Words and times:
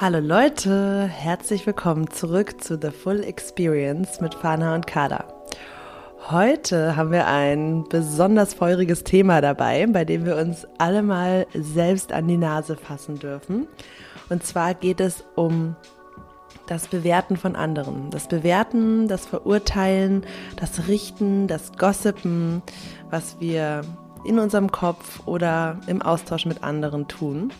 Hallo 0.00 0.18
Leute, 0.18 1.04
herzlich 1.08 1.66
willkommen 1.66 2.08
zurück 2.08 2.64
zu 2.64 2.78
The 2.80 2.88
Full 2.88 3.22
Experience 3.22 4.22
mit 4.22 4.34
Fana 4.34 4.74
und 4.74 4.86
Kada. 4.86 5.24
Heute 6.30 6.96
haben 6.96 7.10
wir 7.12 7.26
ein 7.26 7.84
besonders 7.86 8.54
feuriges 8.54 9.04
Thema 9.04 9.42
dabei, 9.42 9.86
bei 9.86 10.06
dem 10.06 10.24
wir 10.24 10.36
uns 10.36 10.66
alle 10.78 11.02
mal 11.02 11.46
selbst 11.52 12.14
an 12.14 12.28
die 12.28 12.38
Nase 12.38 12.76
fassen 12.76 13.18
dürfen. 13.18 13.68
Und 14.30 14.42
zwar 14.42 14.72
geht 14.72 15.00
es 15.00 15.22
um 15.36 15.76
das 16.66 16.88
Bewerten 16.88 17.36
von 17.36 17.54
anderen. 17.54 18.08
Das 18.08 18.26
Bewerten, 18.26 19.06
das 19.06 19.26
Verurteilen, 19.26 20.24
das 20.56 20.88
Richten, 20.88 21.46
das 21.46 21.72
Gossipen, 21.72 22.62
was 23.10 23.38
wir 23.38 23.82
in 24.24 24.38
unserem 24.38 24.72
Kopf 24.72 25.26
oder 25.26 25.78
im 25.88 26.00
Austausch 26.00 26.46
mit 26.46 26.64
anderen 26.64 27.06
tun. 27.06 27.52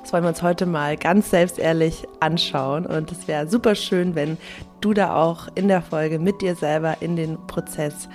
Das 0.00 0.12
wollen 0.12 0.24
wir 0.24 0.28
uns 0.28 0.42
heute 0.42 0.66
mal 0.66 0.96
ganz 0.96 1.30
selbstehrlich 1.30 2.06
anschauen. 2.20 2.86
Und 2.86 3.12
es 3.12 3.28
wäre 3.28 3.46
super 3.48 3.74
schön, 3.74 4.14
wenn 4.14 4.38
du 4.80 4.94
da 4.94 5.14
auch 5.14 5.48
in 5.54 5.68
der 5.68 5.82
Folge 5.82 6.18
mit 6.18 6.42
dir 6.42 6.56
selber 6.56 6.96
in 7.00 7.16
den 7.16 7.38
Prozess 7.46 8.08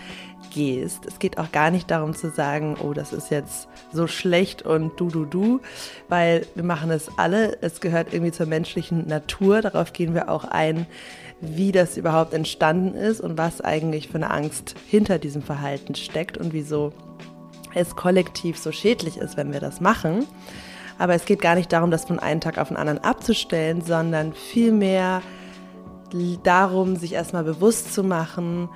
gehst. 0.52 1.06
Es 1.06 1.20
geht 1.20 1.38
auch 1.38 1.52
gar 1.52 1.72
nicht 1.72 1.92
darum 1.92 2.16
zu 2.16 2.30
sagen, 2.30 2.78
oh, 2.82 2.94
das 2.94 3.14
ist 3.14 3.32
jetzt 3.32 3.68
so 3.92 4.08
schlecht 4.08 4.64
und 4.64 5.00
du, 5.00 5.10
du, 5.10 5.26
du, 5.26 5.62
weil 6.10 6.46
wir 6.56 6.64
machen 6.64 6.92
es 6.92 7.10
alle. 7.18 7.58
Es 7.62 7.82
gehört 7.82 8.14
irgendwie 8.14 8.32
zur 8.32 8.46
menschlichen 8.46 9.08
Natur. 9.08 9.62
Darauf 9.62 9.94
gehen 9.94 10.14
wir 10.14 10.30
auch 10.30 10.46
ein, 10.46 10.88
wie 11.42 11.72
das 11.72 11.98
überhaupt 11.98 12.34
entstanden 12.34 12.96
ist 12.96 13.22
und 13.22 13.38
was 13.38 13.62
eigentlich 13.62 14.08
für 14.08 14.16
eine 14.16 14.32
Angst 14.32 14.76
hinter 14.88 15.20
diesem 15.20 15.42
Verhalten 15.42 15.96
steckt 15.96 16.38
und 16.38 16.54
wieso 16.54 16.94
es 17.76 17.96
kollektiv 17.96 18.58
so 18.58 18.72
schädlich 18.72 19.18
ist, 19.18 19.38
wenn 19.38 19.54
wir 19.54 19.60
das 19.60 19.82
machen. 19.82 20.26
Aber 20.98 21.14
es 21.14 21.26
geht 21.26 21.42
gar 21.42 21.56
nicht 21.56 21.72
darum, 21.72 21.92
das 21.92 22.06
von 22.06 22.20
einem 22.20 22.42
Tag 22.42 22.58
auf 22.58 22.70
den 22.70 22.78
anderen 22.78 23.04
abzustellen, 23.04 23.82
sondern 23.82 24.34
vielmehr 24.34 25.22
darum, 26.44 26.96
sich 26.96 27.14
erstmal 27.14 27.44
bewusst 27.44 27.94
zu 27.94 28.04
machen, 28.04 28.70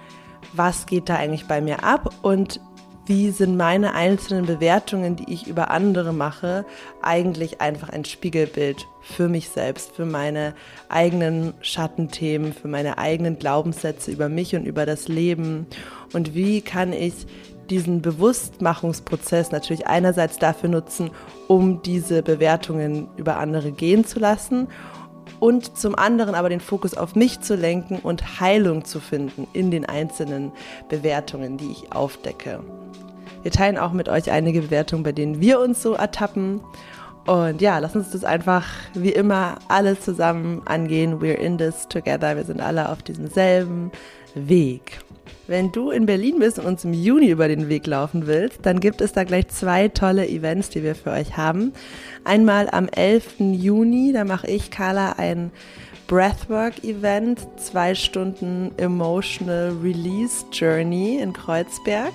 was 0.54 0.86
geht 0.86 1.10
da 1.10 1.16
eigentlich 1.16 1.48
bei 1.48 1.62
mir 1.62 1.84
ab 1.84 2.14
und 2.22 2.60
wie 3.06 3.32
sind 3.32 3.58
meine 3.58 3.94
einzelnen 3.94 4.46
Bewertungen, 4.46 5.16
die 5.16 5.34
ich 5.34 5.48
über 5.48 5.72
andere 5.72 6.14
mache, 6.14 6.66
eigentlich 7.02 7.60
einfach 7.60 7.90
ein 7.90 8.06
Spiegelbild 8.06 8.86
für 9.02 9.28
mich 9.28 9.50
selbst, 9.50 9.96
für 9.96 10.06
meine 10.06 10.54
eigenen 10.88 11.54
Schattenthemen, 11.62 12.54
für 12.54 12.68
meine 12.68 13.00
eigenen 13.00 13.40
Glaubenssätze 13.40 14.12
über 14.12 14.30
mich 14.30 14.56
und 14.56 14.66
über 14.66 14.86
das 14.86 15.08
Leben. 15.08 15.66
Und 16.14 16.36
wie 16.36 16.62
kann 16.62 16.94
ich 16.94 17.26
diesen 17.72 18.02
Bewusstmachungsprozess 18.02 19.52
natürlich 19.52 19.88
einerseits 19.88 20.38
dafür 20.38 20.70
nutzen, 20.70 21.10
um 21.48 21.82
diese 21.82 22.22
Bewertungen 22.22 23.08
über 23.18 23.38
andere 23.38 23.72
gehen 23.72 24.06
zu 24.06 24.20
lassen 24.20 24.68
und 25.40 25.78
zum 25.78 25.96
anderen 25.96 26.36
aber 26.36 26.50
den 26.50 26.60
Fokus 26.60 26.94
auf 26.94 27.16
mich 27.16 27.42
zu 27.42 27.56
lenken 27.56 27.98
und 27.98 28.40
Heilung 28.40 28.86
zu 28.86 29.00
finden 29.00 29.48
in 29.54 29.72
den 29.72 29.86
einzelnen 29.86 30.52
Bewertungen, 30.90 31.58
die 31.58 31.72
ich 31.72 31.92
aufdecke. 31.94 32.60
Wir 33.42 33.52
teilen 33.52 33.78
auch 33.78 33.92
mit 33.92 34.08
euch 34.08 34.30
einige 34.30 34.62
Bewertungen, 34.62 35.04
bei 35.04 35.14
denen 35.14 35.42
wir 35.42 35.60
uns 35.60 35.82
so 35.82 35.94
ertappen. 35.94 36.62
Und 37.26 37.62
ja, 37.62 37.80
lass 37.80 37.96
uns 37.96 38.12
das 38.12 38.24
einfach 38.24 38.68
wie 38.94 39.10
immer 39.10 39.56
alle 39.68 40.00
zusammen 40.00 40.62
angehen. 40.66 41.20
We're 41.20 41.34
in 41.34 41.58
this 41.58 41.88
together. 41.88 42.36
Wir 42.36 42.44
sind 42.44 42.62
alle 42.62 42.90
auf 42.90 43.02
diesem 43.02 43.28
selben 43.28 43.92
Weg. 44.36 45.02
Wenn 45.48 45.72
du 45.72 45.92
in 45.92 46.06
Berlin 46.06 46.40
bist 46.40 46.60
und 46.60 46.66
uns 46.66 46.86
im 46.86 46.94
Juni 46.94 47.30
über 47.30 47.48
den 47.48 47.68
Weg 47.68 47.88
laufen 47.88 48.28
willst, 48.28 48.60
dann 48.64 48.80
gibt 48.80 49.02
es 49.02 49.14
da 49.14 49.24
gleich 49.24 49.48
zwei 49.50 49.88
tolle 49.88 50.28
Events, 50.28 50.70
die 50.70 50.84
wir 50.84 50.96
für 50.96 51.12
euch 51.12 51.36
haben. 51.36 51.74
Einmal 52.24 52.70
am 52.72 52.88
11. 52.88 53.36
Juni, 53.40 54.14
da 54.14 54.24
mache 54.24 54.48
ich, 54.48 54.72
Carla, 54.72 55.14
ein 55.14 55.52
Breathwork-Event, 56.08 57.40
zwei 57.58 57.96
Stunden 57.96 58.72
Emotional 58.78 59.74
Release 59.82 60.46
Journey 60.52 61.20
in 61.20 61.34
Kreuzberg. 61.34 62.14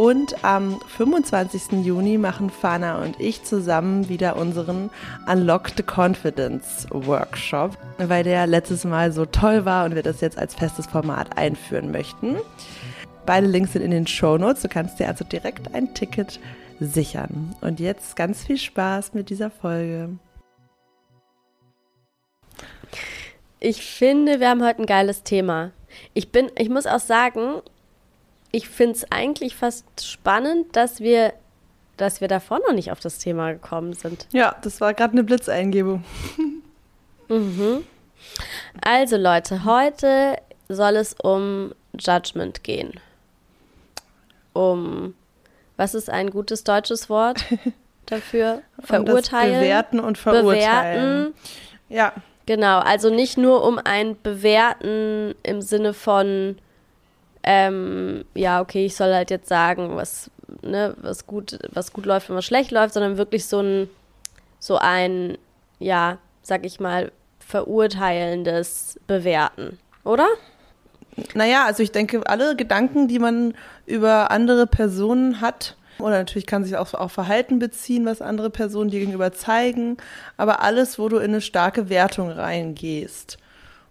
Und 0.00 0.46
am 0.46 0.80
25. 0.96 1.84
Juni 1.84 2.16
machen 2.16 2.48
Fana 2.48 3.02
und 3.02 3.20
ich 3.20 3.44
zusammen 3.44 4.08
wieder 4.08 4.36
unseren 4.36 4.88
Unlock 5.30 5.72
the 5.76 5.82
Confidence 5.82 6.86
Workshop, 6.90 7.76
weil 7.98 8.24
der 8.24 8.46
letztes 8.46 8.84
Mal 8.84 9.12
so 9.12 9.26
toll 9.26 9.66
war 9.66 9.84
und 9.84 9.94
wir 9.94 10.02
das 10.02 10.22
jetzt 10.22 10.38
als 10.38 10.54
festes 10.54 10.86
Format 10.86 11.36
einführen 11.36 11.90
möchten. 11.90 12.36
Beide 13.26 13.46
Links 13.46 13.74
sind 13.74 13.82
in 13.82 13.90
den 13.90 14.06
Show 14.06 14.38
Notes. 14.38 14.62
Du 14.62 14.68
kannst 14.68 14.98
dir 15.00 15.06
also 15.06 15.22
direkt 15.22 15.74
ein 15.74 15.92
Ticket 15.92 16.40
sichern. 16.80 17.54
Und 17.60 17.78
jetzt 17.78 18.16
ganz 18.16 18.42
viel 18.42 18.56
Spaß 18.56 19.12
mit 19.12 19.28
dieser 19.28 19.50
Folge. 19.50 20.16
Ich 23.58 23.82
finde, 23.82 24.40
wir 24.40 24.48
haben 24.48 24.64
heute 24.64 24.80
ein 24.80 24.86
geiles 24.86 25.24
Thema. 25.24 25.72
Ich 26.14 26.32
bin, 26.32 26.50
ich 26.56 26.70
muss 26.70 26.86
auch 26.86 27.00
sagen, 27.00 27.60
ich 28.52 28.68
finde 28.68 28.96
es 28.96 29.10
eigentlich 29.10 29.54
fast 29.54 29.84
spannend, 30.04 30.74
dass 30.76 31.00
wir, 31.00 31.32
dass 31.96 32.20
wir 32.20 32.28
davor 32.28 32.60
noch 32.66 32.72
nicht 32.72 32.90
auf 32.90 33.00
das 33.00 33.18
Thema 33.18 33.52
gekommen 33.52 33.92
sind. 33.92 34.26
Ja, 34.32 34.56
das 34.62 34.80
war 34.80 34.94
gerade 34.94 35.12
eine 35.12 35.24
Blitzeingebung. 35.24 36.04
mhm. 37.28 37.84
Also 38.82 39.16
Leute, 39.16 39.64
heute 39.64 40.36
soll 40.68 40.96
es 40.96 41.14
um 41.22 41.72
Judgment 41.98 42.62
gehen. 42.64 42.94
Um, 44.52 45.14
was 45.76 45.94
ist 45.94 46.10
ein 46.10 46.30
gutes 46.30 46.64
deutsches 46.64 47.08
Wort 47.08 47.44
dafür? 48.06 48.62
Verurteilen. 48.80 49.54
Um 49.54 49.60
bewerten 49.60 50.00
und 50.00 50.18
verurteilen. 50.18 51.32
Bewerten. 51.32 51.34
Ja. 51.88 52.12
Genau, 52.46 52.80
also 52.80 53.10
nicht 53.10 53.38
nur 53.38 53.64
um 53.64 53.78
ein 53.78 54.20
Bewerten 54.20 55.34
im 55.44 55.62
Sinne 55.62 55.94
von 55.94 56.56
ähm, 57.42 58.24
ja, 58.34 58.60
okay, 58.60 58.86
ich 58.86 58.96
soll 58.96 59.12
halt 59.12 59.30
jetzt 59.30 59.48
sagen, 59.48 59.96
was, 59.96 60.30
ne, 60.62 60.94
was 61.00 61.26
gut, 61.26 61.58
was 61.72 61.92
gut 61.92 62.06
läuft 62.06 62.30
und 62.30 62.36
was 62.36 62.44
schlecht 62.44 62.70
läuft, 62.70 62.94
sondern 62.94 63.16
wirklich 63.16 63.46
so 63.46 63.60
ein, 63.60 63.88
so 64.58 64.76
ein, 64.76 65.38
ja, 65.78 66.18
sag 66.42 66.66
ich 66.66 66.80
mal, 66.80 67.12
verurteilendes 67.38 69.00
Bewerten, 69.06 69.78
oder? 70.04 70.28
Naja, 71.34 71.64
also 71.66 71.82
ich 71.82 71.92
denke, 71.92 72.22
alle 72.26 72.56
Gedanken, 72.56 73.08
die 73.08 73.18
man 73.18 73.54
über 73.86 74.30
andere 74.30 74.66
Personen 74.66 75.40
hat, 75.40 75.76
oder 75.98 76.18
natürlich 76.18 76.46
kann 76.46 76.64
sich 76.64 76.76
auch 76.76 76.94
auf 76.94 77.12
Verhalten 77.12 77.58
beziehen, 77.58 78.06
was 78.06 78.22
andere 78.22 78.50
Personen 78.50 78.90
dir 78.90 79.00
gegenüber 79.00 79.32
zeigen, 79.32 79.96
aber 80.36 80.62
alles, 80.62 80.98
wo 80.98 81.08
du 81.08 81.18
in 81.18 81.30
eine 81.30 81.40
starke 81.40 81.88
Wertung 81.88 82.30
reingehst. 82.30 83.38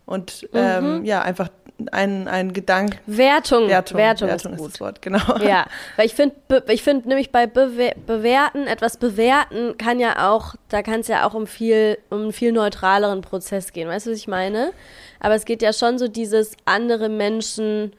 Und 0.05 0.49
ähm, 0.53 0.99
mhm. 0.99 1.05
ja, 1.05 1.21
einfach 1.21 1.49
ein, 1.91 2.27
ein 2.27 2.53
Gedanke. 2.53 2.97
Wertung. 3.05 3.67
Wertung. 3.67 3.97
Wertung, 3.97 4.27
Wertung 4.27 4.53
ist, 4.53 4.61
ist, 4.61 4.73
das 4.73 4.81
Wort, 4.81 5.01
genau. 5.01 5.37
Ja, 5.39 5.65
weil 5.95 6.05
ich 6.05 6.15
finde, 6.15 6.35
ich 6.67 6.83
finde 6.83 7.07
nämlich 7.07 7.31
bei 7.31 7.47
Bewer 7.47 7.93
bewerten, 8.05 8.67
etwas 8.67 8.97
bewerten 8.97 9.77
kann 9.77 9.99
ja 9.99 10.29
auch, 10.31 10.55
da 10.69 10.81
kann 10.81 11.01
es 11.01 11.07
ja 11.07 11.27
auch 11.27 11.33
um 11.33 11.47
viel, 11.47 11.97
um 12.09 12.21
einen 12.21 12.33
viel 12.33 12.51
neutraleren 12.51 13.21
Prozess 13.21 13.73
gehen. 13.73 13.87
Weißt 13.87 14.07
du, 14.07 14.11
was 14.11 14.17
ich 14.17 14.27
meine? 14.27 14.71
Aber 15.19 15.35
es 15.35 15.45
geht 15.45 15.61
ja 15.61 15.73
schon 15.73 15.97
so 15.97 16.07
dieses 16.07 16.55
andere 16.65 17.09
Menschen 17.09 17.93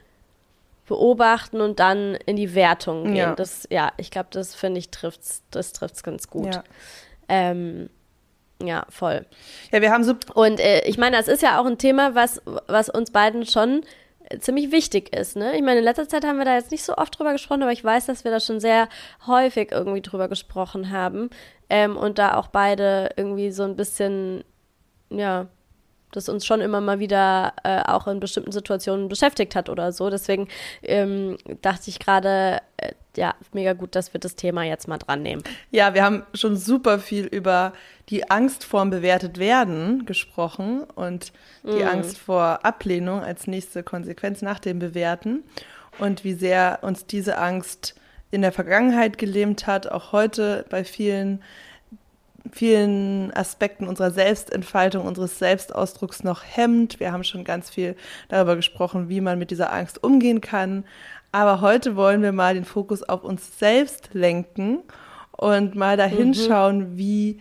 beobachten 0.87 1.61
und 1.61 1.79
dann 1.79 2.17
in 2.27 2.37
die 2.37 2.55
Wertung 2.55 3.05
gehen. 3.05 3.17
Ja, 3.17 3.35
das, 3.35 3.67
ja 3.71 3.93
ich 3.97 4.11
glaube, 4.11 4.29
das 4.33 4.55
finde 4.55 4.81
ich 4.81 4.91
trifft's, 4.91 5.43
das 5.51 5.73
trifft's 5.73 6.03
ganz 6.03 6.29
gut. 6.29 6.55
Ja. 6.55 6.65
Ähm, 7.29 7.91
ja, 8.63 8.85
voll. 8.89 9.27
Ja, 9.73 9.81
wir 9.81 9.91
haben 9.91 10.05
so. 10.05 10.15
Und 10.35 10.61
äh, 10.61 10.87
ich 10.87 10.99
meine, 10.99 11.17
das 11.17 11.29
ist 11.29 11.43
ja 11.43 11.61
auch 11.61 11.67
ein 11.67 11.79
Thema, 11.79 12.15
was, 12.15 12.43
was 12.67 12.89
uns 12.89 13.11
beiden 13.11 13.47
schon 13.47 13.83
äh, 14.29 14.39
ziemlich 14.39 14.73
wichtig 14.73 15.15
ist. 15.15 15.37
Ne? 15.37 15.57
Ich 15.57 15.63
meine, 15.63 15.79
in 15.79 15.85
letzter 15.85 16.09
Zeit 16.09 16.25
haben 16.25 16.39
wir 16.39 16.45
da 16.45 16.55
jetzt 16.55 16.71
nicht 16.71 16.85
so 16.85 16.97
oft 16.97 17.19
drüber 17.19 17.33
gesprochen, 17.33 17.63
aber 17.63 17.73
ich 17.73 17.85
weiß, 17.85 18.07
dass 18.07 18.25
wir 18.25 18.31
da 18.31 18.41
schon 18.41 18.61
sehr 18.61 18.89
häufig 19.27 19.73
irgendwie 19.73 20.03
drüber 20.03 20.29
gesprochen 20.29 20.91
haben 20.91 21.31
ähm, 21.69 21.97
und 21.97 22.19
da 22.19 22.35
auch 22.35 22.49
beide 22.49 23.11
irgendwie 23.17 23.51
so 23.51 23.63
ein 23.63 23.77
bisschen, 23.77 24.45
ja, 25.11 25.47
das 26.13 26.29
uns 26.29 26.45
schon 26.45 26.61
immer 26.61 26.81
mal 26.81 26.99
wieder 26.99 27.55
äh, 27.63 27.83
auch 27.83 28.07
in 28.07 28.21
bestimmten 28.21 28.53
Situationen 28.53 29.09
beschäftigt 29.09 29.55
hat 29.55 29.69
oder 29.69 29.93
so. 29.93 30.11
Deswegen 30.11 30.49
ähm, 30.83 31.37
dachte 31.63 31.91
ich 31.91 31.99
gerade, 31.99 32.61
äh, 32.77 32.93
ja, 33.17 33.35
mega 33.53 33.73
gut, 33.73 33.95
dass 33.95 34.13
wir 34.13 34.21
das 34.21 34.37
Thema 34.37 34.65
jetzt 34.65 34.89
mal 34.89 34.99
dran 34.99 35.23
nehmen. 35.23 35.43
Ja, 35.71 35.95
wir 35.95 36.05
haben 36.05 36.25
schon 36.35 36.57
super 36.57 36.99
viel 36.99 37.27
über 37.27 37.73
die 38.11 38.31
Angst 38.31 38.65
vorm 38.65 38.91
bewertet 38.91 39.39
werden 39.39 40.05
gesprochen 40.05 40.83
und 40.83 41.33
die 41.63 41.85
mm. 41.85 41.89
Angst 41.89 42.19
vor 42.19 42.65
Ablehnung 42.65 43.23
als 43.23 43.47
nächste 43.47 43.83
Konsequenz 43.83 44.43
nach 44.43 44.59
dem 44.59 44.79
Bewerten 44.81 45.45
und 45.99 46.25
wie 46.25 46.35
sehr 46.35 46.81
uns 46.83 47.07
diese 47.07 47.39
Angst 47.39 47.95
in 48.31 48.43
der 48.43 48.53
Vergangenheit 48.53 49.19
gelähmt 49.19 49.67
hat, 49.67 49.91
auch 49.91 50.13
heute 50.13 50.65
bei 50.71 50.85
vielen 50.85 51.43
vielen 52.53 53.33
Aspekten 53.35 53.87
unserer 53.87 54.11
Selbstentfaltung, 54.11 55.07
unseres 55.07 55.39
Selbstausdrucks 55.39 56.25
noch 56.25 56.43
hemmt. 56.43 56.99
Wir 56.99 57.13
haben 57.13 57.23
schon 57.23 57.45
ganz 57.45 57.69
viel 57.69 57.97
darüber 58.29 58.57
gesprochen, 58.57 59.11
wie 59.11 59.21
man 59.21 59.39
mit 59.39 59.51
dieser 59.51 59.73
Angst 59.73 60.03
umgehen 60.03 60.41
kann. 60.41 60.85
Aber 61.33 61.61
heute 61.61 61.97
wollen 61.97 62.23
wir 62.23 62.33
mal 62.33 62.55
den 62.55 62.65
Fokus 62.65 63.03
auf 63.03 63.25
uns 63.25 63.59
selbst 63.59 64.15
lenken 64.15 64.79
und 65.33 65.75
mal 65.75 65.99
dahin 65.99 66.29
mhm. 66.29 66.35
schauen, 66.35 66.97
wie 66.97 67.41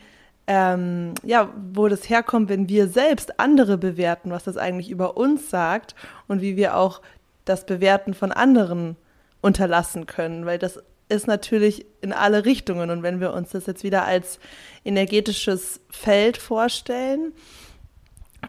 ähm, 0.49 1.13
ja, 1.23 1.53
wo 1.73 1.87
das 1.87 2.09
herkommt, 2.09 2.49
wenn 2.49 2.67
wir 2.67 2.87
selbst 2.87 3.39
andere 3.39 3.77
bewerten, 3.77 4.31
was 4.31 4.45
das 4.45 4.57
eigentlich 4.57 4.89
über 4.89 5.15
uns 5.15 5.51
sagt 5.51 5.93
und 6.27 6.41
wie 6.41 6.57
wir 6.57 6.75
auch 6.75 7.01
das 7.45 7.67
Bewerten 7.67 8.15
von 8.15 8.31
anderen 8.31 8.95
unterlassen 9.41 10.07
können, 10.07 10.47
weil 10.47 10.57
das 10.57 10.79
ist 11.07 11.27
natürlich 11.27 11.85
in 12.01 12.13
alle 12.13 12.45
Richtungen. 12.45 12.89
Und 12.89 13.03
wenn 13.03 13.19
wir 13.19 13.31
uns 13.31 13.51
das 13.51 13.67
jetzt 13.67 13.83
wieder 13.83 14.05
als 14.05 14.39
energetisches 14.83 15.81
Feld 15.91 16.37
vorstellen 16.37 17.31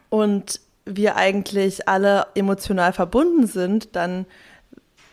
und 0.08 0.60
wir 0.86 1.16
eigentlich 1.16 1.86
alle 1.86 2.28
emotional 2.34 2.94
verbunden 2.94 3.46
sind, 3.46 3.94
dann 3.94 4.24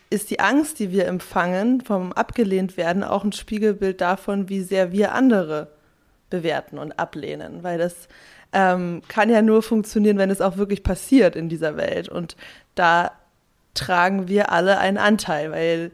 ist 0.09 0.29
die 0.29 0.39
Angst, 0.39 0.79
die 0.79 0.91
wir 0.91 1.05
empfangen, 1.05 1.81
vom 1.81 2.13
abgelehnt 2.13 2.77
werden, 2.77 3.03
auch 3.03 3.25
ein 3.25 3.33
Spiegelbild 3.33 3.99
davon, 3.99 4.47
wie 4.47 4.61
sehr 4.61 4.93
wir 4.93 5.13
andere 5.13 5.75
bewerten 6.29 6.77
und 6.77 6.99
ablehnen. 6.99 7.63
Weil 7.63 7.77
das 7.77 8.07
ähm, 8.53 9.01
kann 9.07 9.29
ja 9.29 9.41
nur 9.41 9.61
funktionieren, 9.61 10.17
wenn 10.17 10.29
es 10.29 10.41
auch 10.41 10.57
wirklich 10.57 10.83
passiert 10.83 11.35
in 11.35 11.49
dieser 11.49 11.77
Welt. 11.77 12.09
Und 12.09 12.35
da 12.75 13.11
tragen 13.73 14.27
wir 14.27 14.51
alle 14.51 14.79
einen 14.79 14.97
Anteil, 14.97 15.51
weil 15.51 15.91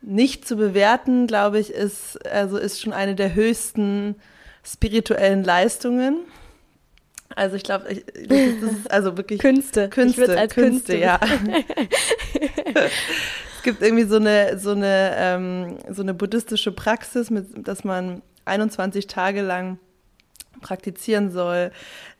nicht 0.00 0.46
zu 0.46 0.56
bewerten, 0.56 1.26
glaube 1.26 1.58
ich, 1.58 1.70
ist, 1.70 2.24
also 2.26 2.56
ist 2.56 2.80
schon 2.80 2.92
eine 2.92 3.14
der 3.14 3.34
höchsten 3.34 4.16
spirituellen 4.64 5.42
Leistungen. 5.44 6.20
Also 7.34 7.56
ich 7.56 7.62
glaube, 7.62 7.84
das, 8.28 8.72
ist 8.72 8.90
also 8.90 9.16
wirklich 9.16 9.40
Künste. 9.40 9.88
Künste, 9.88 10.38
als 10.38 10.54
Künste, 10.54 10.92
Künste 10.92 10.98
ja. 10.98 11.20
es 12.74 13.62
gibt 13.62 13.82
irgendwie 13.82 14.04
so 14.04 14.16
eine 14.16 14.58
so 14.58 14.70
eine 14.70 15.14
ähm, 15.16 15.78
so 15.90 16.02
eine 16.02 16.14
buddhistische 16.14 16.72
Praxis, 16.72 17.30
mit, 17.30 17.66
dass 17.66 17.84
man 17.84 18.22
21 18.48 19.06
Tage 19.06 19.42
lang 19.42 19.78
praktizieren 20.60 21.30
soll, 21.30 21.70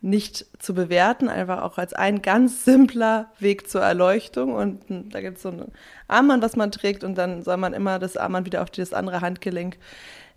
nicht 0.01 0.47
zu 0.59 0.75
bewerten, 0.75 1.29
einfach 1.29 1.63
auch 1.63 1.79
als 1.79 1.93
ein 1.93 2.23
ganz 2.23 2.65
simpler 2.65 3.31
Weg 3.39 3.69
zur 3.69 3.83
Erleuchtung. 3.83 4.55
Und 4.55 4.81
da 5.13 5.21
gibt 5.21 5.39
es 5.39 5.43
so 5.43 5.51
ein 5.51 5.65
Armband, 6.07 6.43
was 6.43 6.57
man 6.57 6.71
trägt, 6.71 7.05
und 7.05 7.17
dann 7.17 7.43
soll 7.43 7.57
man 7.57 7.75
immer 7.75 7.99
das 7.99 8.17
Armband 8.17 8.47
wieder 8.47 8.63
auf 8.63 8.71
das 8.71 8.93
andere 8.93 9.21
Handgelenk 9.21 9.77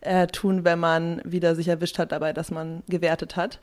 äh, 0.02 0.28
tun, 0.28 0.66
wenn 0.66 0.80
man 0.80 1.22
wieder 1.24 1.56
sich 1.56 1.68
erwischt 1.68 2.00
hat 2.00 2.12
dabei, 2.12 2.34
dass 2.34 2.52
man 2.52 2.84
gewertet 2.90 3.36
hat. 3.36 3.60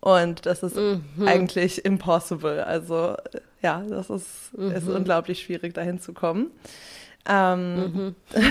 Und 0.00 0.46
das 0.46 0.62
ist 0.64 0.76
mhm. 0.76 1.02
eigentlich 1.26 1.84
impossible. 1.84 2.64
Also 2.64 3.14
ja, 3.62 3.84
das 3.88 4.10
ist, 4.10 4.56
mhm. 4.56 4.72
ist 4.72 4.88
unglaublich 4.88 5.42
schwierig, 5.42 5.74
dahin 5.74 6.00
zu 6.00 6.12
kommen. 6.12 6.50
Ähm, 7.28 7.76
mhm. 7.76 8.14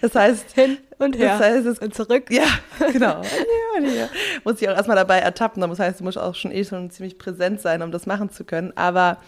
das 0.00 0.14
heißt, 0.14 0.52
hin 0.52 0.78
und 0.98 1.16
her. 1.16 1.38
Das 1.38 1.46
heißt, 1.46 1.66
es, 1.66 1.78
und 1.78 1.94
zurück. 1.94 2.30
Ja, 2.30 2.46
genau. 2.92 3.22
ja, 3.22 3.80
ja. 3.80 4.08
Muss 4.42 4.60
ich 4.60 4.68
auch 4.68 4.74
erstmal 4.74 4.96
dabei 4.96 5.18
ertappen. 5.18 5.60
Das 5.60 5.78
heißt, 5.78 6.00
du 6.00 6.04
musst 6.04 6.18
auch 6.18 6.34
schon 6.34 6.50
eh 6.50 6.64
schon 6.64 6.90
ziemlich 6.90 7.18
präsent 7.18 7.60
sein, 7.60 7.82
um 7.82 7.92
das 7.92 8.06
machen 8.06 8.30
zu 8.30 8.44
können. 8.44 8.72
Aber 8.76 9.18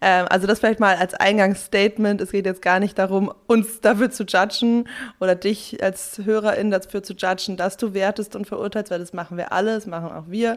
ähm, 0.00 0.26
also 0.30 0.46
das 0.46 0.60
vielleicht 0.60 0.80
mal 0.80 0.96
als 0.96 1.14
Eingangsstatement. 1.14 2.20
Es 2.20 2.32
geht 2.32 2.46
jetzt 2.46 2.62
gar 2.62 2.80
nicht 2.80 2.98
darum, 2.98 3.32
uns 3.46 3.80
dafür 3.80 4.10
zu 4.10 4.24
judgen 4.24 4.88
oder 5.20 5.34
dich 5.34 5.82
als 5.82 6.18
Hörerin 6.24 6.70
dafür 6.70 7.02
zu 7.02 7.12
judgen, 7.12 7.58
dass 7.58 7.76
du 7.76 7.92
wertest 7.92 8.36
und 8.36 8.46
verurteilst, 8.46 8.90
weil 8.90 9.00
das 9.00 9.12
machen 9.12 9.36
wir 9.36 9.52
alle, 9.52 9.74
das 9.74 9.86
machen 9.86 10.12
auch 10.12 10.28
wir. 10.28 10.56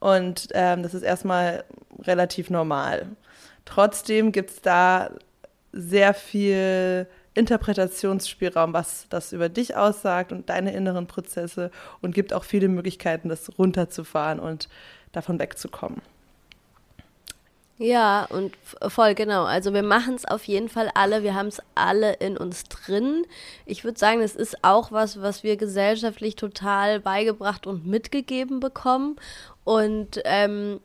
Und 0.00 0.48
ähm, 0.52 0.82
das 0.82 0.92
ist 0.92 1.02
erstmal 1.02 1.64
relativ 2.02 2.50
normal. 2.50 3.06
Trotzdem 3.64 4.32
gibt 4.32 4.50
es 4.50 4.60
da 4.60 5.10
sehr 5.76 6.14
viel 6.14 7.06
Interpretationsspielraum, 7.34 8.72
was 8.72 9.06
das 9.10 9.32
über 9.32 9.48
dich 9.48 9.76
aussagt 9.76 10.32
und 10.32 10.48
deine 10.48 10.72
inneren 10.72 11.06
Prozesse 11.06 11.70
und 12.00 12.14
gibt 12.14 12.32
auch 12.32 12.44
viele 12.44 12.68
Möglichkeiten, 12.68 13.28
das 13.28 13.58
runterzufahren 13.58 14.40
und 14.40 14.68
davon 15.12 15.38
wegzukommen. 15.38 16.00
Ja, 17.78 18.24
und 18.30 18.56
voll 18.88 19.14
genau. 19.14 19.44
Also 19.44 19.74
wir 19.74 19.82
machen 19.82 20.14
es 20.14 20.24
auf 20.24 20.44
jeden 20.44 20.70
Fall 20.70 20.90
alle. 20.94 21.22
Wir 21.22 21.34
haben 21.34 21.48
es 21.48 21.60
alle 21.74 22.14
in 22.14 22.38
uns 22.38 22.64
drin. 22.64 23.26
Ich 23.66 23.84
würde 23.84 23.98
sagen, 23.98 24.22
es 24.22 24.34
ist 24.34 24.64
auch 24.64 24.92
was, 24.92 25.20
was 25.20 25.42
wir 25.42 25.58
gesellschaftlich 25.58 26.36
total 26.36 27.00
beigebracht 27.00 27.66
und 27.66 27.86
mitgegeben 27.86 28.60
bekommen. 28.60 29.16
Und 29.64 30.22
ähm, 30.24 30.80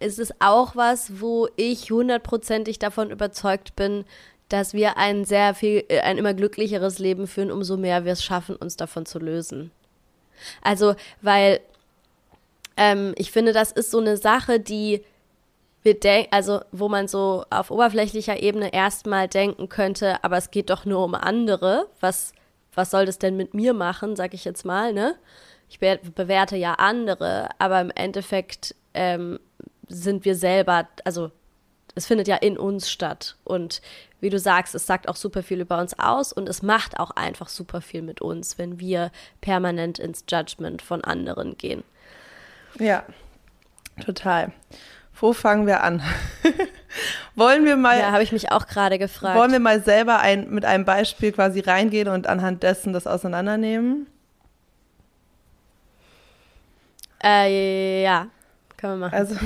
ist 0.00 0.18
es 0.18 0.32
auch 0.40 0.76
was, 0.76 1.20
wo 1.20 1.48
ich 1.56 1.90
hundertprozentig 1.90 2.78
davon 2.78 3.10
überzeugt 3.10 3.76
bin, 3.76 4.04
dass 4.48 4.72
wir 4.72 4.96
ein 4.96 5.24
sehr 5.24 5.54
viel, 5.54 5.84
äh, 5.88 6.00
ein 6.00 6.18
immer 6.18 6.34
glücklicheres 6.34 6.98
Leben 6.98 7.26
führen, 7.26 7.50
umso 7.50 7.76
mehr 7.76 8.04
wir 8.04 8.12
es 8.12 8.24
schaffen, 8.24 8.56
uns 8.56 8.76
davon 8.76 9.06
zu 9.06 9.18
lösen. 9.18 9.70
Also, 10.62 10.94
weil 11.20 11.60
ähm, 12.76 13.14
ich 13.16 13.32
finde, 13.32 13.52
das 13.52 13.72
ist 13.72 13.90
so 13.90 13.98
eine 13.98 14.16
Sache, 14.16 14.60
die 14.60 15.04
wir 15.82 15.98
denken, 15.98 16.32
also 16.32 16.60
wo 16.72 16.88
man 16.88 17.08
so 17.08 17.44
auf 17.50 17.70
oberflächlicher 17.70 18.40
Ebene 18.42 18.72
erstmal 18.72 19.28
denken 19.28 19.68
könnte, 19.68 20.22
aber 20.24 20.36
es 20.36 20.50
geht 20.50 20.70
doch 20.70 20.84
nur 20.84 21.04
um 21.04 21.14
andere. 21.14 21.88
Was, 22.00 22.32
was 22.74 22.90
soll 22.90 23.06
das 23.06 23.18
denn 23.18 23.36
mit 23.36 23.54
mir 23.54 23.74
machen, 23.74 24.16
sag 24.16 24.34
ich 24.34 24.44
jetzt 24.44 24.64
mal, 24.64 24.92
ne? 24.92 25.16
Ich 25.70 25.80
be 25.80 26.00
bewerte 26.14 26.56
ja 26.56 26.74
andere, 26.74 27.50
aber 27.58 27.80
im 27.80 27.90
Endeffekt 27.90 28.74
ähm, 28.94 29.38
sind 29.88 30.24
wir 30.24 30.34
selber, 30.34 30.88
also 31.04 31.30
es 31.94 32.06
findet 32.06 32.28
ja 32.28 32.36
in 32.36 32.58
uns 32.58 32.90
statt. 32.90 33.36
Und 33.44 33.82
wie 34.20 34.30
du 34.30 34.38
sagst, 34.38 34.74
es 34.74 34.86
sagt 34.86 35.08
auch 35.08 35.16
super 35.16 35.42
viel 35.42 35.60
über 35.60 35.78
uns 35.78 35.98
aus 35.98 36.32
und 36.32 36.48
es 36.48 36.62
macht 36.62 36.98
auch 36.98 37.10
einfach 37.10 37.48
super 37.48 37.80
viel 37.80 38.02
mit 38.02 38.20
uns, 38.20 38.58
wenn 38.58 38.80
wir 38.80 39.10
permanent 39.40 39.98
ins 39.98 40.24
Judgment 40.28 40.82
von 40.82 41.04
anderen 41.04 41.56
gehen. 41.56 41.84
Ja, 42.78 43.04
total. 44.04 44.52
Wo 45.20 45.32
fangen 45.32 45.66
wir 45.66 45.82
an? 45.82 46.00
wollen 47.34 47.64
wir 47.64 47.76
mal. 47.76 47.98
Ja, 47.98 48.12
habe 48.12 48.22
ich 48.22 48.30
mich 48.30 48.52
auch 48.52 48.66
gerade 48.66 48.98
gefragt. 48.98 49.36
Wollen 49.36 49.50
wir 49.50 49.58
mal 49.58 49.82
selber 49.82 50.20
ein, 50.20 50.48
mit 50.50 50.64
einem 50.64 50.84
Beispiel 50.84 51.32
quasi 51.32 51.60
reingehen 51.60 52.08
und 52.08 52.28
anhand 52.28 52.62
dessen 52.62 52.92
das 52.92 53.08
auseinandernehmen? 53.08 54.06
Äh, 57.22 58.04
ja. 58.04 58.28
Können 58.78 59.00
wir 59.00 59.08
machen. 59.08 59.14
Also 59.14 59.36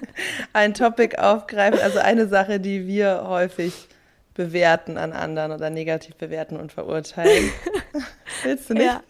ein 0.52 0.74
Topic 0.74 1.16
aufgreifen, 1.16 1.80
also 1.80 1.98
eine 1.98 2.28
Sache, 2.28 2.60
die 2.60 2.86
wir 2.86 3.24
häufig 3.26 3.88
bewerten 4.34 4.98
an 4.98 5.12
anderen 5.12 5.52
oder 5.52 5.70
negativ 5.70 6.16
bewerten 6.16 6.56
und 6.56 6.72
verurteilen. 6.72 7.50
Willst 8.42 8.68
du 8.68 8.74
nicht? 8.74 8.86
Ja. 8.86 9.02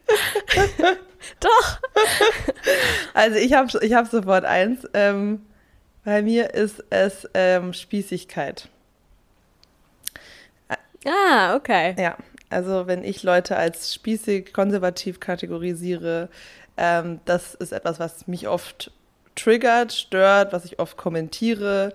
Doch. 1.40 1.80
Also 3.14 3.38
ich 3.38 3.54
habe 3.54 3.68
ich 3.84 3.94
hab 3.94 4.06
sofort 4.06 4.44
eins. 4.44 4.86
Ähm, 4.94 5.44
bei 6.04 6.22
mir 6.22 6.54
ist 6.54 6.84
es 6.90 7.28
ähm, 7.34 7.72
Spießigkeit. 7.72 8.68
Ah, 11.06 11.56
okay. 11.56 11.94
Ja, 11.98 12.16
also 12.50 12.86
wenn 12.86 13.02
ich 13.02 13.22
Leute 13.22 13.56
als 13.56 13.92
spießig, 13.94 14.52
konservativ 14.52 15.18
kategorisiere, 15.18 16.28
ähm, 16.76 17.20
das 17.24 17.54
ist 17.54 17.72
etwas, 17.72 17.98
was 17.98 18.26
mich 18.26 18.46
oft 18.48 18.92
triggert, 19.34 19.92
stört, 19.92 20.52
was 20.52 20.64
ich 20.64 20.78
oft 20.78 20.96
kommentiere, 20.96 21.94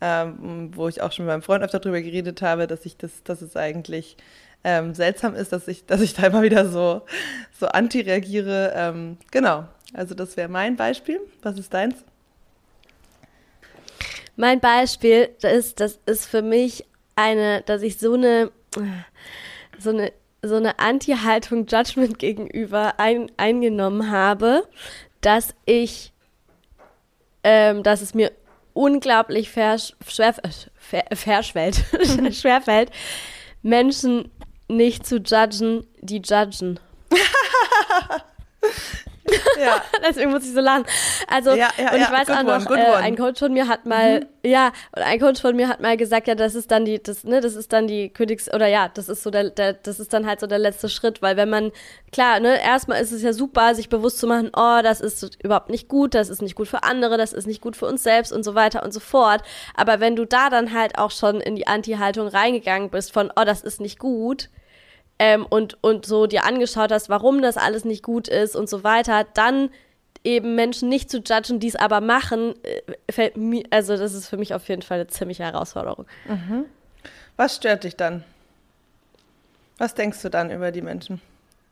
ähm, 0.00 0.70
wo 0.74 0.88
ich 0.88 1.02
auch 1.02 1.12
schon 1.12 1.26
mit 1.26 1.32
meinem 1.32 1.42
Freund 1.42 1.64
öfter 1.64 1.80
darüber 1.80 2.00
geredet 2.00 2.42
habe, 2.42 2.66
dass 2.66 2.84
ich 2.86 2.96
das, 2.96 3.22
dass 3.24 3.42
es 3.42 3.56
eigentlich 3.56 4.16
ähm, 4.64 4.94
seltsam 4.94 5.34
ist, 5.34 5.52
dass 5.52 5.68
ich, 5.68 5.86
dass 5.86 6.00
ich 6.00 6.14
da 6.14 6.26
immer 6.26 6.42
wieder 6.42 6.68
so, 6.68 7.02
so 7.58 7.66
anti 7.66 8.00
reagiere. 8.00 8.72
Ähm, 8.74 9.18
genau, 9.30 9.66
also 9.94 10.14
das 10.14 10.36
wäre 10.36 10.48
mein 10.48 10.76
Beispiel. 10.76 11.20
Was 11.42 11.58
ist 11.58 11.72
deins? 11.72 12.04
Mein 14.36 14.60
Beispiel 14.60 15.30
ist, 15.42 15.80
das 15.80 15.98
ist 16.06 16.26
für 16.26 16.42
mich 16.42 16.84
eine, 17.16 17.62
dass 17.62 17.82
ich 17.82 17.98
so 17.98 18.14
eine, 18.14 18.52
so 19.78 19.90
eine, 19.90 20.12
so 20.42 20.54
eine 20.54 20.78
Anti-Haltung 20.78 21.66
Judgment 21.66 22.18
gegenüber 22.20 23.00
ein, 23.00 23.32
eingenommen 23.36 24.12
habe, 24.12 24.62
dass 25.20 25.54
ich 25.66 26.12
ähm, 27.44 27.82
dass 27.82 28.00
es 28.00 28.14
mir 28.14 28.32
unglaublich 28.72 29.50
vers 29.50 29.94
schwer, 30.06 30.34
äh, 30.92 31.16
verschwellt, 31.16 31.84
schwerfällt, 32.32 32.90
Menschen 33.62 34.30
nicht 34.68 35.06
zu 35.06 35.16
judgen, 35.16 35.86
die 36.00 36.22
judgen. 36.24 36.78
Ja. 39.58 39.82
Deswegen 40.08 40.30
muss 40.30 40.44
ich 40.44 40.52
so 40.52 40.60
lachen. 40.60 40.84
Also, 41.26 41.50
ja, 41.50 41.68
ja, 41.76 41.92
und 41.92 42.00
ich 42.00 42.10
weiß 42.10 42.30
auch 42.30 42.42
noch, 42.42 42.70
one, 42.70 42.80
äh, 42.80 42.94
ein 42.94 43.16
Coach 43.16 43.40
von 43.40 43.52
mir 43.52 43.66
hat 43.66 43.86
mal, 43.86 44.20
mhm. 44.20 44.26
ja, 44.44 44.72
und 44.94 45.02
ein 45.02 45.18
Coach 45.18 45.40
von 45.40 45.56
mir 45.56 45.68
hat 45.68 45.80
mal 45.80 45.96
gesagt, 45.96 46.28
ja, 46.28 46.34
das 46.34 46.54
ist 46.54 46.70
dann 46.70 46.84
die, 46.84 47.02
das, 47.02 47.24
ne, 47.24 47.40
das 47.40 47.56
ist 47.56 47.72
dann 47.72 47.86
die 47.86 48.08
Königs, 48.08 48.52
oder 48.52 48.68
ja, 48.68 48.88
das 48.88 49.08
ist 49.08 49.22
so 49.22 49.30
der, 49.30 49.50
der, 49.50 49.72
das 49.72 49.98
ist 50.00 50.12
dann 50.12 50.26
halt 50.26 50.40
so 50.40 50.46
der 50.46 50.58
letzte 50.58 50.88
Schritt, 50.88 51.22
weil 51.22 51.36
wenn 51.36 51.50
man, 51.50 51.72
klar, 52.12 52.40
ne, 52.40 52.62
erstmal 52.62 53.02
ist 53.02 53.12
es 53.12 53.22
ja 53.22 53.32
super, 53.32 53.74
sich 53.74 53.88
bewusst 53.88 54.18
zu 54.18 54.26
machen, 54.26 54.50
oh, 54.56 54.80
das 54.82 55.00
ist 55.00 55.42
überhaupt 55.42 55.70
nicht 55.70 55.88
gut, 55.88 56.14
das 56.14 56.28
ist 56.28 56.42
nicht 56.42 56.54
gut 56.54 56.68
für 56.68 56.84
andere, 56.84 57.16
das 57.16 57.32
ist 57.32 57.46
nicht 57.46 57.60
gut 57.60 57.76
für 57.76 57.86
uns 57.86 58.02
selbst 58.02 58.32
und 58.32 58.44
so 58.44 58.54
weiter 58.54 58.82
und 58.84 58.92
so 58.92 59.00
fort. 59.00 59.42
Aber 59.74 60.00
wenn 60.00 60.16
du 60.16 60.24
da 60.24 60.50
dann 60.50 60.72
halt 60.72 60.98
auch 60.98 61.10
schon 61.10 61.40
in 61.40 61.56
die 61.56 61.66
Anti-Haltung 61.66 62.28
reingegangen 62.28 62.90
bist 62.90 63.12
von, 63.12 63.32
oh, 63.34 63.44
das 63.44 63.62
ist 63.62 63.80
nicht 63.80 63.98
gut, 63.98 64.48
ähm, 65.18 65.46
und, 65.48 65.82
und 65.82 66.06
so 66.06 66.26
dir 66.26 66.44
angeschaut 66.44 66.92
hast, 66.92 67.08
warum 67.08 67.42
das 67.42 67.56
alles 67.56 67.84
nicht 67.84 68.02
gut 68.02 68.28
ist 68.28 68.56
und 68.56 68.68
so 68.68 68.84
weiter, 68.84 69.24
dann 69.34 69.70
eben 70.24 70.54
Menschen 70.54 70.88
nicht 70.88 71.10
zu 71.10 71.18
judgen, 71.18 71.60
die 71.60 71.68
es 71.68 71.76
aber 71.76 72.00
machen, 72.00 72.54
äh, 72.62 73.12
fällt 73.12 73.36
mir, 73.36 73.64
also 73.70 73.96
das 73.96 74.14
ist 74.14 74.28
für 74.28 74.36
mich 74.36 74.54
auf 74.54 74.68
jeden 74.68 74.82
Fall 74.82 74.98
eine 74.98 75.06
ziemliche 75.06 75.44
Herausforderung. 75.44 76.06
Mhm. 76.26 76.64
Was 77.36 77.56
stört 77.56 77.84
dich 77.84 77.96
dann? 77.96 78.24
Was 79.78 79.94
denkst 79.94 80.20
du 80.22 80.28
dann 80.28 80.50
über 80.50 80.72
die 80.72 80.82
Menschen, 80.82 81.20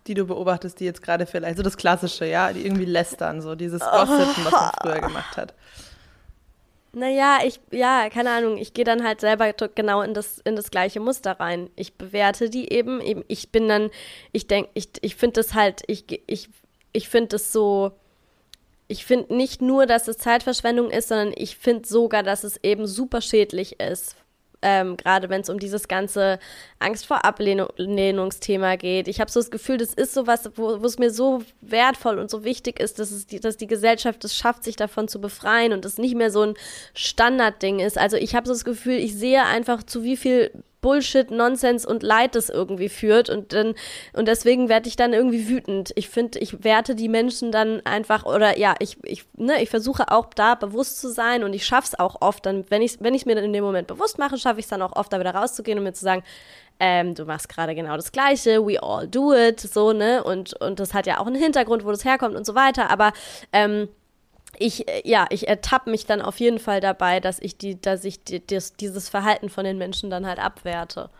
die 0.06 0.14
du 0.14 0.26
beobachtest, 0.26 0.78
die 0.78 0.84
jetzt 0.84 1.02
gerade 1.02 1.26
vielleicht, 1.26 1.56
so 1.56 1.62
das 1.62 1.76
Klassische, 1.76 2.24
ja, 2.24 2.52
die 2.52 2.64
irgendwie 2.64 2.84
lästern, 2.84 3.42
so 3.42 3.54
dieses 3.56 3.80
Gossipen, 3.90 4.44
was 4.44 4.52
man 4.52 4.70
früher 4.80 5.00
gemacht 5.00 5.36
hat? 5.36 5.54
Naja, 6.98 7.40
ich, 7.44 7.60
ja, 7.72 8.08
keine 8.08 8.30
Ahnung, 8.30 8.56
ich 8.56 8.72
gehe 8.72 8.86
dann 8.86 9.04
halt 9.04 9.20
selber 9.20 9.52
genau 9.52 10.00
in 10.00 10.14
das, 10.14 10.38
in 10.38 10.56
das 10.56 10.70
gleiche 10.70 10.98
Muster 10.98 11.32
rein. 11.32 11.68
Ich 11.76 11.98
bewerte 11.98 12.48
die 12.48 12.72
eben, 12.72 13.02
eben 13.02 13.22
ich 13.28 13.50
bin 13.50 13.68
dann, 13.68 13.90
ich 14.32 14.46
denke, 14.46 14.70
ich, 14.72 14.88
ich 15.02 15.14
finde 15.14 15.34
das 15.42 15.52
halt, 15.52 15.82
ich, 15.88 16.22
ich, 16.26 16.48
ich 16.94 17.10
finde 17.10 17.28
das 17.28 17.52
so, 17.52 17.92
ich 18.88 19.04
finde 19.04 19.36
nicht 19.36 19.60
nur, 19.60 19.84
dass 19.84 20.08
es 20.08 20.16
Zeitverschwendung 20.16 20.90
ist, 20.90 21.08
sondern 21.08 21.34
ich 21.36 21.58
finde 21.58 21.86
sogar, 21.86 22.22
dass 22.22 22.44
es 22.44 22.56
eben 22.62 22.86
super 22.86 23.20
schädlich 23.20 23.78
ist 23.78 24.16
ähm, 24.68 24.96
gerade 24.96 25.28
wenn 25.28 25.42
es 25.42 25.48
um 25.48 25.60
dieses 25.60 25.86
ganze 25.86 26.40
Angst 26.80 27.06
vor 27.06 27.24
Ablehnungsthema 27.24 28.74
geht. 28.74 29.06
Ich 29.06 29.20
habe 29.20 29.30
so 29.30 29.38
das 29.38 29.52
Gefühl, 29.52 29.76
das 29.76 29.94
ist 29.94 30.12
sowas, 30.12 30.50
wo 30.56 30.74
es 30.84 30.98
mir 30.98 31.10
so 31.12 31.44
wertvoll 31.60 32.18
und 32.18 32.28
so 32.28 32.42
wichtig 32.42 32.80
ist, 32.80 32.98
dass, 32.98 33.12
es 33.12 33.28
die, 33.28 33.38
dass 33.38 33.56
die 33.56 33.68
Gesellschaft 33.68 34.24
es 34.24 34.34
schafft, 34.34 34.64
sich 34.64 34.74
davon 34.74 35.06
zu 35.06 35.20
befreien 35.20 35.72
und 35.72 35.84
es 35.84 35.98
nicht 35.98 36.16
mehr 36.16 36.32
so 36.32 36.42
ein 36.42 36.54
Standardding 36.94 37.78
ist. 37.78 37.96
Also 37.96 38.16
ich 38.16 38.34
habe 38.34 38.48
so 38.48 38.54
das 38.54 38.64
Gefühl, 38.64 38.96
ich 38.96 39.14
sehe 39.14 39.44
einfach, 39.44 39.84
zu 39.84 40.02
wie 40.02 40.16
viel 40.16 40.50
Bullshit, 40.80 41.30
Nonsens 41.30 41.84
und 41.86 42.02
Leid 42.02 42.34
das 42.34 42.48
irgendwie 42.48 42.88
führt 42.88 43.30
und 43.30 43.52
dann 43.52 43.74
und 44.12 44.28
deswegen 44.28 44.68
werde 44.68 44.88
ich 44.88 44.96
dann 44.96 45.12
irgendwie 45.12 45.48
wütend. 45.48 45.92
Ich 45.96 46.08
finde, 46.08 46.38
ich 46.38 46.64
werte 46.64 46.94
die 46.94 47.08
Menschen 47.08 47.52
dann 47.52 47.80
einfach 47.84 48.24
oder 48.24 48.58
ja, 48.58 48.74
ich 48.78 48.98
ich 49.04 49.24
ne, 49.36 49.62
ich 49.62 49.70
versuche 49.70 50.10
auch 50.10 50.26
da 50.34 50.54
bewusst 50.54 51.00
zu 51.00 51.08
sein 51.08 51.44
und 51.44 51.52
ich 51.52 51.66
schaffe 51.66 51.88
es 51.92 51.98
auch 51.98 52.16
oft 52.20 52.46
dann, 52.46 52.64
wenn 52.68 52.82
ich 52.82 52.98
wenn 53.00 53.14
es 53.14 53.26
mir 53.26 53.34
dann 53.34 53.44
in 53.44 53.52
dem 53.52 53.64
Moment 53.64 53.88
bewusst 53.88 54.18
mache, 54.18 54.38
schaffe 54.38 54.60
ich 54.60 54.66
es 54.66 54.70
dann 54.70 54.82
auch 54.82 54.94
oft 54.94 55.12
da 55.12 55.20
wieder 55.20 55.34
rauszugehen 55.34 55.78
und 55.78 55.84
mir 55.84 55.92
zu 55.92 56.04
sagen, 56.04 56.22
ähm, 56.78 57.14
du 57.14 57.24
machst 57.24 57.48
gerade 57.48 57.74
genau 57.74 57.96
das 57.96 58.12
Gleiche, 58.12 58.66
we 58.66 58.82
all 58.82 59.08
do 59.08 59.32
it, 59.34 59.60
so, 59.60 59.92
ne? 59.92 60.22
Und, 60.22 60.52
und 60.60 60.78
das 60.78 60.92
hat 60.94 61.06
ja 61.06 61.18
auch 61.18 61.26
einen 61.26 61.40
Hintergrund, 61.40 61.84
wo 61.84 61.90
das 61.90 62.04
herkommt 62.04 62.36
und 62.36 62.44
so 62.44 62.54
weiter. 62.54 62.90
Aber 62.90 63.12
ähm, 63.52 63.88
ich, 64.58 64.88
äh, 64.88 65.02
ja, 65.04 65.26
ich 65.30 65.48
ertappe 65.48 65.90
mich 65.90 66.06
dann 66.06 66.22
auf 66.22 66.38
jeden 66.40 66.58
Fall 66.58 66.80
dabei, 66.80 67.20
dass 67.20 67.38
ich, 67.40 67.56
die, 67.56 67.80
dass 67.80 68.04
ich 68.04 68.22
die, 68.24 68.44
das, 68.44 68.74
dieses 68.74 69.08
Verhalten 69.08 69.48
von 69.48 69.64
den 69.64 69.78
Menschen 69.78 70.10
dann 70.10 70.26
halt 70.26 70.38
abwerte. 70.38 71.10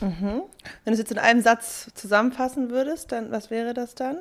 Mhm. 0.00 0.42
Wenn 0.84 0.86
du 0.86 0.92
es 0.92 0.98
jetzt 0.98 1.12
in 1.12 1.18
einem 1.18 1.40
Satz 1.40 1.88
zusammenfassen 1.94 2.70
würdest, 2.70 3.12
dann 3.12 3.30
was 3.30 3.50
wäre 3.50 3.74
das 3.74 3.94
dann? 3.94 4.18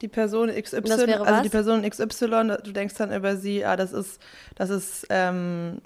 Die 0.00 0.08
Person 0.08 0.48
XY, 0.48 0.78
also 1.12 1.42
die 1.42 1.50
Person 1.50 1.82
XY, 1.82 2.56
du 2.64 2.72
denkst 2.72 2.94
dann 2.94 3.12
über 3.12 3.36
sie, 3.36 3.64
ah, 3.66 3.76
das 3.76 3.92
ist, 3.92 4.18
das 4.54 4.70
ist 4.70 5.06
ähm, 5.10 5.82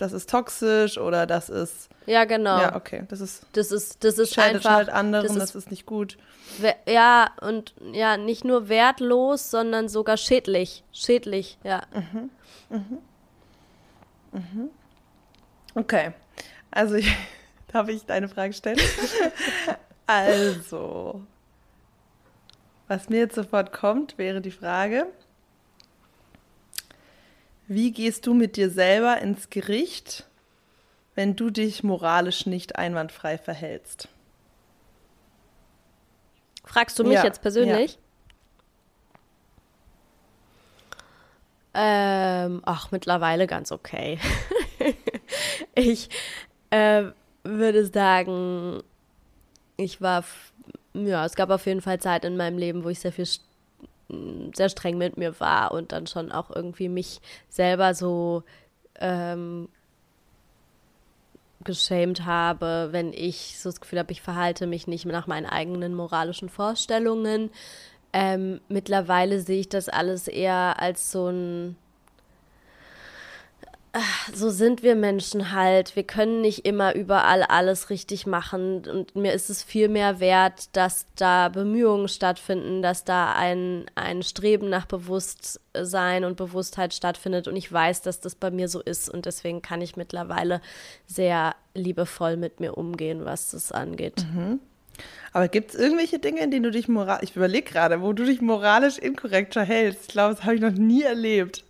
das 0.00 0.12
ist 0.12 0.30
toxisch 0.30 0.98
oder 0.98 1.26
das 1.26 1.48
ist. 1.48 1.88
Ja, 2.06 2.24
genau. 2.24 2.58
Ja, 2.58 2.76
okay. 2.76 3.04
Das 3.08 3.20
ist. 3.20 3.44
Das 3.52 3.70
ist, 3.70 4.02
das 4.02 4.18
ist 4.18 4.34
scheidet 4.34 4.56
einfach. 4.56 4.70
Halt 4.70 4.88
anderen, 4.88 5.26
das 5.26 5.36
ist, 5.36 5.54
das 5.54 5.54
ist 5.54 5.70
nicht 5.70 5.86
gut. 5.86 6.16
Ja, 6.86 7.30
und 7.40 7.74
ja, 7.92 8.16
nicht 8.16 8.44
nur 8.44 8.68
wertlos, 8.68 9.50
sondern 9.50 9.88
sogar 9.88 10.16
schädlich. 10.16 10.84
Schädlich, 10.92 11.58
ja. 11.62 11.82
Mhm. 11.92 12.30
Mhm. 12.70 12.98
Mhm. 14.32 14.70
Okay. 15.74 16.12
Also, 16.70 16.94
ich, 16.94 17.14
darf 17.72 17.88
ich 17.88 18.04
deine 18.06 18.28
Frage 18.28 18.52
stellen? 18.52 18.80
also, 20.06 21.22
was 22.88 23.08
mir 23.08 23.18
jetzt 23.18 23.34
sofort 23.34 23.72
kommt, 23.72 24.18
wäre 24.18 24.40
die 24.40 24.50
Frage, 24.50 25.06
wie 27.70 27.92
gehst 27.92 28.26
du 28.26 28.34
mit 28.34 28.56
dir 28.56 28.68
selber 28.68 29.18
ins 29.18 29.48
Gericht, 29.48 30.26
wenn 31.14 31.36
du 31.36 31.50
dich 31.50 31.84
moralisch 31.84 32.44
nicht 32.44 32.74
einwandfrei 32.74 33.38
verhältst? 33.38 34.08
Fragst 36.64 36.98
du 36.98 37.04
mich 37.04 37.14
ja, 37.14 37.24
jetzt 37.24 37.42
persönlich? 37.42 37.96
Ja. 41.74 42.44
Ähm, 42.44 42.60
ach, 42.64 42.90
mittlerweile 42.90 43.46
ganz 43.46 43.70
okay. 43.70 44.18
ich 45.76 46.10
äh, 46.70 47.04
würde 47.44 47.86
sagen, 47.86 48.82
ich 49.76 50.00
war, 50.00 50.24
ja, 50.94 51.24
es 51.24 51.36
gab 51.36 51.50
auf 51.50 51.66
jeden 51.66 51.82
Fall 51.82 52.00
Zeit 52.00 52.24
in 52.24 52.36
meinem 52.36 52.58
Leben, 52.58 52.82
wo 52.82 52.88
ich 52.88 52.98
sehr 52.98 53.12
viel 53.12 53.26
sehr 54.54 54.68
streng 54.68 54.98
mit 54.98 55.16
mir 55.16 55.38
war 55.40 55.72
und 55.72 55.92
dann 55.92 56.06
schon 56.06 56.32
auch 56.32 56.50
irgendwie 56.50 56.88
mich 56.88 57.20
selber 57.48 57.94
so 57.94 58.42
ähm, 58.98 59.68
geschämt 61.64 62.24
habe, 62.24 62.88
wenn 62.92 63.12
ich 63.12 63.58
so 63.58 63.68
das 63.68 63.80
Gefühl 63.80 63.98
habe, 63.98 64.12
ich 64.12 64.22
verhalte 64.22 64.66
mich 64.66 64.86
nicht 64.86 65.04
nach 65.06 65.26
meinen 65.26 65.46
eigenen 65.46 65.94
moralischen 65.94 66.48
Vorstellungen. 66.48 67.50
Ähm, 68.12 68.60
mittlerweile 68.68 69.40
sehe 69.40 69.60
ich 69.60 69.68
das 69.68 69.88
alles 69.88 70.26
eher 70.26 70.80
als 70.80 71.12
so 71.12 71.28
ein 71.28 71.76
so 74.34 74.50
sind 74.50 74.82
wir 74.82 74.94
Menschen 74.94 75.52
halt. 75.52 75.96
Wir 75.96 76.04
können 76.04 76.40
nicht 76.40 76.64
immer 76.64 76.94
überall 76.94 77.42
alles 77.42 77.90
richtig 77.90 78.26
machen. 78.26 78.86
Und 78.86 79.16
mir 79.16 79.32
ist 79.32 79.50
es 79.50 79.64
viel 79.64 79.88
mehr 79.88 80.20
wert, 80.20 80.68
dass 80.76 81.06
da 81.16 81.48
Bemühungen 81.48 82.06
stattfinden, 82.08 82.82
dass 82.82 83.04
da 83.04 83.34
ein, 83.34 83.86
ein 83.96 84.22
Streben 84.22 84.68
nach 84.68 84.86
Bewusstsein 84.86 86.24
und 86.24 86.36
Bewusstheit 86.36 86.94
stattfindet. 86.94 87.48
Und 87.48 87.56
ich 87.56 87.70
weiß, 87.72 88.02
dass 88.02 88.20
das 88.20 88.36
bei 88.36 88.50
mir 88.50 88.68
so 88.68 88.80
ist. 88.80 89.08
Und 89.08 89.26
deswegen 89.26 89.60
kann 89.60 89.80
ich 89.82 89.96
mittlerweile 89.96 90.60
sehr 91.06 91.56
liebevoll 91.74 92.36
mit 92.36 92.60
mir 92.60 92.78
umgehen, 92.78 93.24
was 93.24 93.50
das 93.50 93.72
angeht. 93.72 94.24
Mhm. 94.32 94.60
Aber 95.32 95.48
gibt 95.48 95.74
es 95.74 95.80
irgendwelche 95.80 96.18
Dinge, 96.18 96.40
in 96.42 96.50
denen 96.50 96.64
du 96.64 96.70
dich 96.70 96.88
moralisch, 96.88 97.30
ich 97.30 97.36
überlege 97.36 97.70
gerade, 97.70 98.02
wo 98.02 98.12
du 98.12 98.24
dich 98.24 98.40
moralisch 98.40 98.98
inkorrekt 98.98 99.54
verhältst? 99.54 100.02
Ich 100.02 100.08
glaube, 100.08 100.34
das 100.34 100.44
habe 100.44 100.56
ich 100.56 100.60
noch 100.60 100.72
nie 100.72 101.02
erlebt. 101.02 101.64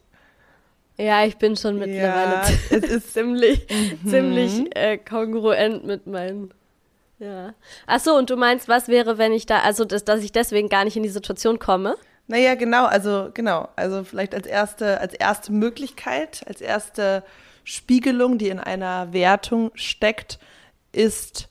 Ja, 0.99 1.25
ich 1.25 1.39
bin 1.39 1.57
schon 1.57 1.79
mittlerweile 1.79 2.33
ja, 2.33 2.43
es 2.71 2.85
ist 2.85 3.15
ziemlich, 3.15 3.67
mhm. 3.71 4.09
ziemlich 4.09 4.77
äh, 4.77 4.99
kongruent 4.99 5.85
mit 5.85 6.07
meinen. 6.07 6.53
Ja. 7.19 7.55
Ach 7.87 8.01
so, 8.01 8.17
und 8.17 8.31
du 8.31 8.37
meinst, 8.37 8.69
was 8.69 8.89
wäre, 8.89 9.19
wenn 9.19 9.33
ich 9.33 9.47
da, 9.47 9.61
also 9.61 9.85
dass, 9.85 10.05
dass 10.05 10.23
ich 10.23 10.33
deswegen 10.33 10.69
gar 10.69 10.85
nicht 10.85 10.97
in 10.97 11.03
die 11.03 11.09
Situation 11.09 11.59
komme? 11.59 11.97
Naja, 12.27 12.55
genau, 12.55 12.85
also 12.85 13.31
genau, 13.35 13.69
also 13.77 14.05
vielleicht 14.05 14.35
als 14.35 14.47
erste, 14.47 15.01
als 15.01 15.15
erste 15.15 15.53
Möglichkeit, 15.53 16.43
als 16.47 16.61
erste 16.61 17.25
Spiegelung, 17.65 18.39
die 18.39 18.49
in 18.49 18.61
einer 18.61 19.13
Wertung 19.13 19.71
steckt, 19.75 20.39
ist, 20.93 21.49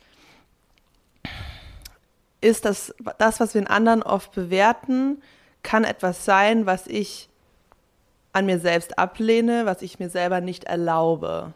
ist 2.41 2.65
das, 2.65 2.93
das, 3.17 3.39
was 3.39 3.53
wir 3.53 3.62
in 3.62 3.67
anderen 3.67 4.03
oft 4.03 4.31
bewerten, 4.31 5.22
kann 5.63 5.84
etwas 5.84 6.25
sein, 6.25 6.65
was 6.65 6.88
ich 6.88 7.28
an 8.33 8.45
mir 8.45 8.59
selbst 8.59 8.98
ablehne, 8.98 9.65
was 9.65 9.81
ich 9.81 10.00
mir 10.00 10.09
selber 10.09 10.41
nicht 10.41 10.65
erlaube. 10.65 11.53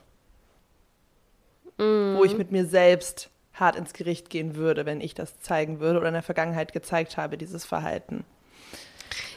Mm. 1.77 2.15
Wo 2.15 2.23
ich 2.23 2.37
mit 2.37 2.51
mir 2.51 2.65
selbst 2.65 3.29
hart 3.53 3.75
ins 3.75 3.93
Gericht 3.93 4.29
gehen 4.29 4.55
würde, 4.55 4.85
wenn 4.85 5.01
ich 5.01 5.13
das 5.13 5.39
zeigen 5.39 5.79
würde 5.79 5.99
oder 5.99 6.07
in 6.07 6.15
der 6.15 6.23
Vergangenheit 6.23 6.73
gezeigt 6.73 7.17
habe, 7.17 7.37
dieses 7.37 7.65
Verhalten. 7.65 8.25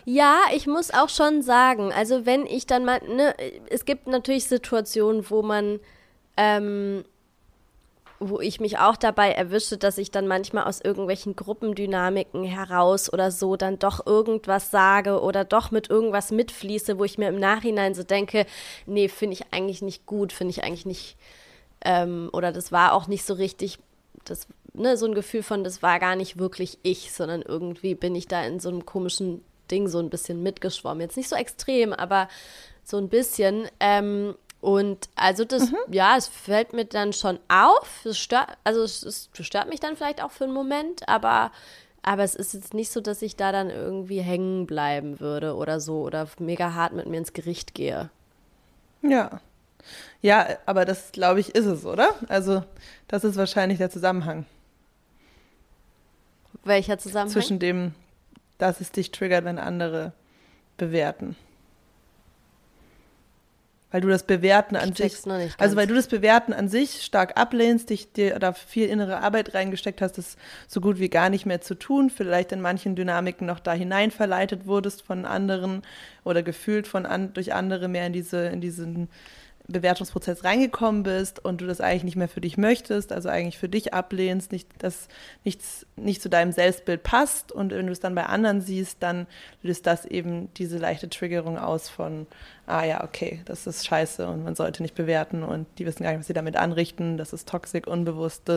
Ja, 0.05 0.43
ich 0.55 0.67
muss 0.67 0.93
auch 0.93 1.09
schon 1.09 1.43
sagen, 1.43 1.93
also 1.93 2.25
wenn 2.25 2.47
ich 2.47 2.67
dann 2.67 2.85
mal, 2.85 3.01
ne, 3.07 3.35
es 3.69 3.85
gibt 3.85 4.07
natürlich 4.07 4.47
Situationen, 4.47 5.29
wo 5.29 5.43
man 5.43 5.81
ähm, 6.37 7.05
wo 8.19 8.41
ich 8.41 8.61
mich 8.61 8.79
auch 8.79 8.97
dabei 8.97 9.33
erwische, 9.33 9.77
dass 9.77 9.99
ich 9.99 10.11
dann 10.11 10.27
manchmal 10.27 10.65
aus 10.65 10.81
irgendwelchen 10.81 11.37
Gruppendynamiken 11.37 12.45
heraus 12.45 13.13
oder 13.13 13.31
so 13.31 13.57
dann 13.57 13.79
doch 13.79 14.07
irgendwas 14.07 14.71
sage 14.71 15.21
oder 15.21 15.45
doch 15.45 15.71
mit 15.71 15.91
irgendwas 15.91 16.31
mitfließe, 16.31 16.99
wo 16.99 17.05
ich 17.05 17.19
mir 17.19 17.29
im 17.29 17.39
Nachhinein 17.39 17.95
so 17.95 18.03
denke, 18.03 18.47
nee, 18.87 19.09
finde 19.09 19.35
ich 19.35 19.53
eigentlich 19.53 19.83
nicht 19.83 20.07
gut, 20.07 20.33
finde 20.33 20.53
ich 20.53 20.65
eigentlich 20.65 20.87
nicht, 20.87 21.17
ähm, 21.85 22.31
oder 22.33 22.53
das 22.53 22.73
war 22.73 22.95
auch 22.95 23.07
nicht 23.07 23.25
so 23.25 23.35
richtig, 23.35 23.79
das, 24.25 24.47
ne, 24.73 24.97
so 24.97 25.07
ein 25.07 25.15
Gefühl 25.15 25.43
von, 25.43 25.63
das 25.63 25.83
war 25.83 25.99
gar 25.99 26.17
nicht 26.17 26.39
wirklich 26.39 26.79
ich, 26.83 27.13
sondern 27.13 27.43
irgendwie 27.43 27.95
bin 27.95 28.15
ich 28.15 28.29
da 28.29 28.45
in 28.45 28.61
so 28.61 28.71
einem 28.71 28.87
komischen 28.87 29.43
Ding 29.71 29.89
so 29.89 29.99
ein 29.99 30.11
bisschen 30.11 30.43
mitgeschwommen. 30.43 31.01
Jetzt 31.01 31.17
nicht 31.17 31.29
so 31.29 31.37
extrem, 31.37 31.93
aber 31.93 32.29
so 32.85 32.97
ein 32.99 33.09
bisschen. 33.09 33.69
Ähm, 33.81 34.37
und 34.61 35.09
also 35.15 35.45
das, 35.45 35.71
mhm. 35.71 35.77
ja, 35.91 36.17
es 36.17 36.27
fällt 36.29 36.73
mir 36.73 36.85
dann 36.85 37.13
schon 37.13 37.39
auf. 37.49 38.05
Es 38.05 38.19
stört, 38.19 38.49
also 38.65 38.83
es, 38.83 39.03
es, 39.03 39.31
stört 39.41 39.69
mich 39.69 39.81
dann 39.81 39.97
vielleicht 39.97 40.23
auch 40.23 40.31
für 40.31 40.45
einen 40.45 40.55
Moment, 40.55 41.09
aber, 41.09 41.53
aber 42.03 42.25
es 42.25 42.35
ist 42.35 42.55
jetzt 42.55 42.75
nicht 42.75 42.91
so, 42.91 43.01
dass 43.01 43.23
ich 43.23 43.37
da 43.37 43.53
dann 43.53 43.71
irgendwie 43.71 44.21
hängen 44.21 44.67
bleiben 44.67 45.21
würde 45.21 45.55
oder 45.55 45.81
so 45.81 46.01
oder 46.01 46.27
mega 46.39 46.75
hart 46.75 46.95
mit 46.95 47.07
mir 47.07 47.19
ins 47.19 47.33
Gericht 47.33 47.75
gehe. 47.75 48.11
Ja. 49.03 49.41
Ja, 50.21 50.49
aber 50.67 50.85
das, 50.85 51.13
glaube 51.13 51.39
ich, 51.39 51.55
ist 51.55 51.67
es, 51.67 51.85
oder? 51.85 52.15
Also, 52.29 52.65
das 53.07 53.23
ist 53.23 53.37
wahrscheinlich 53.37 53.79
der 53.79 53.91
Zusammenhang. 53.91 54.47
Welcher 56.65 56.99
Zusammenhang? 56.99 57.31
Zwischen 57.31 57.61
dem, 57.61 57.95
dass 58.59 58.81
es 58.81 58.91
dich 58.91 59.13
triggert, 59.13 59.45
wenn 59.45 59.61
andere 59.61 60.13
bewerten. 60.77 61.37
Weil 63.97 64.03
du 64.03 64.09
das 64.09 64.25
Bewerten 64.25 64.77
an 64.77 64.91
Ich 64.91 64.97
sich, 64.99 65.33
also 65.57 65.75
weil 65.75 65.87
du 65.87 65.95
das 65.95 66.07
Bewerten 66.07 66.53
an 66.53 66.69
sich 66.69 67.03
stark 67.03 67.41
ablehnst, 67.41 67.89
dich 67.89 68.13
dir 68.13 68.39
da 68.39 68.53
viel 68.53 68.91
innere 68.91 69.23
Arbeit 69.23 69.55
reingesteckt 69.55 70.03
hast, 70.03 70.19
das 70.19 70.37
so 70.69 70.83
gut 70.83 70.99
wie 70.99 71.09
gar 71.09 71.31
nicht 71.31 71.47
mehr 71.47 71.63
zu 71.63 71.75
tun, 71.75 72.11
vielleicht 72.11 72.53
in 72.53 72.61
manchen 72.61 72.95
Dynamiken 72.95 73.47
noch 73.47 73.59
da 73.59 73.73
hinein 73.73 74.11
verleitet 74.11 74.67
wurdest 74.67 75.01
von 75.01 75.25
anderen 75.25 75.81
oder 76.25 76.43
gefühlt 76.43 76.87
von 76.87 77.07
an, 77.07 77.33
durch 77.33 77.55
andere 77.55 77.89
mehr 77.89 78.07
in 78.07 78.13
diese 78.13 78.49
in 78.49 78.61
diesen 78.61 79.09
Bewertungsprozess 79.69 80.45
reingekommen 80.45 81.03
bist 81.03 81.45
und 81.45 81.61
du 81.61 81.67
das 81.67 81.81
eigentlich 81.81 82.05
nicht 82.05 82.17
mehr 82.17 82.29
für 82.29 82.41
dich 82.41 82.57
möchtest, 82.57 83.13
also 83.13 83.29
eigentlich 83.29 83.59
für 83.59 83.69
dich 83.69 83.95
ablehnst, 83.95 84.53
nicht, 84.53 84.69
dass 84.79 85.09
nichts 85.45 85.87
nicht 85.97 86.23
zu 86.23 86.29
deinem 86.29 86.53
Selbstbild 86.53 87.03
passt 87.03 87.51
und 87.51 87.73
wenn 87.73 87.87
du 87.87 87.93
es 87.93 88.01
dann 88.01 88.15
bei 88.15 88.27
anderen 88.27 88.61
siehst, 88.61 89.03
dann 89.03 89.27
löst 89.63 89.87
das 89.87 90.05
eben 90.05 90.53
diese 90.55 90.79
leichte 90.79 91.09
Triggerung 91.09 91.59
aus 91.59 91.89
von, 91.89 92.27
ah 92.67 92.85
ja, 92.85 93.03
okay, 93.03 93.43
das 93.45 93.67
ist 93.67 93.87
scheiße 93.87 94.29
und 94.29 94.45
man 94.45 94.55
sollte 94.55 94.83
nicht 94.83 94.95
bewerten 94.95 95.43
und 95.43 95.67
die 95.79 95.87
wissen 95.87 96.05
gar 96.05 96.11
nicht, 96.11 96.21
was 96.21 96.27
sie 96.29 96.33
damit 96.33 96.57
anrichten, 96.57 97.17
das 97.17 97.33
ist 97.33 97.49
toxisch, 97.49 97.87
unbewusst, 97.87 98.49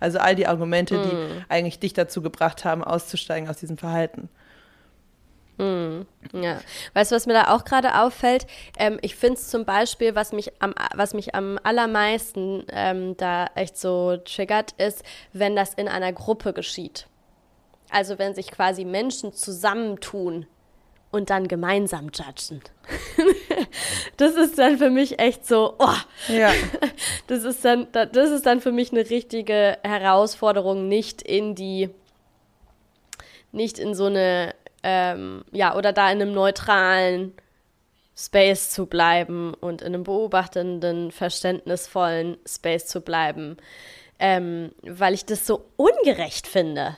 also 0.00 0.18
all 0.18 0.34
die 0.34 0.46
Argumente, 0.46 1.02
die 1.02 1.44
eigentlich 1.48 1.78
dich 1.78 1.94
dazu 1.94 2.20
gebracht 2.20 2.64
haben, 2.64 2.84
auszusteigen 2.84 3.48
aus 3.48 3.56
diesem 3.56 3.78
Verhalten. 3.78 4.28
Ja, 5.58 6.60
weißt 6.94 7.12
du, 7.12 7.16
was 7.16 7.26
mir 7.26 7.34
da 7.34 7.54
auch 7.54 7.64
gerade 7.64 8.00
auffällt? 8.00 8.46
Ähm, 8.78 8.98
ich 9.02 9.14
finde 9.14 9.34
es 9.38 9.48
zum 9.48 9.64
Beispiel, 9.64 10.14
was 10.16 10.32
mich 10.32 10.50
am, 10.60 10.74
was 10.94 11.14
mich 11.14 11.34
am 11.34 11.58
allermeisten 11.62 12.64
ähm, 12.70 13.16
da 13.16 13.46
echt 13.54 13.76
so 13.76 14.16
triggert, 14.16 14.72
ist, 14.72 15.04
wenn 15.32 15.54
das 15.54 15.74
in 15.74 15.86
einer 15.88 16.12
Gruppe 16.12 16.52
geschieht. 16.52 17.06
Also 17.90 18.18
wenn 18.18 18.34
sich 18.34 18.50
quasi 18.50 18.84
Menschen 18.84 19.32
zusammentun 19.34 20.46
und 21.12 21.28
dann 21.30 21.46
gemeinsam 21.46 22.10
judgen. 22.12 22.62
das 24.16 24.34
ist 24.34 24.58
dann 24.58 24.78
für 24.78 24.88
mich 24.90 25.18
echt 25.20 25.46
so, 25.46 25.74
oh, 25.78 25.94
Ja, 26.28 26.50
das 27.26 27.44
ist 27.44 27.64
dann, 27.64 27.86
da- 27.92 28.06
das 28.06 28.30
ist 28.30 28.46
dann 28.46 28.60
für 28.62 28.72
mich 28.72 28.90
eine 28.92 29.08
richtige 29.10 29.76
Herausforderung, 29.84 30.88
nicht 30.88 31.20
in 31.22 31.54
die, 31.54 31.90
nicht 33.52 33.78
in 33.78 33.94
so 33.94 34.06
eine, 34.06 34.54
ähm, 34.82 35.44
ja, 35.52 35.76
oder 35.76 35.92
da 35.92 36.10
in 36.10 36.20
einem 36.20 36.32
neutralen 36.32 37.32
Space 38.16 38.70
zu 38.70 38.86
bleiben 38.86 39.54
und 39.54 39.80
in 39.80 39.88
einem 39.88 40.04
beobachtenden, 40.04 41.10
verständnisvollen 41.12 42.36
Space 42.46 42.86
zu 42.86 43.00
bleiben, 43.00 43.56
ähm, 44.18 44.72
weil 44.82 45.14
ich 45.14 45.24
das 45.24 45.46
so 45.46 45.66
ungerecht 45.76 46.46
finde. 46.46 46.96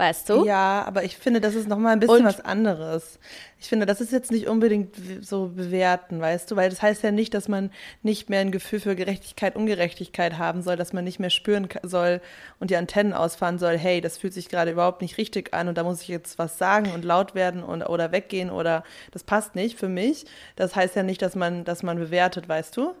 Weißt 0.00 0.30
du? 0.30 0.46
Ja, 0.46 0.82
aber 0.86 1.04
ich 1.04 1.18
finde, 1.18 1.42
das 1.42 1.54
ist 1.54 1.68
nochmal 1.68 1.92
ein 1.92 2.00
bisschen 2.00 2.20
Und- 2.20 2.24
was 2.24 2.40
anderes. 2.40 3.18
Ich 3.58 3.68
finde, 3.68 3.84
das 3.84 4.00
ist 4.00 4.12
jetzt 4.12 4.30
nicht 4.30 4.48
unbedingt 4.48 4.96
so 5.20 5.48
bewerten, 5.48 6.22
weißt 6.22 6.50
du, 6.50 6.56
weil 6.56 6.70
das 6.70 6.80
heißt 6.80 7.02
ja 7.02 7.10
nicht, 7.10 7.34
dass 7.34 7.48
man 7.48 7.70
nicht 8.02 8.30
mehr 8.30 8.40
ein 8.40 8.50
Gefühl 8.50 8.80
für 8.80 8.96
Gerechtigkeit, 8.96 9.56
Ungerechtigkeit 9.56 10.38
haben 10.38 10.62
soll, 10.62 10.76
dass 10.76 10.94
man 10.94 11.04
nicht 11.04 11.20
mehr 11.20 11.28
spüren 11.28 11.68
soll 11.82 12.22
und 12.60 12.70
die 12.70 12.76
Antennen 12.76 13.12
ausfahren 13.12 13.58
soll, 13.58 13.76
hey, 13.76 14.00
das 14.00 14.16
fühlt 14.16 14.32
sich 14.32 14.48
gerade 14.48 14.70
überhaupt 14.70 15.02
nicht 15.02 15.18
richtig 15.18 15.52
an 15.52 15.68
und 15.68 15.76
da 15.76 15.84
muss 15.84 16.00
ich 16.00 16.08
jetzt 16.08 16.38
was 16.38 16.56
sagen 16.56 16.90
und 16.94 17.04
laut 17.04 17.34
werden 17.34 17.62
und, 17.62 17.82
oder 17.82 18.10
weggehen 18.10 18.48
oder 18.48 18.82
das 19.10 19.22
passt 19.22 19.54
nicht 19.54 19.78
für 19.78 19.88
mich. 19.90 20.24
Das 20.56 20.74
heißt 20.74 20.96
ja 20.96 21.02
nicht, 21.02 21.20
dass 21.20 21.34
man, 21.34 21.64
dass 21.64 21.82
man 21.82 21.98
bewertet, 21.98 22.48
weißt 22.48 22.74
du? 22.78 22.94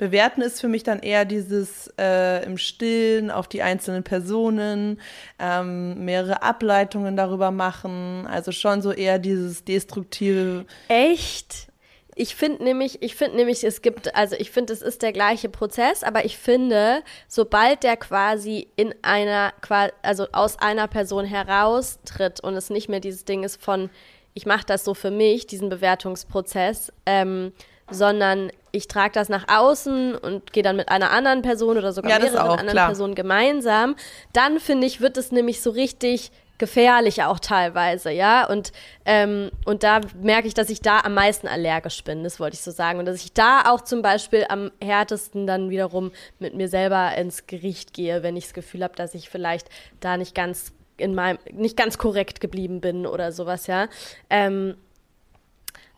Bewerten 0.00 0.40
ist 0.40 0.62
für 0.62 0.68
mich 0.68 0.82
dann 0.82 1.00
eher 1.00 1.26
dieses 1.26 1.92
äh, 1.98 2.42
im 2.46 2.56
Stillen 2.56 3.30
auf 3.30 3.48
die 3.48 3.60
einzelnen 3.60 4.02
Personen, 4.02 4.98
ähm, 5.38 6.06
mehrere 6.06 6.42
Ableitungen 6.42 7.18
darüber 7.18 7.50
machen, 7.50 8.26
also 8.26 8.50
schon 8.50 8.80
so 8.80 8.92
eher 8.92 9.18
dieses 9.18 9.62
destruktive. 9.62 10.64
Echt? 10.88 11.68
Ich 12.14 12.34
finde 12.34 12.64
nämlich, 12.64 13.02
ich 13.02 13.14
finde 13.14 13.36
nämlich, 13.36 13.62
es 13.62 13.82
gibt, 13.82 14.14
also 14.16 14.36
ich 14.38 14.50
finde, 14.50 14.72
es 14.72 14.80
ist 14.80 15.02
der 15.02 15.12
gleiche 15.12 15.50
Prozess, 15.50 16.02
aber 16.02 16.24
ich 16.24 16.38
finde, 16.38 17.02
sobald 17.28 17.82
der 17.82 17.98
quasi 17.98 18.68
in 18.76 18.94
einer, 19.02 19.52
also 20.00 20.28
aus 20.32 20.58
einer 20.60 20.88
Person 20.88 21.26
heraustritt 21.26 22.40
und 22.40 22.54
es 22.54 22.70
nicht 22.70 22.88
mehr 22.88 23.00
dieses 23.00 23.26
Ding 23.26 23.42
ist 23.42 23.62
von, 23.62 23.90
ich 24.32 24.46
mache 24.46 24.64
das 24.64 24.82
so 24.82 24.94
für 24.94 25.10
mich, 25.10 25.46
diesen 25.46 25.68
Bewertungsprozess, 25.68 26.90
ähm, 27.04 27.52
sondern 27.90 28.50
ich 28.72 28.88
trage 28.88 29.12
das 29.12 29.28
nach 29.28 29.46
außen 29.48 30.14
und 30.14 30.52
gehe 30.52 30.62
dann 30.62 30.76
mit 30.76 30.88
einer 30.88 31.10
anderen 31.10 31.42
Person 31.42 31.76
oder 31.76 31.92
sogar 31.92 32.12
Ja, 32.12 32.18
mehreren 32.18 32.38
auch, 32.38 32.52
anderen 32.58 32.70
klar. 32.70 32.86
Personen 32.86 33.14
gemeinsam, 33.14 33.96
dann 34.32 34.60
finde 34.60 34.86
ich, 34.86 35.00
wird 35.00 35.16
es 35.16 35.32
nämlich 35.32 35.60
so 35.60 35.70
richtig 35.70 36.30
gefährlich 36.58 37.24
auch 37.24 37.40
teilweise, 37.40 38.10
ja. 38.10 38.46
Und, 38.46 38.70
ähm, 39.06 39.50
und 39.64 39.82
da 39.82 40.02
merke 40.22 40.46
ich, 40.46 40.54
dass 40.54 40.70
ich 40.70 40.80
da 40.80 41.00
am 41.00 41.14
meisten 41.14 41.48
allergisch 41.48 42.04
bin, 42.04 42.22
das 42.22 42.38
wollte 42.38 42.54
ich 42.54 42.60
so 42.60 42.70
sagen. 42.70 42.98
Und 43.00 43.06
dass 43.06 43.24
ich 43.24 43.32
da 43.32 43.62
auch 43.66 43.80
zum 43.80 44.02
Beispiel 44.02 44.44
am 44.48 44.70
härtesten 44.80 45.46
dann 45.46 45.70
wiederum 45.70 46.12
mit 46.38 46.54
mir 46.54 46.68
selber 46.68 47.16
ins 47.16 47.46
Gericht 47.46 47.94
gehe, 47.94 48.22
wenn 48.22 48.36
ich 48.36 48.44
das 48.44 48.54
Gefühl 48.54 48.84
habe, 48.84 48.94
dass 48.94 49.14
ich 49.14 49.30
vielleicht 49.30 49.68
da 50.00 50.16
nicht 50.16 50.34
ganz 50.34 50.72
in 50.98 51.14
meinem, 51.14 51.38
nicht 51.50 51.78
ganz 51.78 51.96
korrekt 51.96 52.40
geblieben 52.42 52.80
bin 52.82 53.06
oder 53.06 53.32
sowas, 53.32 53.66
ja. 53.66 53.88
Ähm, 54.28 54.76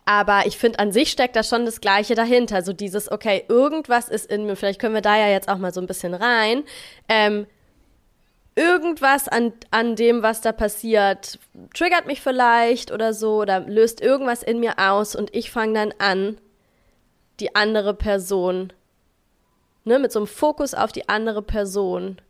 aber 0.05 0.47
ich 0.47 0.59
finde, 0.59 0.81
an 0.81 0.93
sich 0.93 1.11
steckt 1.11 1.37
da 1.37 1.43
schon 1.43 1.65
das 1.65 1.81
Gleiche 1.81 2.15
dahinter. 2.15 2.63
So 2.63 2.73
dieses, 2.73 3.11
okay, 3.11 3.45
irgendwas 3.49 4.09
ist 4.09 4.31
in 4.31 4.47
mir, 4.47 4.57
vielleicht 4.57 4.81
können 4.81 4.95
wir 4.95 5.03
da 5.03 5.17
ja 5.17 5.29
jetzt 5.29 5.49
auch 5.49 5.59
mal 5.59 5.73
so 5.73 5.81
ein 5.81 5.87
bisschen 5.87 6.15
rein. 6.15 6.65
Ähm, 7.09 7.47
irgendwas 8.55 9.29
an, 9.29 9.53
an 9.71 9.97
dem, 9.97 10.23
was 10.23 10.41
da 10.41 10.53
passiert, 10.53 11.39
triggert 11.75 12.07
mich 12.07 12.21
vielleicht 12.21 12.91
oder 12.91 13.15
so 13.15 13.41
oder 13.41 13.61
löst 13.61 14.01
irgendwas 14.01 14.43
in 14.43 14.61
mir 14.61 14.79
aus 14.79 15.15
und 15.15 15.35
ich 15.35 15.51
fange 15.51 15.75
dann 15.75 15.95
an, 15.99 16.39
die 17.41 17.55
andere 17.55 17.95
Person, 17.95 18.73
ne, 19.85 19.99
mit 19.99 20.13
so 20.13 20.19
einem 20.19 20.27
Fokus 20.27 20.75
auf 20.75 20.93
die 20.93 21.09
andere 21.09 21.43
Person 21.43 22.21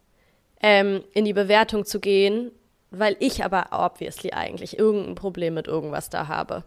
ähm, 0.60 1.02
in 1.12 1.24
die 1.24 1.32
Bewertung 1.32 1.84
zu 1.84 2.00
gehen, 2.00 2.52
weil 2.90 3.16
ich 3.18 3.44
aber 3.44 3.66
obviously 3.72 4.32
eigentlich 4.32 4.78
irgendein 4.78 5.14
Problem 5.14 5.54
mit 5.54 5.66
irgendwas 5.66 6.08
da 6.08 6.28
habe. 6.28 6.64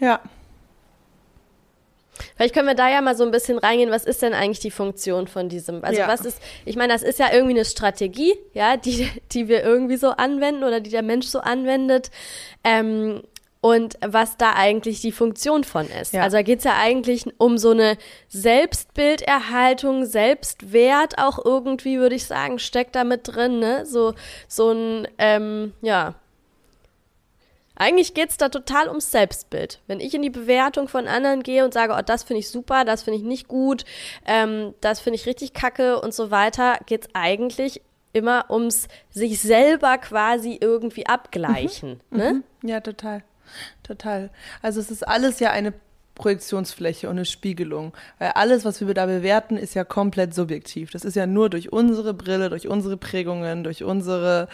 Ja, 0.00 0.20
Vielleicht 2.36 2.54
können 2.54 2.66
wir 2.66 2.74
da 2.74 2.88
ja 2.90 3.00
mal 3.00 3.16
so 3.16 3.24
ein 3.24 3.30
bisschen 3.30 3.58
reingehen, 3.58 3.90
was 3.90 4.04
ist 4.04 4.22
denn 4.22 4.34
eigentlich 4.34 4.60
die 4.60 4.70
Funktion 4.70 5.28
von 5.28 5.48
diesem? 5.48 5.84
Also 5.84 6.00
Ja. 6.00 6.08
was 6.08 6.22
ist, 6.22 6.40
ich 6.64 6.76
meine, 6.76 6.92
das 6.92 7.02
ist 7.02 7.18
ja 7.18 7.32
irgendwie 7.32 7.54
eine 7.54 7.64
Strategie, 7.64 8.34
ja, 8.52 8.76
die, 8.76 9.10
die 9.32 9.48
wir 9.48 9.62
irgendwie 9.62 9.96
so 9.96 10.10
anwenden 10.10 10.64
oder 10.64 10.80
die 10.80 10.90
der 10.90 11.02
Mensch 11.02 11.26
so 11.26 11.40
anwendet. 11.40 12.10
Ähm, 12.64 13.22
und 13.62 13.98
was 14.06 14.36
da 14.36 14.52
eigentlich 14.52 15.00
die 15.00 15.10
Funktion 15.10 15.64
von 15.64 15.88
ist. 15.88 16.12
Ja. 16.12 16.22
Also 16.22 16.36
da 16.36 16.42
geht 16.42 16.58
es 16.58 16.64
ja 16.64 16.76
eigentlich 16.78 17.24
um 17.38 17.58
so 17.58 17.70
eine 17.70 17.96
Selbstbilderhaltung, 18.28 20.04
Selbstwert 20.04 21.18
auch 21.18 21.44
irgendwie, 21.44 21.98
würde 21.98 22.14
ich 22.14 22.26
sagen, 22.26 22.60
steckt 22.60 22.94
da 22.94 23.02
mit 23.02 23.22
drin, 23.24 23.58
ne? 23.58 23.84
So, 23.84 24.14
so 24.46 24.70
ein, 24.70 25.08
ähm, 25.18 25.72
ja, 25.82 26.14
eigentlich 27.76 28.14
geht 28.14 28.30
es 28.30 28.36
da 28.36 28.48
total 28.48 28.88
ums 28.88 29.10
Selbstbild. 29.10 29.80
Wenn 29.86 30.00
ich 30.00 30.14
in 30.14 30.22
die 30.22 30.30
Bewertung 30.30 30.88
von 30.88 31.06
anderen 31.06 31.42
gehe 31.42 31.64
und 31.64 31.72
sage, 31.72 31.94
oh, 31.96 32.02
das 32.04 32.24
finde 32.24 32.40
ich 32.40 32.50
super, 32.50 32.84
das 32.84 33.02
finde 33.02 33.18
ich 33.18 33.24
nicht 33.24 33.48
gut, 33.48 33.84
ähm, 34.26 34.74
das 34.80 35.00
finde 35.00 35.18
ich 35.18 35.26
richtig 35.26 35.52
kacke 35.52 36.00
und 36.00 36.14
so 36.14 36.30
weiter, 36.30 36.78
geht 36.86 37.02
es 37.02 37.08
eigentlich 37.12 37.82
immer 38.12 38.50
ums 38.50 38.88
sich 39.10 39.40
selber 39.40 39.98
quasi 39.98 40.58
irgendwie 40.60 41.06
abgleichen. 41.06 42.00
Ne? 42.10 42.42
ja, 42.62 42.80
total. 42.80 43.22
Total. 43.82 44.30
Also 44.62 44.80
es 44.80 44.90
ist 44.90 45.06
alles 45.06 45.38
ja 45.38 45.50
eine 45.50 45.72
Projektionsfläche 46.16 47.08
und 47.08 47.16
eine 47.16 47.24
Spiegelung. 47.24 47.92
Weil 48.18 48.30
alles, 48.30 48.64
was 48.64 48.84
wir 48.84 48.92
da 48.92 49.06
bewerten, 49.06 49.56
ist 49.56 49.74
ja 49.74 49.84
komplett 49.84 50.34
subjektiv. 50.34 50.90
Das 50.90 51.04
ist 51.04 51.14
ja 51.14 51.26
nur 51.26 51.48
durch 51.48 51.72
unsere 51.72 52.12
Brille, 52.12 52.50
durch 52.50 52.66
unsere 52.66 52.96
Prägungen, 52.96 53.62
durch 53.62 53.84
unsere 53.84 54.48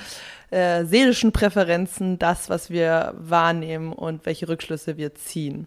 äh, 0.50 0.84
seelischen 0.84 1.32
Präferenzen 1.32 2.18
das, 2.18 2.50
was 2.50 2.68
wir 2.68 3.14
wahrnehmen 3.16 3.94
und 3.94 4.26
welche 4.26 4.48
Rückschlüsse 4.48 4.98
wir 4.98 5.14
ziehen. 5.14 5.66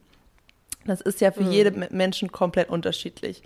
Das 0.86 1.02
ist 1.02 1.20
ja 1.20 1.32
für 1.32 1.44
jeden 1.44 1.88
Menschen 1.90 2.32
komplett 2.32 2.70
unterschiedlich. 2.70 3.42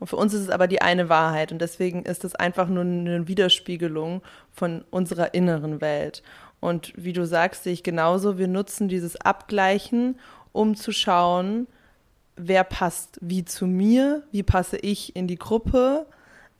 Und 0.00 0.06
für 0.06 0.16
uns 0.16 0.32
ist 0.32 0.42
es 0.42 0.50
aber 0.50 0.68
die 0.68 0.80
eine 0.80 1.10
Wahrheit. 1.10 1.52
Und 1.52 1.60
deswegen 1.60 2.04
ist 2.04 2.24
es 2.24 2.34
einfach 2.34 2.68
nur 2.68 2.84
eine 2.84 3.28
Widerspiegelung 3.28 4.22
von 4.52 4.84
unserer 4.90 5.34
inneren 5.34 5.82
Welt. 5.82 6.22
Und 6.60 6.92
wie 6.96 7.12
du 7.12 7.26
sagst, 7.26 7.64
sehe 7.64 7.72
ich 7.72 7.82
genauso, 7.82 8.38
wir 8.38 8.48
nutzen 8.48 8.88
dieses 8.88 9.20
Abgleichen, 9.20 10.18
um 10.52 10.74
zu 10.74 10.92
schauen, 10.92 11.66
wer 12.38 12.64
passt 12.64 13.18
wie 13.20 13.44
zu 13.44 13.66
mir, 13.66 14.22
wie 14.30 14.42
passe 14.42 14.76
ich 14.76 15.14
in 15.16 15.26
die 15.26 15.38
Gruppe, 15.38 16.06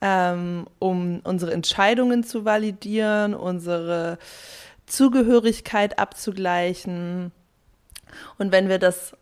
ähm, 0.01 0.67
um 0.79 1.21
unsere 1.23 1.53
Entscheidungen 1.53 2.23
zu 2.23 2.45
validieren, 2.45 3.33
unsere 3.33 4.17
Zugehörigkeit 4.85 5.99
abzugleichen. 5.99 7.31
Und 8.37 8.51
wenn 8.51 8.69
wir 8.69 8.79
das, 8.79 9.13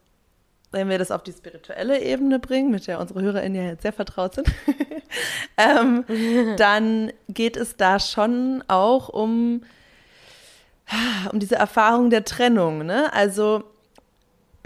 wenn 0.72 0.89
wir 0.89 0.98
das 0.98 1.12
auf 1.12 1.24
die 1.24 1.34
spirituelle 1.34 2.02
Ebene 2.02 2.39
bringen, 2.39 2.72
mit 2.72 2.88
der 2.88 3.00
unsere 3.00 3.22
HörerInnen 3.22 3.62
ja 3.62 3.70
jetzt 3.70 3.84
sehr 3.84 3.93
vertraut 3.93 4.36
sind, 4.36 4.48
ähm, 5.58 6.06
dann 6.58 7.12
geht 7.30 7.58
es 7.58 7.76
da 7.76 8.00
schon 8.00 8.63
auch 8.67 9.10
um 9.10 9.62
um 11.32 11.39
diese 11.39 11.56
Erfahrung 11.56 12.10
der 12.10 12.24
Trennung. 12.24 12.86
Ne? 12.86 13.12
Also 13.13 13.63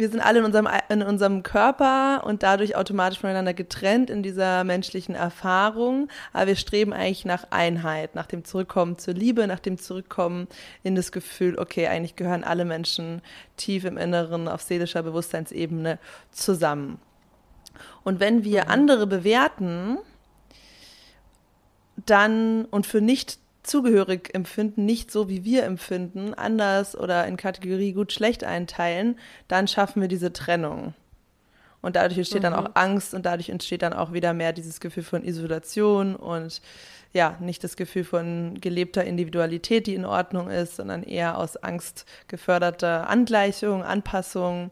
wir 0.01 0.09
sind 0.09 0.19
alle 0.19 0.39
in 0.39 0.45
unserem, 0.45 0.67
in 0.89 1.03
unserem 1.03 1.43
Körper 1.43 2.23
und 2.25 2.41
dadurch 2.41 2.75
automatisch 2.75 3.19
voneinander 3.19 3.53
getrennt 3.53 4.09
in 4.09 4.23
dieser 4.23 4.63
menschlichen 4.63 5.13
Erfahrung. 5.13 6.09
Aber 6.33 6.47
wir 6.47 6.55
streben 6.55 6.91
eigentlich 6.91 7.23
nach 7.23 7.45
Einheit, 7.51 8.15
nach 8.15 8.25
dem 8.25 8.43
Zurückkommen 8.43 8.97
zur 8.97 9.13
Liebe, 9.13 9.45
nach 9.45 9.59
dem 9.59 9.77
Zurückkommen 9.77 10.47
in 10.81 10.95
das 10.95 11.11
Gefühl, 11.11 11.59
okay, 11.59 11.85
eigentlich 11.85 12.15
gehören 12.15 12.43
alle 12.43 12.65
Menschen 12.65 13.21
tief 13.57 13.85
im 13.85 13.97
Inneren 13.97 14.47
auf 14.47 14.63
seelischer 14.63 15.03
Bewusstseinsebene 15.03 15.99
zusammen. 16.31 16.99
Und 18.03 18.19
wenn 18.19 18.43
wir 18.43 18.63
mhm. 18.63 18.71
andere 18.71 19.05
bewerten, 19.05 19.99
dann 21.95 22.65
und 22.65 22.87
für 22.87 23.01
nicht 23.01 23.37
zugehörig 23.63 24.33
empfinden, 24.33 24.85
nicht 24.85 25.11
so 25.11 25.29
wie 25.29 25.43
wir 25.43 25.63
empfinden, 25.63 26.33
anders 26.33 26.97
oder 26.97 27.27
in 27.27 27.37
Kategorie 27.37 27.93
gut 27.93 28.11
schlecht 28.11 28.43
einteilen, 28.43 29.19
dann 29.47 29.67
schaffen 29.67 30.01
wir 30.01 30.07
diese 30.07 30.33
Trennung. 30.33 30.93
Und 31.81 31.95
dadurch 31.95 32.17
entsteht 32.17 32.39
mhm. 32.39 32.43
dann 32.43 32.53
auch 32.53 32.71
Angst 32.75 33.13
und 33.13 33.25
dadurch 33.25 33.49
entsteht 33.49 33.81
dann 33.81 33.93
auch 33.93 34.13
wieder 34.13 34.33
mehr 34.33 34.53
dieses 34.53 34.79
Gefühl 34.79 35.03
von 35.03 35.23
Isolation 35.23 36.15
und 36.15 36.61
ja, 37.13 37.37
nicht 37.41 37.63
das 37.63 37.75
Gefühl 37.75 38.05
von 38.05 38.59
gelebter 38.61 39.03
Individualität, 39.03 39.87
die 39.87 39.95
in 39.95 40.05
Ordnung 40.05 40.49
ist, 40.49 40.77
sondern 40.77 41.03
eher 41.03 41.37
aus 41.37 41.57
Angst 41.57 42.05
geförderter 42.27 43.09
Angleichung, 43.09 43.83
Anpassung. 43.83 44.71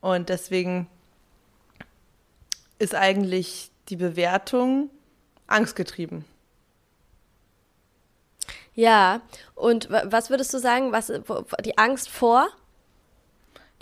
Und 0.00 0.28
deswegen 0.28 0.86
ist 2.78 2.94
eigentlich 2.94 3.70
die 3.88 3.96
Bewertung 3.96 4.90
angstgetrieben. 5.46 6.24
Ja, 8.74 9.20
und 9.54 9.90
was 9.90 10.30
würdest 10.30 10.52
du 10.54 10.58
sagen, 10.58 10.92
was 10.92 11.12
die 11.64 11.76
Angst 11.78 12.08
vor? 12.08 12.48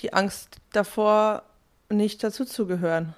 Die 0.00 0.12
Angst 0.12 0.56
davor, 0.72 1.42
nicht 1.88 2.22
dazuzugehören. 2.24 3.14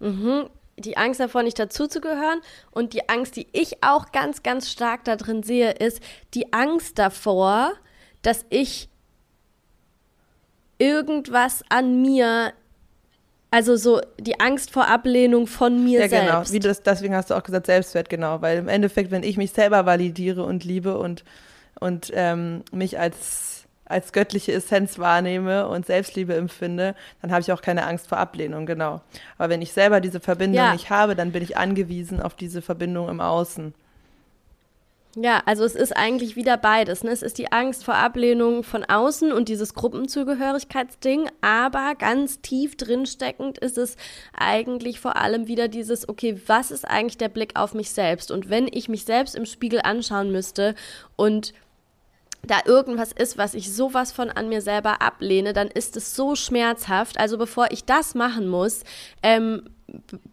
Mhm. 0.00 0.48
Die 0.76 0.96
Angst 0.96 1.20
davor, 1.20 1.42
nicht 1.42 1.58
dazuzugehören. 1.58 2.40
Und 2.70 2.94
die 2.94 3.08
Angst, 3.08 3.36
die 3.36 3.46
ich 3.52 3.82
auch 3.82 4.12
ganz, 4.12 4.42
ganz 4.42 4.70
stark 4.70 5.04
da 5.04 5.16
drin 5.16 5.42
sehe, 5.42 5.72
ist 5.72 6.00
die 6.34 6.52
Angst 6.52 6.98
davor, 6.98 7.72
dass 8.22 8.44
ich 8.48 8.88
irgendwas 10.78 11.62
an 11.68 12.00
mir 12.02 12.52
also 13.54 13.76
so 13.76 14.00
die 14.18 14.40
Angst 14.40 14.72
vor 14.72 14.88
Ablehnung 14.88 15.46
von 15.46 15.84
mir 15.84 16.00
selbst. 16.00 16.12
Ja, 16.12 16.40
genau. 16.40 16.50
Wie 16.50 16.58
das, 16.58 16.82
deswegen 16.82 17.14
hast 17.14 17.30
du 17.30 17.36
auch 17.36 17.44
gesagt 17.44 17.66
Selbstwert, 17.66 18.08
genau. 18.08 18.42
Weil 18.42 18.58
im 18.58 18.66
Endeffekt, 18.66 19.12
wenn 19.12 19.22
ich 19.22 19.36
mich 19.36 19.52
selber 19.52 19.86
validiere 19.86 20.42
und 20.42 20.64
liebe 20.64 20.98
und, 20.98 21.22
und 21.78 22.10
ähm, 22.14 22.64
mich 22.72 22.98
als, 22.98 23.66
als 23.84 24.12
göttliche 24.12 24.50
Essenz 24.50 24.98
wahrnehme 24.98 25.68
und 25.68 25.86
Selbstliebe 25.86 26.34
empfinde, 26.34 26.96
dann 27.22 27.30
habe 27.30 27.42
ich 27.42 27.52
auch 27.52 27.62
keine 27.62 27.86
Angst 27.86 28.08
vor 28.08 28.18
Ablehnung, 28.18 28.66
genau. 28.66 29.02
Aber 29.38 29.50
wenn 29.50 29.62
ich 29.62 29.72
selber 29.72 30.00
diese 30.00 30.18
Verbindung 30.18 30.56
ja. 30.56 30.72
nicht 30.72 30.90
habe, 30.90 31.14
dann 31.14 31.30
bin 31.30 31.44
ich 31.44 31.56
angewiesen 31.56 32.20
auf 32.20 32.34
diese 32.34 32.60
Verbindung 32.60 33.08
im 33.08 33.20
Außen. 33.20 33.72
Ja, 35.16 35.42
also 35.46 35.64
es 35.64 35.76
ist 35.76 35.96
eigentlich 35.96 36.34
wieder 36.34 36.56
beides. 36.56 37.04
Ne? 37.04 37.10
Es 37.10 37.22
ist 37.22 37.38
die 37.38 37.52
Angst 37.52 37.84
vor 37.84 37.94
Ablehnung 37.94 38.64
von 38.64 38.84
außen 38.84 39.30
und 39.32 39.48
dieses 39.48 39.74
Gruppenzugehörigkeitsding, 39.74 41.30
aber 41.40 41.94
ganz 41.94 42.40
tief 42.40 42.76
drinsteckend 42.76 43.58
ist 43.58 43.78
es 43.78 43.96
eigentlich 44.36 44.98
vor 44.98 45.16
allem 45.16 45.46
wieder 45.46 45.68
dieses, 45.68 46.08
okay, 46.08 46.40
was 46.46 46.72
ist 46.72 46.84
eigentlich 46.84 47.18
der 47.18 47.28
Blick 47.28 47.52
auf 47.54 47.74
mich 47.74 47.90
selbst? 47.90 48.32
Und 48.32 48.50
wenn 48.50 48.66
ich 48.70 48.88
mich 48.88 49.04
selbst 49.04 49.36
im 49.36 49.46
Spiegel 49.46 49.80
anschauen 49.84 50.32
müsste 50.32 50.74
und 51.14 51.54
da 52.42 52.58
irgendwas 52.66 53.12
ist, 53.12 53.38
was 53.38 53.54
ich 53.54 53.72
sowas 53.72 54.10
von 54.10 54.30
an 54.30 54.48
mir 54.48 54.60
selber 54.60 55.00
ablehne, 55.00 55.52
dann 55.52 55.68
ist 55.68 55.96
es 55.96 56.14
so 56.14 56.34
schmerzhaft. 56.34 57.18
Also 57.18 57.38
bevor 57.38 57.70
ich 57.70 57.84
das 57.84 58.14
machen 58.14 58.48
muss, 58.48 58.82
ähm, 59.22 59.70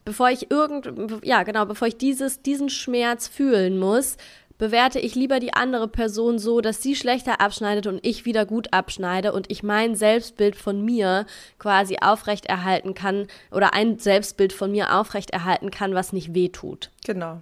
bevor 0.06 0.30
ich 0.30 0.50
irgend, 0.52 1.24
ja 1.24 1.44
genau, 1.44 1.65
bevor 1.65 1.88
ich 1.88 1.98
dieses, 1.98 2.41
diesen 2.41 2.70
Schmerz 2.70 3.28
fühlen 3.28 3.78
muss, 3.78 4.17
bewerte 4.62 5.00
ich 5.00 5.15
lieber 5.15 5.39
die 5.39 5.56
andere 5.56 5.88
Person 5.88 6.38
so, 6.38 6.62
dass 6.62 6.84
sie 6.84 6.95
schlechter 6.95 7.41
abschneidet 7.41 7.88
und 7.88 8.06
ich 8.06 8.26
wieder 8.26 8.45
gut 8.45 8.71
abschneide 8.71 9.34
und 9.34 9.50
ich 9.50 9.63
mein 9.63 9.95
Selbstbild 9.95 10.56
von 10.56 10.86
mir 10.86 11.26
quasi 11.58 11.97
aufrechterhalten 12.00 12.93
kann 12.93 13.26
oder 13.50 13.74
ein 13.74 13.97
Selbstbild 13.97 14.54
von 14.54 14.69
mir 14.69 14.93
aufrechterhalten 14.93 15.71
kann, 15.71 15.95
was 15.95 16.13
nicht 16.13 16.36
wehtut. 16.36 16.91
Genau. 17.08 17.41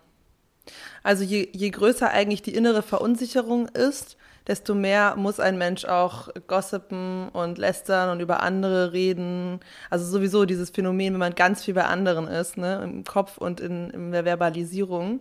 Also 1.03 1.25
je, 1.25 1.49
je 1.51 1.69
größer 1.71 2.09
eigentlich 2.09 2.41
die 2.41 2.55
innere 2.55 2.83
Verunsicherung 2.83 3.67
ist, 3.67 4.15
desto 4.47 4.73
mehr 4.73 5.17
muss 5.17 5.41
ein 5.41 5.57
Mensch 5.57 5.83
auch 5.83 6.29
gossipen 6.47 7.27
und 7.33 7.57
lästern 7.57 8.11
und 8.11 8.21
über 8.21 8.41
andere 8.43 8.93
reden. 8.93 9.59
Also 9.89 10.05
sowieso 10.05 10.45
dieses 10.45 10.69
Phänomen, 10.69 11.15
wenn 11.15 11.19
man 11.19 11.35
ganz 11.35 11.65
viel 11.65 11.73
bei 11.73 11.83
anderen 11.83 12.29
ist, 12.29 12.55
ne, 12.55 12.79
im 12.81 13.03
Kopf 13.03 13.37
und 13.37 13.59
in, 13.59 13.89
in 13.89 14.11
der 14.13 14.23
Verbalisierung 14.23 15.19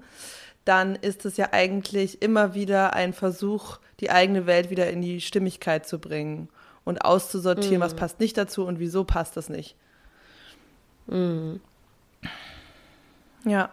dann 0.68 0.96
ist 0.96 1.24
es 1.24 1.38
ja 1.38 1.48
eigentlich 1.52 2.20
immer 2.20 2.52
wieder 2.52 2.92
ein 2.92 3.14
Versuch, 3.14 3.78
die 4.00 4.10
eigene 4.10 4.46
Welt 4.46 4.68
wieder 4.68 4.90
in 4.90 5.00
die 5.00 5.22
Stimmigkeit 5.22 5.88
zu 5.88 5.98
bringen 5.98 6.50
und 6.84 7.06
auszusortieren, 7.06 7.78
mm. 7.78 7.80
was 7.80 7.94
passt 7.94 8.20
nicht 8.20 8.36
dazu 8.36 8.66
und 8.66 8.78
wieso 8.78 9.04
passt 9.04 9.38
das 9.38 9.48
nicht. 9.48 9.76
Mm. 11.06 11.54
Ja. 13.44 13.70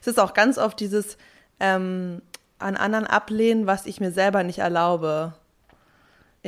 Es 0.00 0.06
ist 0.06 0.18
auch 0.18 0.32
ganz 0.32 0.56
oft 0.56 0.80
dieses 0.80 1.18
ähm, 1.60 2.22
an 2.58 2.76
anderen 2.76 3.06
ablehnen, 3.06 3.66
was 3.66 3.84
ich 3.84 4.00
mir 4.00 4.10
selber 4.10 4.42
nicht 4.44 4.60
erlaube. 4.60 5.34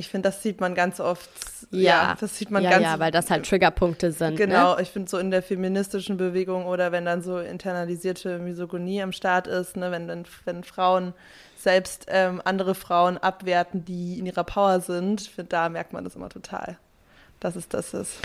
Ich 0.01 0.09
finde, 0.09 0.31
das 0.31 0.43
sieht 0.43 0.61
man 0.61 0.75
ganz 0.75 0.99
oft. 0.99 1.29
Ja, 1.71 1.81
ja 1.81 2.17
das 2.19 2.39
sieht 2.39 2.51
man 2.51 2.63
ja, 2.63 2.71
ganz. 2.71 2.83
Ja, 2.83 2.99
weil 2.99 3.13
das 3.13 3.31
halt 3.31 3.47
Triggerpunkte 3.47 4.13
sind. 4.13 4.31
Ne? 4.31 4.47
Genau, 4.47 4.77
ne? 4.77 4.83
ich 4.83 4.89
finde 4.89 5.11
so 5.11 5.19
in 5.19 5.31
der 5.31 5.43
feministischen 5.43 6.17
Bewegung 6.17 6.65
oder 6.65 6.91
wenn 6.91 7.05
dann 7.05 7.23
so 7.23 7.39
internalisierte 7.39 8.39
Misogonie 8.39 9.03
am 9.03 9.13
Start 9.13 9.47
ist, 9.47 9.77
ne, 9.77 9.91
wenn 9.91 10.09
dann 10.09 10.25
wenn 10.47 10.65
Frauen 10.65 11.13
selbst 11.57 12.07
ähm, 12.09 12.41
andere 12.45 12.75
Frauen 12.75 13.19
abwerten, 13.19 13.85
die 13.85 14.19
in 14.19 14.25
ihrer 14.25 14.45
Power 14.45 14.81
sind, 14.81 15.21
find, 15.21 15.53
da 15.53 15.69
merkt 15.69 15.93
man 15.93 16.03
das 16.03 16.17
immer 16.17 16.31
total, 16.31 16.79
dass 17.39 17.55
es 17.57 17.69
das 17.69 17.93
ist. 17.93 18.17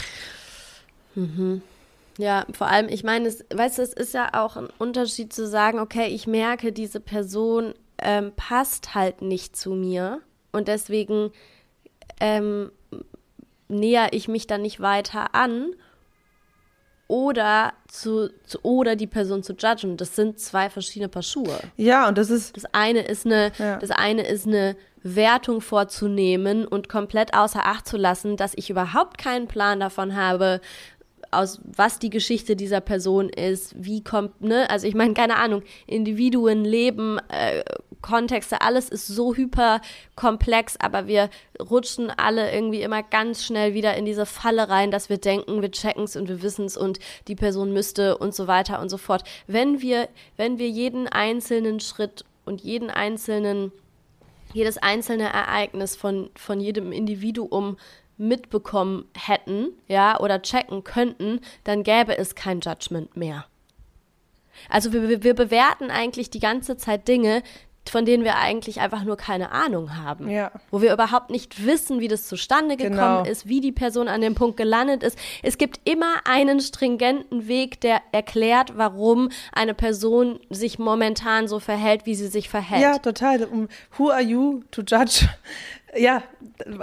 Mhm. 1.16 1.62
Ja, 2.18 2.46
vor 2.54 2.68
allem, 2.68 2.88
ich 2.88 3.04
meine, 3.04 3.28
es, 3.28 3.44
weißt 3.54 3.80
du, 3.80 3.82
es 3.82 3.92
ist 3.92 4.14
ja 4.14 4.30
auch 4.34 4.56
ein 4.56 4.70
Unterschied 4.78 5.34
zu 5.34 5.46
sagen, 5.46 5.80
okay, 5.80 6.08
ich 6.08 6.26
merke, 6.26 6.72
diese 6.72 7.02
Person 7.02 7.74
ähm, 7.98 8.32
passt 8.38 8.96
halt 8.96 9.22
nicht 9.22 9.58
zu 9.58 9.72
mir 9.72 10.22
und 10.54 10.70
deswegen 10.70 11.32
ähm, 12.20 12.72
näher 13.68 14.10
ich 14.12 14.28
mich 14.28 14.48
dann 14.48 14.62
nicht 14.62 14.80
weiter 14.80 15.34
an 15.34 15.74
oder 17.08 17.74
zu, 17.88 18.30
zu, 18.46 18.60
oder 18.64 18.96
die 18.96 19.08
Person 19.08 19.44
zu 19.44 19.54
judgen. 19.54 19.98
Das 19.98 20.16
sind 20.16 20.40
zwei 20.40 20.70
verschiedene 20.70 21.10
Paar 21.10 21.22
Schuhe. 21.22 21.60
Ja, 21.78 22.08
und 22.08 22.18
das 22.18 22.30
ist 22.30 22.58
das 22.58 22.66
eine 22.74 23.02
ist 23.02 23.26
eine 23.26 23.52
ja. 23.58 23.78
das 23.78 23.92
eine 23.92 24.28
ist 24.28 24.48
eine 24.48 24.76
Wertung 25.04 25.62
vorzunehmen 25.62 26.66
und 26.66 26.90
komplett 26.90 27.36
außer 27.36 27.64
Acht 27.64 27.88
zu 27.88 27.96
lassen, 27.96 28.38
dass 28.38 28.54
ich 28.56 28.72
überhaupt 28.72 29.20
keinen 29.20 29.48
Plan 29.48 29.80
davon 29.80 30.16
habe, 30.16 30.62
aus 31.30 31.62
was 31.64 32.00
die 32.00 32.10
Geschichte 32.10 32.56
dieser 32.56 32.82
Person 32.82 33.30
ist, 33.30 33.76
wie 33.78 34.04
kommt, 34.04 34.42
ne? 34.42 34.70
Also 34.70 34.88
ich 34.88 34.96
meine, 34.96 35.14
keine 35.14 35.36
Ahnung, 35.36 35.62
Individuen, 35.86 36.66
Leben, 36.66 37.20
äh, 37.30 37.64
Kontexte, 38.06 38.62
alles 38.62 38.88
ist 38.90 39.08
so 39.08 39.34
hyper 39.34 39.82
komplex, 40.16 40.78
aber 40.78 41.08
wir 41.08 41.32
rutschen 41.60 42.12
alle 42.12 42.54
irgendwie 42.54 42.84
immer 42.84 43.02
ganz 43.02 43.44
schnell 43.44 43.74
wieder 43.74 43.98
in 43.98 44.06
diese 44.06 44.28
Falle 44.28 44.70
rein, 44.70 44.92
dass 44.92 45.10
wir 45.10 45.18
denken, 45.18 45.64
wir 45.64 45.72
checken 45.72 46.04
es 46.04 46.16
und 46.16 46.30
wir 46.30 46.44
wissen 46.44 46.66
es 46.66 46.78
und 46.78 47.00
die 47.28 47.34
Person 47.34 47.74
müsste 47.74 48.20
und 48.20 48.36
so 48.36 48.46
weiter 48.46 48.80
und 48.80 48.90
so 48.90 48.98
fort. 48.98 49.24
Wenn 49.48 49.82
wir, 49.82 50.08
wenn 50.38 50.60
wir 50.60 50.70
jeden 50.70 51.08
einzelnen 51.08 51.80
Schritt 51.80 52.26
und 52.46 52.62
jeden 52.62 52.92
einzelnen, 52.92 53.72
jedes 54.54 54.78
einzelne 54.78 55.34
Ereignis 55.34 55.96
von, 55.96 56.30
von 56.36 56.60
jedem 56.60 56.92
Individuum 56.92 57.76
mitbekommen 58.18 59.06
hätten, 59.18 59.70
ja, 59.88 60.20
oder 60.20 60.44
checken 60.44 60.84
könnten, 60.84 61.42
dann 61.64 61.82
gäbe 61.82 62.16
es 62.20 62.36
kein 62.36 62.60
Judgment 62.60 63.18
mehr. 63.18 63.46
Also 64.70 64.94
wir, 64.94 65.24
wir 65.24 65.34
bewerten 65.34 65.90
eigentlich 65.90 66.30
die 66.30 66.40
ganze 66.40 66.78
Zeit 66.78 67.08
Dinge, 67.08 67.42
von 67.90 68.06
denen 68.06 68.24
wir 68.24 68.38
eigentlich 68.38 68.80
einfach 68.80 69.04
nur 69.04 69.18
keine 69.18 69.52
Ahnung 69.52 69.96
haben. 69.98 70.30
Ja. 70.30 70.52
Wo 70.72 70.82
wir 70.82 70.94
überhaupt 70.94 71.30
nicht 71.30 71.66
wissen, 71.66 72.00
wie 72.00 72.08
das 72.08 72.28
zustande 72.28 72.78
gekommen 72.78 73.24
genau. 73.24 73.24
ist, 73.24 73.48
wie 73.48 73.62
die 73.62 73.72
Person 73.72 74.08
an 74.08 74.22
dem 74.22 74.36
Punkt 74.36 74.58
gelandet 74.58 75.04
ist. 75.04 75.18
Es 75.44 75.58
gibt 75.58 75.80
immer 75.84 76.16
einen 76.26 76.60
stringenten 76.60 77.48
Weg, 77.48 77.82
der 77.82 78.02
erklärt, 78.12 78.78
warum 78.78 79.30
eine 79.52 79.74
Person 79.74 80.40
sich 80.50 80.80
momentan 80.80 81.48
so 81.48 81.60
verhält, 81.60 82.06
wie 82.06 82.16
sie 82.16 82.28
sich 82.28 82.50
verhält. 82.50 82.82
Ja, 82.82 82.98
total. 82.98 83.48
Who 83.98 84.10
are 84.10 84.22
you 84.22 84.64
to 84.72 84.82
judge? 84.82 85.28
Ja, 85.98 86.24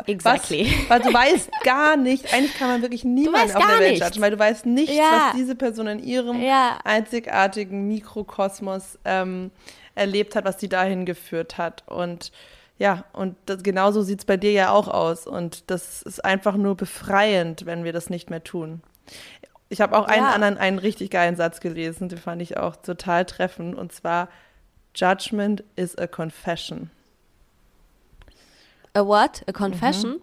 exactly. 0.07 0.73
Was, 0.89 0.91
weil 0.91 1.01
du 1.01 1.13
weißt 1.13 1.51
gar 1.65 1.97
nicht, 1.97 2.33
eigentlich 2.33 2.55
kann 2.55 2.69
man 2.69 2.83
wirklich 2.83 3.05
niemanden 3.05 3.55
auf 3.57 3.67
der 3.67 3.81
Welt 3.81 4.01
judgen, 4.01 4.23
weil 4.23 4.31
du 4.31 4.39
weißt 4.39 4.67
nicht, 4.67 4.93
ja. 4.93 5.29
was 5.29 5.37
diese 5.37 5.55
Person 5.55 5.87
in 5.87 6.03
ihrem 6.03 6.41
ja. 6.41 6.79
einzigartigen 6.85 7.89
Mikrokosmos 7.89 8.99
ähm, 9.05 9.51
erlebt 9.95 10.35
hat, 10.37 10.45
was 10.45 10.61
sie 10.61 10.69
dahin 10.69 11.07
geführt 11.07 11.59
hat. 11.59 11.85
Und 11.87 12.33
ja, 12.79 13.05
und 13.13 13.37
das, 13.47 13.63
genauso 13.63 14.03
sieht 14.03 14.21
es 14.21 14.25
bei 14.25 14.37
dir 14.37 14.53
ja 14.53 14.71
auch 14.71 14.89
aus. 14.89 15.27
Und 15.27 15.71
das 15.71 16.03
ist 16.03 16.25
einfach 16.25 16.57
nur 16.57 16.77
befreiend, 16.77 17.67
wenn 17.67 17.85
wir 17.85 17.93
das 17.93 18.11
nicht 18.11 18.31
mehr 18.31 18.43
tun. 18.43 18.83
Ich 19.69 19.81
habe 19.81 19.97
auch 19.97 20.07
einen 20.07 20.25
ja. 20.25 20.33
anderen, 20.33 20.59
einen 20.59 20.79
richtig 20.79 21.11
geilen 21.11 21.37
Satz 21.37 21.61
gelesen, 21.61 22.09
den 22.09 22.19
fand 22.19 22.43
ich 22.43 22.57
auch 22.57 22.77
total 22.77 23.25
treffend. 23.25 23.75
Und 23.75 23.93
zwar, 23.93 24.29
Judgment 24.95 25.65
is 25.77 25.97
a 25.97 26.07
confession. 26.07 26.91
A 28.95 29.07
what? 29.07 29.43
A 29.47 29.53
confession? 29.53 30.13
Mhm. 30.13 30.21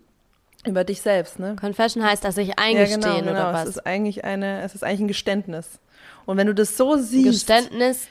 Über 0.70 0.84
dich 0.84 1.02
selbst, 1.02 1.40
ne? 1.40 1.56
Confession 1.56 2.04
heißt, 2.04 2.24
dass 2.24 2.38
ich 2.38 2.60
eingestehen 2.60 3.02
ja, 3.02 3.08
genau, 3.14 3.20
genau. 3.20 3.32
oder 3.32 3.54
was? 3.54 3.64
Es 3.64 3.70
ist 3.78 3.86
eigentlich 3.86 4.26
eine, 4.26 4.62
es 4.62 4.76
ist 4.76 4.84
eigentlich 4.84 5.00
ein 5.00 5.08
Geständnis. 5.08 5.80
Und 6.26 6.36
wenn 6.38 6.48
du 6.48 6.54
das 6.54 6.76
so 6.76 6.98
siehst. 6.98 7.48
Geständnis, 7.48 8.08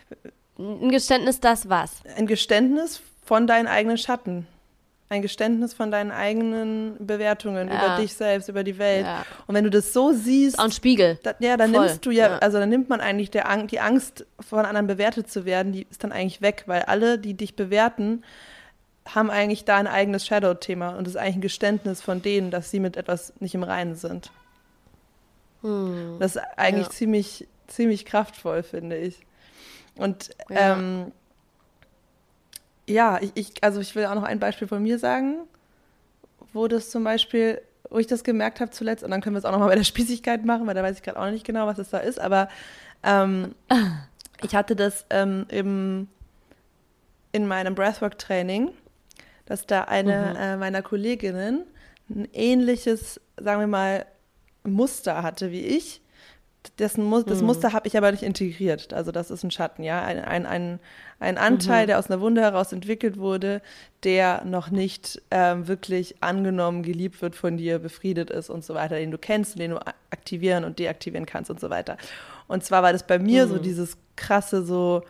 ein 0.58 0.90
Geständnis, 0.90 1.40
das 1.40 1.68
was? 1.68 2.02
Ein 2.16 2.26
Geständnis 2.26 3.00
von 3.24 3.46
deinen 3.46 3.66
eigenen 3.66 3.98
Schatten. 3.98 4.46
Ein 5.10 5.22
Geständnis 5.22 5.72
von 5.72 5.90
deinen 5.90 6.10
eigenen 6.10 6.96
Bewertungen 6.98 7.68
ja. 7.68 7.74
über 7.74 8.02
dich 8.02 8.12
selbst, 8.12 8.48
über 8.48 8.62
die 8.62 8.76
Welt. 8.76 9.06
Ja. 9.06 9.24
Und 9.46 9.54
wenn 9.54 9.64
du 9.64 9.70
das 9.70 9.94
so 9.94 10.12
siehst. 10.12 10.58
Auch 10.58 10.64
ein 10.64 10.72
Spiegel. 10.72 11.18
Da, 11.22 11.34
ja, 11.38 11.56
dann 11.56 11.72
Voll. 11.72 11.86
nimmst 11.86 12.04
du 12.04 12.10
ja, 12.10 12.28
ja, 12.28 12.38
also 12.38 12.58
dann 12.58 12.68
nimmt 12.68 12.90
man 12.90 13.00
eigentlich 13.00 13.30
der, 13.30 13.66
die 13.66 13.80
Angst, 13.80 14.26
von 14.40 14.66
anderen 14.66 14.86
bewertet 14.86 15.30
zu 15.30 15.46
werden, 15.46 15.72
die 15.72 15.86
ist 15.90 16.04
dann 16.04 16.12
eigentlich 16.12 16.42
weg, 16.42 16.64
weil 16.66 16.82
alle, 16.82 17.18
die 17.18 17.34
dich 17.34 17.56
bewerten, 17.56 18.22
haben 19.14 19.30
eigentlich 19.30 19.64
da 19.64 19.78
ein 19.78 19.86
eigenes 19.86 20.26
Shadow-Thema 20.26 20.90
und 20.90 21.06
es 21.06 21.14
ist 21.14 21.20
eigentlich 21.20 21.36
ein 21.36 21.40
Geständnis 21.40 22.02
von 22.02 22.20
denen, 22.20 22.50
dass 22.50 22.70
sie 22.70 22.80
mit 22.80 22.98
etwas 22.98 23.32
nicht 23.40 23.54
im 23.54 23.62
Reinen 23.62 23.94
sind. 23.94 24.30
Hm. 25.62 26.16
Das 26.18 26.36
ist 26.36 26.42
eigentlich 26.56 26.90
ziemlich, 26.90 27.48
ziemlich 27.66 28.04
kraftvoll, 28.04 28.62
finde 28.62 28.96
ich. 28.96 29.20
Und 29.98 30.30
ja, 30.48 30.78
ähm, 30.78 31.12
ja 32.86 33.18
ich, 33.20 33.32
ich, 33.34 33.64
also 33.64 33.80
ich 33.80 33.94
will 33.94 34.06
auch 34.06 34.14
noch 34.14 34.22
ein 34.22 34.38
Beispiel 34.38 34.68
von 34.68 34.82
mir 34.82 34.98
sagen, 34.98 35.36
wo 36.52 36.68
das 36.68 36.90
zum 36.90 37.04
Beispiel, 37.04 37.60
wo 37.90 37.98
ich 37.98 38.06
das 38.06 38.24
gemerkt 38.24 38.60
habe 38.60 38.70
zuletzt, 38.70 39.04
und 39.04 39.10
dann 39.10 39.20
können 39.20 39.34
wir 39.34 39.38
es 39.38 39.44
auch 39.44 39.52
noch 39.52 39.58
mal 39.58 39.68
bei 39.68 39.76
der 39.76 39.84
Spießigkeit 39.84 40.44
machen, 40.44 40.66
weil 40.66 40.74
da 40.74 40.82
weiß 40.82 40.96
ich 40.96 41.02
gerade 41.02 41.20
auch 41.20 41.30
nicht 41.30 41.44
genau, 41.44 41.66
was 41.66 41.78
es 41.78 41.90
da 41.90 41.98
ist, 41.98 42.20
aber 42.20 42.48
ähm, 43.02 43.54
ich 44.42 44.54
hatte 44.54 44.74
das 44.74 45.04
ähm, 45.10 45.46
im, 45.48 46.08
in 47.32 47.46
meinem 47.46 47.74
Breathwork-Training 47.74 48.70
dass 49.48 49.64
da 49.64 49.84
eine 49.84 50.34
mhm. 50.34 50.36
äh, 50.36 50.56
meiner 50.58 50.82
Kolleginnen 50.82 51.64
ein 52.10 52.28
ähnliches, 52.34 53.18
sagen 53.38 53.60
wir 53.60 53.66
mal, 53.66 54.06
Muster 54.62 55.22
hatte 55.22 55.50
wie 55.50 55.62
ich. 55.62 56.02
Dessen 56.76 57.10
das 57.26 57.40
mhm. 57.40 57.46
Muster 57.46 57.72
habe 57.72 57.88
ich 57.88 57.96
aber 57.96 58.10
nicht 58.10 58.22
integriert. 58.22 58.92
Also 58.92 59.12
das 59.12 59.30
ist 59.30 59.44
ein 59.44 59.50
Schatten, 59.50 59.82
ja. 59.82 60.02
Ein, 60.02 60.18
ein, 60.20 60.46
ein, 60.46 60.80
ein 61.20 61.38
Anteil, 61.38 61.84
mhm. 61.84 61.86
der 61.88 61.98
aus 61.98 62.10
einer 62.10 62.20
Wunde 62.20 62.40
heraus 62.40 62.72
entwickelt 62.72 63.18
wurde, 63.18 63.62
der 64.04 64.44
noch 64.44 64.70
nicht 64.70 65.20
ähm, 65.30 65.68
wirklich 65.68 66.22
angenommen, 66.22 66.82
geliebt 66.82 67.20
wird 67.22 67.36
von 67.36 67.56
dir, 67.56 67.78
befriedet 67.78 68.30
ist 68.30 68.50
und 68.50 68.64
so 68.64 68.74
weiter, 68.74 68.96
den 68.96 69.10
du 69.10 69.18
kennst, 69.18 69.58
den 69.58 69.72
du 69.72 69.78
aktivieren 70.10 70.64
und 70.64 70.78
deaktivieren 70.78 71.26
kannst 71.26 71.50
und 71.50 71.60
so 71.60 71.70
weiter. 71.70 71.96
Und 72.46 72.64
zwar 72.64 72.82
war 72.82 72.92
das 72.92 73.06
bei 73.06 73.18
mir 73.18 73.46
mhm. 73.46 73.50
so 73.50 73.58
dieses 73.58 73.96
krasse, 74.16 74.64
so 74.64 75.02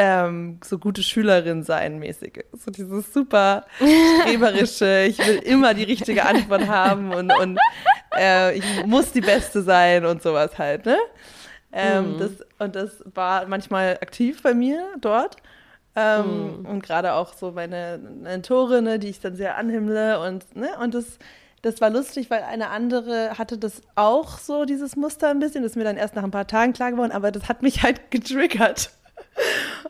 ähm, 0.00 0.60
so 0.62 0.78
gute 0.78 1.02
Schülerin 1.02 1.64
sein 1.64 1.98
mäßig. 1.98 2.44
So 2.52 2.70
dieses 2.70 3.12
super 3.12 3.66
streberische, 4.22 5.02
ich 5.08 5.18
will 5.18 5.38
immer 5.38 5.74
die 5.74 5.82
richtige 5.82 6.24
Antwort 6.24 6.68
haben 6.68 7.12
und, 7.12 7.32
und 7.36 7.58
äh, 8.16 8.56
ich 8.56 8.86
muss 8.86 9.10
die 9.10 9.20
Beste 9.20 9.62
sein 9.62 10.06
und 10.06 10.22
sowas 10.22 10.56
halt, 10.56 10.86
ne? 10.86 10.96
Ähm, 11.72 12.14
mhm. 12.14 12.18
das, 12.18 12.30
und 12.60 12.76
das 12.76 13.04
war 13.12 13.46
manchmal 13.46 13.98
aktiv 14.00 14.40
bei 14.40 14.54
mir 14.54 14.86
dort. 15.00 15.36
Ähm, 15.96 16.60
mhm. 16.60 16.66
Und 16.66 16.82
gerade 16.84 17.14
auch 17.14 17.34
so 17.34 17.50
meine 17.50 17.98
Mentorin, 17.98 18.84
ne, 18.84 18.98
die 19.00 19.08
ich 19.08 19.18
dann 19.18 19.34
sehr 19.34 19.58
anhimmle 19.58 20.20
und, 20.20 20.54
ne, 20.54 20.68
und 20.80 20.94
das, 20.94 21.18
das 21.62 21.80
war 21.80 21.90
lustig, 21.90 22.30
weil 22.30 22.44
eine 22.44 22.70
andere 22.70 23.36
hatte 23.36 23.58
das 23.58 23.82
auch 23.96 24.38
so, 24.38 24.64
dieses 24.64 24.94
Muster 24.94 25.28
ein 25.28 25.40
bisschen. 25.40 25.64
Das 25.64 25.72
ist 25.72 25.76
mir 25.76 25.82
dann 25.82 25.96
erst 25.96 26.14
nach 26.14 26.22
ein 26.22 26.30
paar 26.30 26.46
Tagen 26.46 26.72
klar 26.72 26.92
geworden, 26.92 27.10
aber 27.10 27.32
das 27.32 27.48
hat 27.48 27.62
mich 27.62 27.82
halt 27.82 28.12
getriggert. 28.12 28.92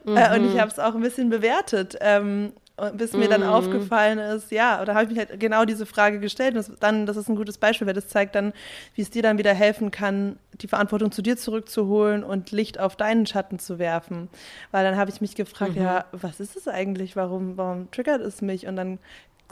Mhm. 0.05 0.17
Äh, 0.17 0.37
und 0.37 0.45
ich 0.47 0.55
mhm. 0.55 0.61
habe 0.61 0.71
es 0.71 0.79
auch 0.79 0.95
ein 0.95 1.01
bisschen 1.01 1.31
bewertet. 1.31 1.97
Ähm, 2.01 2.53
bis 2.93 3.13
mir 3.13 3.29
dann 3.29 3.41
mhm. 3.41 3.49
aufgefallen 3.49 4.19
ist, 4.19 4.53
ja, 4.53 4.81
oder 4.81 4.95
habe 4.95 5.05
ich 5.05 5.11
mich 5.11 5.19
halt 5.19 5.41
genau 5.41 5.65
diese 5.65 5.85
Frage 5.85 6.21
gestellt. 6.21 6.51
Und 6.51 6.69
das, 6.69 6.79
dann, 6.79 7.07
das 7.07 7.17
ist 7.17 7.29
ein 7.29 7.37
gutes 7.37 7.59
Beispiel, 7.59 7.87
weil 7.87 7.95
das 7.95 8.09
zeigt 8.09 8.35
dann, 8.35 8.53
wie 8.95 9.03
es 9.03 9.11
dir 9.11 9.23
dann 9.23 9.39
wieder 9.39 9.53
helfen 9.53 9.91
kann, 9.91 10.39
die 10.61 10.69
Verantwortung 10.69 11.11
zu 11.11 11.23
dir 11.23 11.37
zurückzuholen 11.37 12.23
und 12.23 12.53
Licht 12.53 12.79
auf 12.79 12.95
deinen 12.95 13.27
Schatten 13.27 13.59
zu 13.59 13.79
werfen. 13.79 14.29
Weil 14.71 14.85
dann 14.85 14.97
habe 14.97 15.11
ich 15.11 15.21
mich 15.21 15.35
gefragt, 15.35 15.75
mhm. 15.75 15.83
ja, 15.83 16.05
was 16.13 16.39
ist 16.41 16.57
es 16.57 16.69
eigentlich? 16.69 17.17
Warum, 17.17 17.57
warum 17.57 17.91
triggert 17.91 18.21
es 18.21 18.43
mich? 18.43 18.67
Und 18.67 18.77
dann 18.77 18.99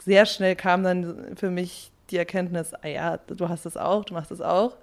sehr 0.03 0.25
schnell 0.25 0.55
kam 0.55 0.83
dann 0.83 1.35
für 1.35 1.49
mich 1.49 1.91
die 2.11 2.17
Erkenntnis, 2.17 2.73
ah 2.73 2.87
ja, 2.87 3.17
du 3.17 3.49
hast 3.49 3.65
es 3.65 3.75
auch, 3.75 4.05
du 4.05 4.13
machst 4.13 4.31
es 4.31 4.41
auch. 4.41 4.77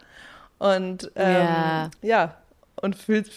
Und 0.58 1.10
ähm, 1.16 1.32
yeah. 1.32 1.90
ja, 2.02 2.36
und 2.80 2.96
fühlst, 2.96 3.32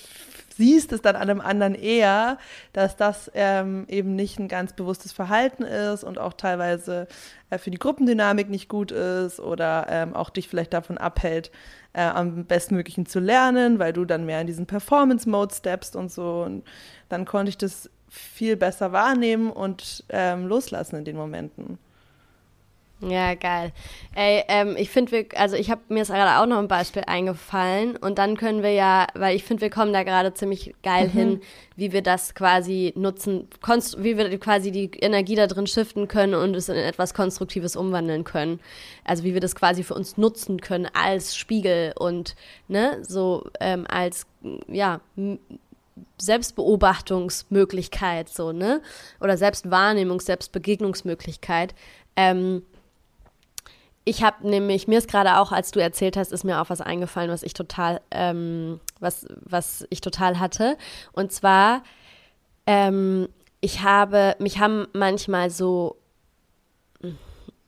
siehst 0.58 0.92
es 0.92 1.02
dann 1.02 1.16
an 1.16 1.30
einem 1.30 1.42
anderen 1.42 1.76
eher, 1.76 2.38
dass 2.74 2.96
das 2.96 3.32
ähm, 3.34 3.86
eben 3.88 4.16
nicht 4.16 4.40
ein 4.40 4.48
ganz 4.48 4.74
bewusstes 4.74 5.12
Verhalten 5.12 5.64
ist 5.64 6.04
und 6.04 6.18
auch 6.18 6.34
teilweise 6.34 7.08
äh, 7.50 7.58
für 7.58 7.72
die 7.72 7.78
Gruppendynamik 7.78 8.50
nicht 8.50 8.68
gut 8.68 8.92
ist 8.92 9.40
oder 9.40 9.88
ähm, 9.90 10.16
auch 10.16 10.30
dich 10.30 10.48
vielleicht 10.48 10.74
davon 10.74 10.98
abhält, 10.98 11.52
äh, 11.94 12.02
am 12.02 12.46
bestmöglichen 12.46 13.06
zu 13.06 13.20
lernen, 13.20 13.80
weil 13.80 13.94
du 13.94 14.06
dann 14.06 14.26
mehr 14.26 14.42
in 14.42 14.48
diesen 14.48 14.66
Performance-Mode 14.66 15.54
steppst 15.54 15.96
und 15.96 16.12
so. 16.12 16.44
Und 16.44 16.64
dann 17.10 17.26
konnte 17.26 17.50
ich 17.50 17.58
das 17.58 17.90
viel 18.10 18.56
besser 18.56 18.92
wahrnehmen 18.92 19.52
und 19.52 20.04
ähm, 20.10 20.48
loslassen 20.48 20.96
in 20.98 21.06
den 21.06 21.18
Momenten. 21.18 21.78
Ja, 23.00 23.36
geil. 23.36 23.74
Ey, 24.16 24.44
ähm, 24.48 24.76
ich 24.76 24.90
finde, 24.90 25.12
wir, 25.12 25.26
also 25.36 25.56
ich 25.56 25.70
habe 25.70 25.82
mir 25.90 26.02
ist 26.02 26.08
gerade 26.08 26.42
auch 26.42 26.48
noch 26.48 26.58
ein 26.58 26.68
Beispiel 26.68 27.04
eingefallen 27.06 27.96
und 27.96 28.18
dann 28.18 28.38
können 28.38 28.64
wir 28.64 28.72
ja, 28.72 29.06
weil 29.14 29.36
ich 29.36 29.44
finde, 29.44 29.62
wir 29.62 29.70
kommen 29.70 29.94
da 29.94 30.02
gerade 30.02 30.34
ziemlich 30.34 30.74
geil 30.82 31.10
mhm. 31.10 31.12
hin, 31.12 31.40
wie 31.76 31.92
wir 31.92 32.02
das 32.02 32.34
quasi 32.34 32.94
nutzen, 32.96 33.48
wie 34.00 34.18
wir 34.18 34.36
quasi 34.40 34.72
die 34.72 34.90
Energie 35.00 35.36
da 35.36 35.46
drin 35.46 35.68
shiften 35.68 36.08
können 36.08 36.34
und 36.34 36.56
es 36.56 36.70
in 36.70 36.76
etwas 36.76 37.14
Konstruktives 37.14 37.76
umwandeln 37.76 38.24
können. 38.24 38.60
Also 39.04 39.24
wie 39.24 39.36
wir 39.36 39.42
das 39.42 39.54
quasi 39.54 39.84
für 39.84 39.94
uns 39.94 40.18
nutzen 40.18 40.60
können 40.60 40.88
als 40.92 41.36
Spiegel 41.36 41.94
und 42.00 42.36
ne, 42.68 42.98
so 43.04 43.46
ähm, 43.60 43.86
als 43.88 44.26
ja 44.68 45.02
Selbstbeobachtungsmöglichkeit, 46.20 48.30
so, 48.30 48.52
ne? 48.52 48.82
Oder 49.20 49.36
Selbstwahrnehmungs-, 49.36 50.24
Selbstbegegnungsmöglichkeit. 50.24 51.76
Ähm, 52.16 52.64
ich 54.08 54.24
habe 54.24 54.48
nämlich, 54.48 54.88
mir 54.88 55.00
ist 55.00 55.10
gerade 55.10 55.38
auch, 55.38 55.52
als 55.52 55.72
du 55.72 55.82
erzählt 55.82 56.16
hast, 56.16 56.32
ist 56.32 56.46
mir 56.46 56.62
auch 56.62 56.70
was 56.70 56.80
eingefallen, 56.80 57.30
was 57.30 57.44
ich 57.44 57.54
total, 57.54 58.00
ähm, 58.10 58.80
was, 59.02 59.26
was 59.36 59.86
ich 59.90 60.00
total 60.00 60.40
hatte. 60.40 60.78
Und 61.12 61.34
zwar, 61.34 61.84
ähm, 62.66 63.28
ich 63.60 63.82
habe, 63.82 64.38
mich 64.40 64.60
haben 64.60 64.88
manchmal 64.94 65.50
so, 65.50 65.98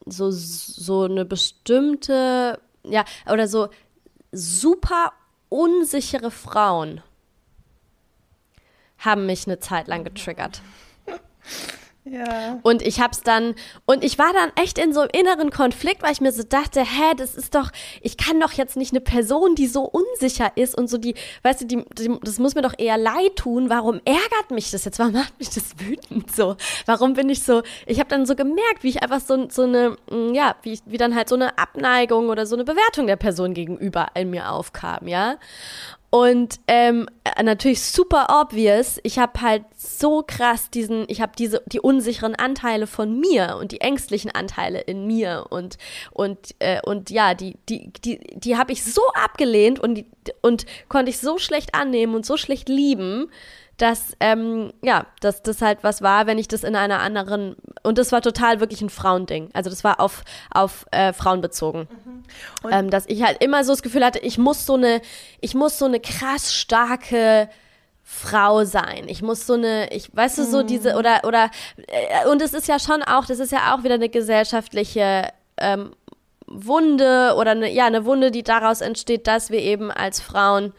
so, 0.06 0.32
so 0.32 1.04
eine 1.04 1.26
bestimmte, 1.26 2.58
ja, 2.84 3.04
oder 3.30 3.50
so 3.50 3.68
super 4.32 5.12
unsichere 5.50 6.32
Frauen 6.32 7.02
haben 8.98 9.26
mich 9.26 9.46
eine 9.46 9.60
Zeit 9.60 9.90
lang 9.90 10.06
getriggert. 10.06 10.62
Und 12.64 12.82
ich 12.82 13.00
hab's 13.00 13.22
dann, 13.22 13.56
und 13.86 14.04
ich 14.04 14.18
war 14.18 14.34
dann 14.34 14.52
echt 14.56 14.78
in 14.78 14.94
so 14.94 15.02
einem 15.02 15.10
inneren 15.14 15.52
Konflikt, 15.52 16.02
weil 16.04 16.12
ich 16.12 16.22
mir 16.22 16.32
so 16.32 16.44
dachte, 16.44 16.82
hä, 16.82 17.14
das 17.18 17.36
ist 17.36 17.56
doch, 17.56 17.72
ich 18.02 18.18
kann 18.18 18.40
doch 18.40 18.54
jetzt 18.54 18.78
nicht 18.78 18.94
eine 18.94 19.02
Person, 19.02 19.56
die 19.56 19.68
so 19.68 19.84
unsicher 19.84 20.52
ist 20.56 20.78
und 20.78 20.90
so 20.90 20.98
die, 20.98 21.16
weißt 21.44 21.62
du, 21.62 21.66
die, 21.66 21.86
die 21.98 22.20
das 22.22 22.40
muss 22.40 22.56
mir 22.56 22.62
doch 22.62 22.76
eher 22.78 22.98
leid 22.98 23.36
tun. 23.36 23.70
Warum 23.70 24.02
ärgert 24.06 24.52
mich 24.52 24.72
das 24.72 24.86
jetzt? 24.86 25.00
Warum 25.00 25.14
macht 25.14 25.38
mich 25.40 25.50
das 25.50 25.76
wütend 25.80 26.34
so? 26.36 26.56
Warum 26.86 27.14
bin 27.14 27.30
ich 27.30 27.44
so, 27.44 27.62
ich 27.86 28.00
habe 28.00 28.10
dann 28.10 28.26
so 28.26 28.36
gemerkt, 28.36 28.84
wie 28.84 28.90
ich 28.90 29.04
einfach 29.04 29.22
so, 29.22 29.50
so 29.50 29.64
eine, 29.64 29.96
mm, 30.10 30.34
ja, 30.34 30.56
wie, 30.64 30.80
wie 30.86 30.98
dann 30.98 31.16
halt 31.16 31.30
so 31.30 31.36
eine 31.36 31.58
Abneigung 31.58 32.30
oder 32.30 32.46
so 32.46 32.56
eine 32.56 32.64
Bewertung 32.64 33.08
der 33.08 33.16
Person 33.16 33.54
gegenüber 33.54 34.08
in 34.16 34.30
mir 34.30 34.52
aufkam, 34.52 35.08
ja. 35.08 35.38
Und 36.12 36.60
ähm, 36.68 37.08
äh, 37.24 37.44
natürlich 37.44 37.82
super 37.82 38.28
obvious. 38.42 39.00
Ich 39.04 39.20
habe 39.20 39.42
halt 39.42 39.64
so 39.78 40.24
krass 40.26 40.72
diesen, 40.72 41.06
ich 41.08 41.22
habe 41.22 41.34
diese 41.38 41.62
die 41.68 41.80
unsicheren 41.80 42.34
Anteile 42.34 42.88
von 42.88 43.20
mir 43.20 43.58
und 43.60 43.72
die 43.72 43.82
ängstlichen 43.82 44.32
Anteile 44.32 44.80
in 44.80 45.06
mir 45.06 45.46
und 45.52 45.78
und 46.12 46.56
äh, 46.58 46.82
und 46.84 47.12
ja, 47.12 47.36
die 47.36 47.58
die 47.70 47.92
die 48.04 48.20
die 48.34 48.58
habe 48.58 48.72
ich 48.72 48.84
so 48.84 49.04
abgelehnt 49.14 49.80
und 49.80 50.04
und 50.42 50.66
konnte 50.88 51.12
ich 51.12 51.20
so 51.20 51.38
schlecht 51.38 51.76
annehmen 51.76 52.16
und 52.16 52.26
so 52.26 52.38
schlecht 52.38 52.70
lieben, 52.70 53.30
dass, 53.82 54.14
ähm, 54.20 54.74
ja, 54.82 55.06
dass 55.22 55.42
das 55.42 55.62
halt 55.62 55.80
was 55.84 56.02
war, 56.02 56.28
wenn 56.28 56.38
ich 56.38 56.48
das 56.48 56.64
in 56.64 56.76
einer 56.76 57.00
anderen, 57.00 57.56
und 57.82 57.98
das 57.98 58.12
war 58.12 58.22
total 58.22 58.60
wirklich 58.60 58.82
ein 58.82 58.90
Frauending. 58.90 59.50
Also 59.54 59.70
das 59.70 59.84
war 59.84 60.00
auf, 60.00 60.24
auf 60.52 60.86
äh, 60.92 61.14
Frauen 61.14 61.42
bezogen. 61.42 61.88
Mhm. 62.06 62.24
Ähm, 62.72 62.90
dass 62.90 63.06
ich 63.08 63.24
halt 63.24 63.42
immer 63.42 63.64
so 63.64 63.72
das 63.72 63.82
Gefühl 63.82 64.04
hatte, 64.04 64.20
ich 64.20 64.38
muss 64.38 64.66
so 64.66 64.76
eine, 64.76 65.02
ich 65.40 65.56
muss 65.56 65.80
so 65.80 65.86
eine 65.86 66.00
krass 66.00 66.54
starke 66.54 67.50
Frau 68.04 68.66
sein. 68.66 69.06
Ich 69.08 69.22
muss 69.22 69.48
so 69.48 69.54
eine, 69.54 69.94
ich 69.94 70.10
weißt 70.14 70.40
du 70.40 70.44
so 70.44 70.64
diese 70.64 70.96
oder 70.96 71.22
oder 71.26 71.52
äh, 71.88 72.28
und 72.28 72.42
es 72.42 72.54
ist 72.54 72.68
ja 72.68 72.80
schon 72.80 73.04
auch, 73.04 73.26
das 73.26 73.40
ist 73.40 73.52
ja 73.52 73.74
auch 73.74 73.84
wieder 73.84 73.94
eine 73.94 74.10
gesellschaftliche 74.10 75.30
ähm, 75.58 75.92
Wunde 76.48 77.36
oder 77.38 77.52
eine 77.52 77.72
ja 77.72 77.86
eine 77.86 78.06
Wunde, 78.06 78.32
die 78.32 78.44
daraus 78.44 78.82
entsteht, 78.82 79.28
dass 79.28 79.52
wir 79.52 79.60
eben 79.60 79.92
als 79.92 80.20
Frauen 80.20 80.74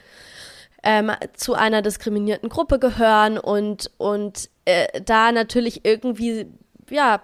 ähm, 0.82 1.10
zu 1.34 1.54
einer 1.54 1.82
diskriminierten 1.82 2.48
Gruppe 2.48 2.78
gehören 2.78 3.38
und 3.38 3.90
und 3.98 4.48
äh, 4.64 5.00
da 5.02 5.32
natürlich 5.32 5.84
irgendwie 5.84 6.46
ja, 6.90 7.22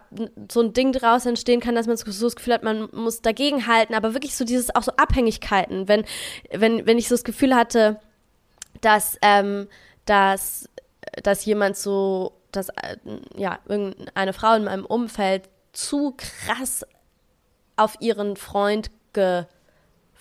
so 0.51 0.61
ein 0.61 0.73
Ding 0.73 0.93
draus 0.93 1.27
entstehen 1.27 1.61
kann, 1.61 1.75
dass 1.75 1.87
man 1.87 1.97
so 1.97 2.27
das 2.27 2.37
Gefühl 2.37 2.55
hat, 2.55 2.63
man 2.63 2.89
muss 2.93 3.21
dagegen 3.21 3.67
halten, 3.67 3.95
aber 3.95 4.15
wirklich 4.15 4.37
so 4.37 4.45
dieses, 4.45 4.75
auch 4.75 4.83
so 4.83 4.93
Abhängigkeiten, 4.93 5.89
wenn, 5.89 6.05
wenn, 6.53 6.87
wenn 6.87 6.99
ich 6.99 7.09
so 7.09 7.15
das 7.15 7.25
Gefühl 7.25 7.55
hatte, 7.55 8.01
dass, 8.81 9.19
ähm, 9.23 9.69
dass, 10.05 10.69
dass 11.23 11.45
jemand 11.45 11.77
so, 11.77 12.33
dass, 12.53 12.69
äh, 12.69 12.97
ja, 13.37 13.59
irgendeine 13.67 14.33
Frau 14.33 14.55
in 14.55 14.65
meinem 14.65 14.87
Umfeld 14.87 15.49
zu 15.73 16.15
krass 16.17 16.87
auf 17.77 17.97
ihren 18.01 18.37
Freund 18.37 18.91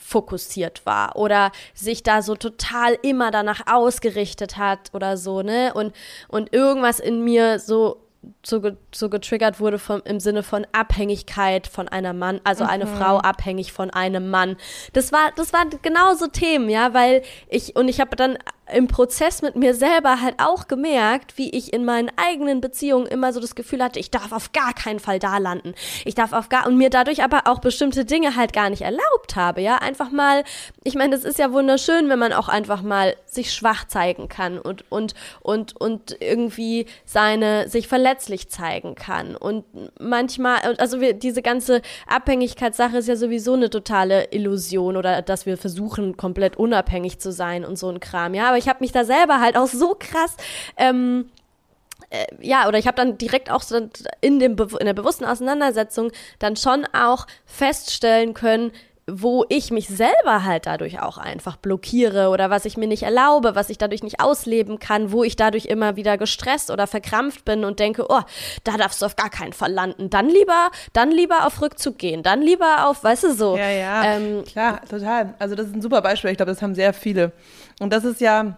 gefokussiert 0.05 0.85
war 0.85 1.15
oder 1.15 1.51
sich 1.73 2.03
da 2.03 2.21
so 2.21 2.35
total 2.35 2.97
immer 3.01 3.31
danach 3.31 3.61
ausgerichtet 3.65 4.57
hat 4.57 4.91
oder 4.93 5.17
so, 5.17 5.41
ne? 5.41 5.73
Und, 5.73 5.93
und 6.27 6.53
irgendwas 6.53 6.99
in 6.99 7.23
mir 7.23 7.59
so 7.59 8.01
so, 8.43 8.59
so 8.91 9.09
getriggert 9.09 9.59
wurde 9.59 9.77
vom, 9.77 10.01
im 10.03 10.19
Sinne 10.19 10.41
von 10.41 10.65
Abhängigkeit 10.71 11.67
von 11.67 11.87
einer 11.87 12.11
Mann, 12.11 12.41
also 12.43 12.63
mhm. 12.63 12.69
eine 12.71 12.87
Frau 12.87 13.17
abhängig 13.19 13.71
von 13.71 13.91
einem 13.91 14.31
Mann. 14.31 14.57
Das 14.93 15.11
war, 15.11 15.31
das 15.35 15.53
waren 15.53 15.69
genauso 15.83 16.25
Themen, 16.25 16.67
ja, 16.69 16.95
weil 16.95 17.21
ich, 17.49 17.75
und 17.75 17.87
ich 17.87 17.99
habe 17.99 18.15
dann 18.15 18.39
im 18.73 18.87
Prozess 18.87 19.41
mit 19.41 19.55
mir 19.55 19.75
selber 19.75 20.21
halt 20.21 20.35
auch 20.39 20.67
gemerkt, 20.67 21.37
wie 21.37 21.49
ich 21.51 21.71
in 21.71 21.85
meinen 21.85 22.09
eigenen 22.15 22.61
Beziehungen 22.61 23.05
immer 23.05 23.31
so 23.31 23.39
das 23.39 23.53
Gefühl 23.53 23.83
hatte, 23.83 23.99
ich 23.99 24.09
darf 24.09 24.31
auf 24.31 24.53
gar 24.53 24.73
keinen 24.73 24.99
Fall 24.99 25.19
da 25.19 25.37
landen. 25.37 25.75
Ich 26.03 26.15
darf 26.15 26.33
auf 26.33 26.49
gar, 26.49 26.65
und 26.65 26.77
mir 26.77 26.89
dadurch 26.89 27.23
aber 27.23 27.43
auch 27.45 27.59
bestimmte 27.59 28.05
Dinge 28.05 28.35
halt 28.35 28.53
gar 28.53 28.69
nicht 28.71 28.81
erlaubt 28.81 29.35
habe, 29.35 29.61
ja, 29.61 29.77
einfach 29.77 30.11
mal, 30.11 30.43
ich 30.83 30.95
meine, 30.95 31.15
das 31.15 31.23
ist 31.23 31.37
ja 31.37 31.51
wunderschön, 31.51 32.09
wenn 32.09 32.17
man 32.17 32.33
auch 32.33 32.47
einfach 32.47 32.81
mal 32.81 33.15
sich 33.25 33.53
schwach 33.53 33.85
zeigen 33.85 34.29
kann 34.29 34.57
und, 34.57 34.89
und, 34.89 35.13
und, 35.41 35.79
und 35.79 36.17
irgendwie 36.19 36.87
seine, 37.05 37.69
sich 37.69 37.87
verletzlich 37.87 38.49
zeigen 38.49 38.95
kann. 38.95 39.35
Und 39.35 39.65
manchmal, 39.99 40.57
also 40.77 41.01
wir, 41.01 41.13
diese 41.13 41.43
ganze 41.43 41.81
Abhängigkeitssache 42.07 42.97
ist 42.97 43.07
ja 43.07 43.15
sowieso 43.15 43.53
eine 43.53 43.69
totale 43.69 44.31
Illusion 44.31 44.97
oder 44.97 45.21
dass 45.21 45.45
wir 45.45 45.57
versuchen, 45.57 46.17
komplett 46.17 46.57
unabhängig 46.57 47.19
zu 47.19 47.31
sein 47.31 47.63
und 47.63 47.77
so 47.77 47.89
ein 47.89 47.99
Kram, 47.99 48.33
ja, 48.33 48.54
aber 48.55 48.57
ich 48.57 48.69
habe 48.69 48.79
mich 48.79 48.93
da 48.93 49.03
selber 49.03 49.41
halt 49.41 49.57
auch 49.57 49.67
so 49.67 49.95
krass 49.99 50.37
ähm, 50.77 51.29
äh, 52.09 52.25
ja, 52.39 52.67
oder 52.67 52.77
ich 52.77 52.87
habe 52.87 52.95
dann 52.95 53.17
direkt 53.17 53.51
auch 53.51 53.61
so 53.61 53.89
in, 54.21 54.39
dem, 54.39 54.55
in 54.79 54.85
der 54.85 54.93
bewussten 54.93 55.25
Auseinandersetzung 55.25 56.11
dann 56.39 56.55
schon 56.55 56.85
auch 56.93 57.27
feststellen 57.45 58.33
können, 58.33 58.71
wo 59.07 59.45
ich 59.49 59.69
mich 59.69 59.87
selber 59.87 60.43
halt 60.45 60.65
dadurch 60.65 60.99
auch 60.99 61.17
einfach 61.17 61.57
blockiere 61.57 62.29
oder 62.29 62.49
was 62.49 62.65
ich 62.65 62.75
mir 62.75 62.87
nicht 62.87 63.03
erlaube, 63.03 63.53
was 63.53 63.69
ich 63.69 63.77
dadurch 63.77 64.01
nicht 64.01 64.19
ausleben 64.19 64.79
kann, 64.79 65.11
wo 65.11 65.23
ich 65.23 65.35
dadurch 65.35 65.65
immer 65.65 65.95
wieder 65.95 66.17
gestresst 66.17 66.71
oder 66.71 66.87
verkrampft 66.87 67.45
bin 67.45 67.65
und 67.65 67.79
denke, 67.79 68.05
oh, 68.09 68.21
da 68.63 68.77
darfst 68.77 69.01
du 69.01 69.05
auf 69.05 69.15
gar 69.15 69.29
keinen 69.29 69.53
Fall 69.53 69.71
landen. 69.71 70.09
Dann 70.09 70.27
lieber, 70.27 70.71
dann 70.93 71.11
lieber 71.11 71.45
auf 71.45 71.61
Rückzug 71.61 71.99
gehen, 71.99 72.23
dann 72.23 72.41
lieber 72.41 72.87
auf, 72.87 73.03
weißt 73.03 73.25
du 73.25 73.33
so. 73.33 73.57
Ja, 73.57 73.69
ja, 73.69 74.03
ähm, 74.05 74.43
klar, 74.43 74.81
total. 74.89 75.35
Also 75.37 75.53
das 75.53 75.67
ist 75.67 75.75
ein 75.75 75.81
super 75.81 76.01
Beispiel. 76.01 76.31
Ich 76.31 76.37
glaube, 76.37 76.51
das 76.51 76.63
haben 76.63 76.73
sehr 76.73 76.93
viele. 76.93 77.31
Und 77.79 77.91
das 77.91 78.05
ist 78.05 78.21
ja, 78.21 78.57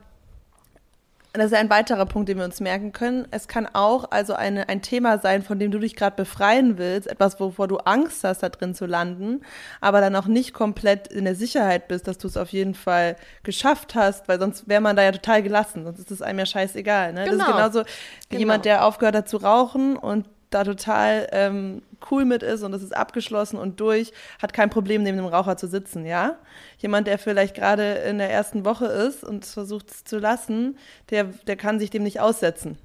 das 1.33 1.47
ist 1.47 1.53
ein 1.53 1.69
weiterer 1.69 2.05
Punkt, 2.05 2.29
den 2.29 2.37
wir 2.37 2.45
uns 2.45 2.59
merken 2.59 2.91
können. 2.91 3.27
Es 3.31 3.47
kann 3.47 3.67
auch 3.71 4.11
also 4.11 4.33
eine, 4.33 4.69
ein 4.69 4.81
Thema 4.81 5.19
sein, 5.19 5.43
von 5.43 5.59
dem 5.59 5.71
du 5.71 5.79
dich 5.79 5.95
gerade 5.95 6.15
befreien 6.15 6.77
willst, 6.77 7.07
etwas, 7.07 7.39
wovor 7.39 7.67
du 7.67 7.77
Angst 7.77 8.23
hast, 8.23 8.43
da 8.43 8.49
drin 8.49 8.73
zu 8.73 8.85
landen, 8.85 9.41
aber 9.79 10.01
dann 10.01 10.15
auch 10.15 10.25
nicht 10.25 10.53
komplett 10.53 11.07
in 11.07 11.25
der 11.25 11.35
Sicherheit 11.35 11.87
bist, 11.87 12.07
dass 12.07 12.17
du 12.17 12.27
es 12.27 12.37
auf 12.37 12.49
jeden 12.49 12.73
Fall 12.73 13.15
geschafft 13.43 13.95
hast, 13.95 14.27
weil 14.27 14.39
sonst 14.39 14.67
wäre 14.67 14.81
man 14.81 14.95
da 14.95 15.03
ja 15.03 15.11
total 15.11 15.43
gelassen, 15.43 15.83
sonst 15.83 15.99
ist 15.99 16.11
es 16.11 16.21
einem 16.21 16.39
ja 16.39 16.45
scheißegal. 16.45 17.13
Ne? 17.13 17.25
Genau. 17.25 17.37
Das 17.37 17.39
ist 17.39 17.45
genau. 17.45 17.57
genauso 17.57 17.79
wie 17.81 17.85
genau. 18.29 18.39
jemand, 18.39 18.65
der 18.65 18.85
aufgehört 18.85 19.15
hat 19.15 19.29
zu 19.29 19.37
rauchen 19.37 19.95
und 19.95 20.27
da 20.49 20.63
total 20.63 21.27
ähm, 21.31 21.81
cool 22.09 22.25
mit 22.25 22.43
ist 22.43 22.63
und 22.63 22.73
es 22.73 22.83
ist 22.83 22.95
abgeschlossen 22.95 23.57
und 23.57 23.79
durch, 23.79 24.13
hat 24.41 24.53
kein 24.53 24.69
Problem, 24.69 25.03
neben 25.03 25.17
dem 25.17 25.25
Raucher 25.25 25.57
zu 25.57 25.67
sitzen, 25.67 26.05
ja? 26.05 26.37
Jemand, 26.77 27.07
der 27.07 27.17
vielleicht 27.17 27.55
gerade 27.55 27.95
in 27.95 28.17
der 28.17 28.31
ersten 28.31 28.65
Woche 28.65 28.85
ist 28.85 29.23
und 29.23 29.45
versucht 29.45 29.91
es 29.91 30.03
zu 30.03 30.19
lassen, 30.19 30.77
der, 31.09 31.25
der 31.25 31.57
kann 31.57 31.79
sich 31.79 31.89
dem 31.89 32.03
nicht 32.03 32.19
aussetzen. 32.19 32.77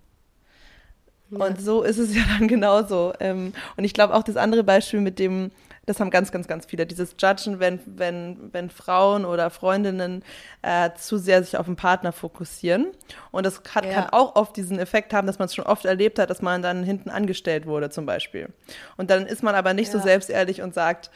Ja. 1.30 1.46
Und 1.46 1.60
so 1.60 1.82
ist 1.82 1.98
es 1.98 2.14
ja 2.16 2.22
dann 2.38 2.48
genauso. 2.48 3.12
Ähm, 3.20 3.52
und 3.76 3.84
ich 3.84 3.94
glaube 3.94 4.14
auch 4.14 4.22
das 4.22 4.36
andere 4.36 4.64
Beispiel 4.64 5.00
mit 5.00 5.18
dem 5.18 5.50
das 5.86 5.98
haben 5.98 6.10
ganz, 6.10 6.30
ganz, 6.30 6.46
ganz 6.46 6.66
viele. 6.66 6.86
Dieses 6.86 7.16
Judgen, 7.20 7.58
wenn, 7.58 7.80
wenn, 7.86 8.52
wenn 8.52 8.70
Frauen 8.70 9.24
oder 9.24 9.50
Freundinnen 9.50 10.22
äh, 10.62 10.90
zu 10.94 11.18
sehr 11.18 11.42
sich 11.42 11.56
auf 11.56 11.66
den 11.66 11.74
Partner 11.74 12.12
fokussieren. 12.12 12.92
Und 13.32 13.44
das 13.44 13.62
hat, 13.74 13.84
ja. 13.84 13.92
kann 13.92 14.10
auch 14.10 14.36
oft 14.36 14.56
diesen 14.56 14.78
Effekt 14.78 15.12
haben, 15.12 15.26
dass 15.26 15.40
man 15.40 15.46
es 15.46 15.54
schon 15.54 15.66
oft 15.66 15.84
erlebt 15.84 16.20
hat, 16.20 16.30
dass 16.30 16.40
man 16.40 16.62
dann 16.62 16.84
hinten 16.84 17.10
angestellt 17.10 17.66
wurde, 17.66 17.90
zum 17.90 18.06
Beispiel. 18.06 18.48
Und 18.96 19.10
dann 19.10 19.26
ist 19.26 19.42
man 19.42 19.56
aber 19.56 19.74
nicht 19.74 19.92
ja. 19.92 19.98
so 19.98 20.04
selbstehrlich 20.04 20.62
und 20.62 20.72
sagt, 20.72 21.10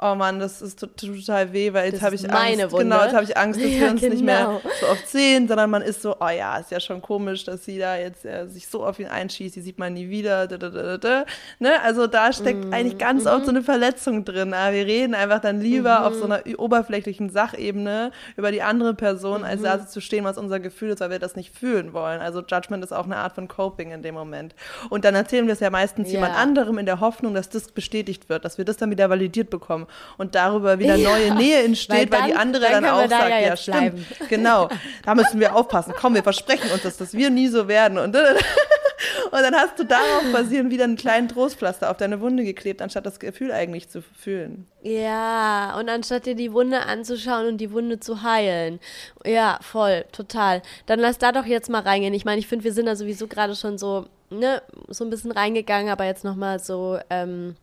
oh 0.00 0.14
Mann, 0.14 0.40
das 0.40 0.60
ist 0.60 0.80
total 0.80 1.52
weh, 1.52 1.72
weil 1.72 1.92
jetzt 1.92 2.02
habe 2.02 2.16
ich 2.16 2.28
Angst. 2.28 2.72
Wunde. 2.72 2.84
Genau, 2.84 3.02
jetzt 3.04 3.14
habe 3.14 3.24
ich 3.24 3.36
Angst, 3.36 3.60
dass 3.60 3.70
ja, 3.72 3.80
wir 3.80 3.90
uns 3.90 4.00
genau. 4.00 4.14
nicht 4.14 4.24
mehr 4.24 4.38
genau. 4.38 4.60
so 4.80 4.86
oft 4.88 5.08
sehen, 5.08 5.46
sondern 5.46 5.70
man 5.70 5.82
ist 5.82 6.02
so, 6.02 6.16
oh 6.18 6.28
ja, 6.28 6.58
ist 6.58 6.70
ja 6.72 6.80
schon 6.80 7.00
komisch, 7.00 7.44
dass 7.44 7.64
sie 7.64 7.78
da 7.78 7.96
jetzt 7.96 8.24
äh, 8.24 8.46
sich 8.48 8.66
so 8.66 8.84
auf 8.84 8.98
ihn 8.98 9.06
einschießt, 9.06 9.54
die 9.54 9.60
sieht 9.60 9.78
man 9.78 9.94
nie 9.94 10.08
wieder. 10.10 10.48
Da, 10.48 10.58
da, 10.58 10.70
da, 10.70 10.98
da. 10.98 11.24
Ne? 11.60 11.80
Also 11.82 12.06
da 12.08 12.32
steckt 12.32 12.64
mm. 12.64 12.72
eigentlich 12.72 12.98
ganz 12.98 13.24
mm 13.24 13.28
oft 13.28 13.44
so 13.44 13.50
eine 13.50 13.62
Verletzung 13.62 14.24
drin. 14.24 14.52
Aber 14.52 14.74
wir 14.74 14.86
reden 14.86 15.14
einfach 15.14 15.40
dann 15.40 15.60
lieber 15.60 16.00
mm 16.00 16.04
auf 16.04 16.14
so 16.14 16.24
einer 16.24 16.42
oberflächlichen 16.58 17.30
Sachebene 17.30 18.10
über 18.36 18.50
die 18.50 18.62
andere 18.62 18.94
Person, 18.94 19.42
mm 19.42 19.44
als 19.44 19.62
da 19.62 19.76
mhm. 19.76 19.86
zu 19.86 20.00
stehen, 20.00 20.24
was 20.24 20.38
unser 20.38 20.58
Gefühl 20.58 20.90
ist, 20.90 21.00
weil 21.00 21.10
wir 21.10 21.18
das 21.18 21.36
nicht 21.36 21.56
fühlen 21.56 21.92
wollen. 21.92 22.20
Also 22.20 22.40
Judgment 22.40 22.82
ist 22.82 22.92
auch 22.92 23.04
eine 23.04 23.16
Art 23.16 23.34
von 23.34 23.46
Coping 23.46 23.92
in 23.92 24.02
dem 24.02 24.14
Moment. 24.14 24.54
Und 24.90 25.04
dann 25.04 25.14
erzählen 25.14 25.46
wir 25.46 25.52
es 25.52 25.60
ja 25.60 25.70
meistens 25.70 26.08
ja. 26.08 26.14
jemand 26.14 26.34
anderem 26.34 26.78
in 26.78 26.86
der 26.86 27.00
Hoffnung, 27.00 27.34
dass 27.34 27.48
das 27.48 27.70
bestätigt 27.70 28.28
wird, 28.28 28.44
dass 28.44 28.58
wir 28.58 28.64
das 28.64 28.76
dann 28.76 28.90
wieder 28.90 29.08
validiert 29.08 29.50
bekommen 29.50 29.83
und 30.18 30.34
darüber 30.34 30.78
wieder 30.78 30.96
neue 30.96 31.28
ja, 31.28 31.34
Nähe 31.34 31.62
entsteht, 31.62 31.96
weil, 31.96 32.06
dann, 32.06 32.20
weil, 32.20 32.30
die 32.30 32.36
andere 32.36 32.62
dann, 32.64 32.82
dann 32.82 32.92
auch 32.92 33.02
da 33.02 33.08
sagt, 33.08 33.30
ja, 33.30 33.40
ja 33.40 33.56
stimmt, 33.56 33.78
bleiben. 33.78 34.06
genau, 34.28 34.68
da 35.04 35.14
müssen 35.14 35.40
wir 35.40 35.54
aufpassen. 35.54 35.94
Komm, 35.96 36.14
wir 36.14 36.22
versprechen 36.22 36.70
uns, 36.70 36.82
dass, 36.82 36.96
dass 36.96 37.12
wir 37.12 37.30
nie 37.30 37.48
so 37.48 37.68
werden 37.68 37.98
und 37.98 38.16
und 39.30 39.42
dann 39.42 39.54
hast 39.54 39.78
du 39.78 39.84
darauf 39.84 40.22
basierend 40.32 40.70
wieder 40.70 40.84
einen 40.84 40.96
kleinen 40.96 41.28
Trostpflaster 41.28 41.90
auf 41.90 41.96
deine 41.96 42.20
Wunde 42.20 42.44
geklebt, 42.44 42.82
anstatt 42.82 43.06
das 43.06 43.18
Gefühl 43.18 43.52
eigentlich 43.52 43.88
zu 43.88 44.02
fühlen. 44.02 44.66
Ja, 44.82 45.76
und 45.78 45.88
anstatt 45.88 46.26
dir 46.26 46.34
die 46.34 46.52
Wunde 46.52 46.80
anzuschauen 46.86 47.48
und 47.48 47.58
die 47.58 47.72
Wunde 47.72 48.00
zu 48.00 48.22
heilen. 48.22 48.80
Ja, 49.24 49.58
voll, 49.62 50.04
total. 50.12 50.62
Dann 50.86 51.00
lass 51.00 51.18
da 51.18 51.32
doch 51.32 51.46
jetzt 51.46 51.70
mal 51.70 51.82
reingehen. 51.82 52.14
Ich 52.14 52.24
meine, 52.24 52.38
ich 52.38 52.46
finde, 52.46 52.64
wir 52.64 52.72
sind 52.72 52.86
da 52.86 52.96
sowieso 52.96 53.26
gerade 53.26 53.54
schon 53.54 53.78
so, 53.78 54.06
ne, 54.30 54.62
so 54.88 55.04
ein 55.04 55.10
bisschen 55.10 55.32
reingegangen, 55.32 55.90
aber 55.90 56.04
jetzt 56.04 56.24
nochmal 56.24 56.58
so, 56.58 56.98
ähm, 57.10 57.56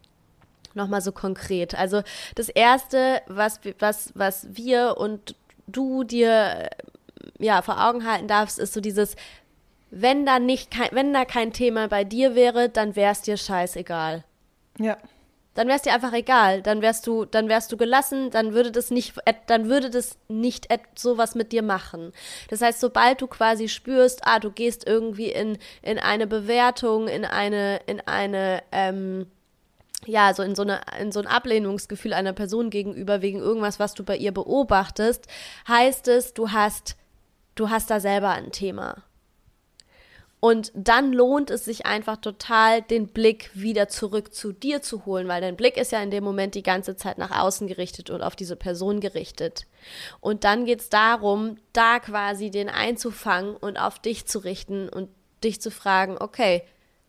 nochmal 0.73 1.01
so 1.01 1.11
konkret. 1.11 1.75
Also 1.75 2.01
das 2.35 2.49
Erste, 2.49 3.21
was, 3.27 3.59
was, 3.79 4.11
was 4.15 4.47
wir 4.51 4.97
und 4.97 5.35
du 5.67 6.03
dir 6.03 6.69
ja 7.39 7.61
vor 7.61 7.87
Augen 7.87 8.05
halten 8.05 8.27
darfst, 8.27 8.59
ist 8.59 8.73
so 8.73 8.81
dieses, 8.81 9.15
wenn 9.89 10.25
da 10.25 10.39
nicht 10.39 10.71
kein, 10.71 10.89
wenn 10.91 11.13
da 11.13 11.25
kein 11.25 11.53
Thema 11.53 11.87
bei 11.87 12.03
dir 12.03 12.35
wäre, 12.35 12.69
dann 12.69 12.95
wäre 12.95 13.11
es 13.11 13.21
dir 13.21 13.37
scheißegal. 13.37 14.23
Ja. 14.79 14.97
Dann 15.53 15.67
wäre 15.67 15.75
es 15.75 15.81
dir 15.81 15.93
einfach 15.93 16.13
egal. 16.13 16.61
Dann 16.61 16.81
wärst 16.81 17.05
du, 17.07 17.25
dann 17.25 17.49
wärst 17.49 17.71
du 17.73 17.77
gelassen, 17.77 18.31
dann 18.31 18.53
würde 18.53 18.71
das 18.71 18.89
nicht, 18.89 19.15
dann 19.47 19.67
würde 19.67 19.89
das 19.89 20.17
nicht 20.29 20.67
sowas 20.95 21.35
mit 21.35 21.51
dir 21.51 21.61
machen. 21.61 22.13
Das 22.49 22.61
heißt, 22.61 22.79
sobald 22.79 23.21
du 23.21 23.27
quasi 23.27 23.67
spürst, 23.67 24.21
ah, 24.23 24.39
du 24.39 24.49
gehst 24.49 24.87
irgendwie 24.87 25.29
in, 25.29 25.57
in 25.81 25.99
eine 25.99 26.25
Bewertung, 26.25 27.09
in 27.09 27.25
eine, 27.25 27.81
in 27.85 27.99
eine, 27.99 28.63
ähm, 28.71 29.27
ja, 30.05 30.33
so 30.33 30.43
in 30.43 30.55
so, 30.55 30.63
eine, 30.63 30.81
in 30.99 31.11
so 31.11 31.19
ein 31.19 31.27
Ablehnungsgefühl 31.27 32.13
einer 32.13 32.33
Person 32.33 32.69
gegenüber 32.69 33.21
wegen 33.21 33.39
irgendwas, 33.39 33.79
was 33.79 33.93
du 33.93 34.03
bei 34.03 34.17
ihr 34.17 34.31
beobachtest, 34.31 35.27
heißt 35.67 36.07
es, 36.07 36.33
du 36.33 36.51
hast, 36.51 36.95
du 37.55 37.69
hast 37.69 37.89
da 37.89 37.99
selber 37.99 38.29
ein 38.29 38.51
Thema. 38.51 39.03
Und 40.41 40.71
dann 40.73 41.13
lohnt 41.13 41.51
es 41.51 41.65
sich 41.65 41.85
einfach 41.85 42.17
total, 42.17 42.81
den 42.81 43.09
Blick 43.09 43.51
wieder 43.53 43.89
zurück 43.89 44.33
zu 44.33 44.51
dir 44.51 44.81
zu 44.81 45.05
holen, 45.05 45.27
weil 45.27 45.39
dein 45.39 45.55
Blick 45.55 45.77
ist 45.77 45.91
ja 45.91 46.01
in 46.01 46.09
dem 46.09 46.23
Moment 46.23 46.55
die 46.55 46.63
ganze 46.63 46.95
Zeit 46.95 47.19
nach 47.19 47.29
außen 47.29 47.67
gerichtet 47.67 48.09
und 48.09 48.23
auf 48.23 48.35
diese 48.35 48.55
Person 48.55 49.01
gerichtet. 49.01 49.67
Und 50.19 50.43
dann 50.43 50.65
geht 50.65 50.81
es 50.81 50.89
darum, 50.89 51.57
da 51.73 51.99
quasi 51.99 52.49
den 52.49 52.69
einzufangen 52.69 53.55
und 53.55 53.77
auf 53.77 53.99
dich 53.99 54.25
zu 54.25 54.39
richten 54.39 54.89
und 54.89 55.09
dich 55.43 55.61
zu 55.61 55.69
fragen, 55.69 56.17
okay, 56.19 56.63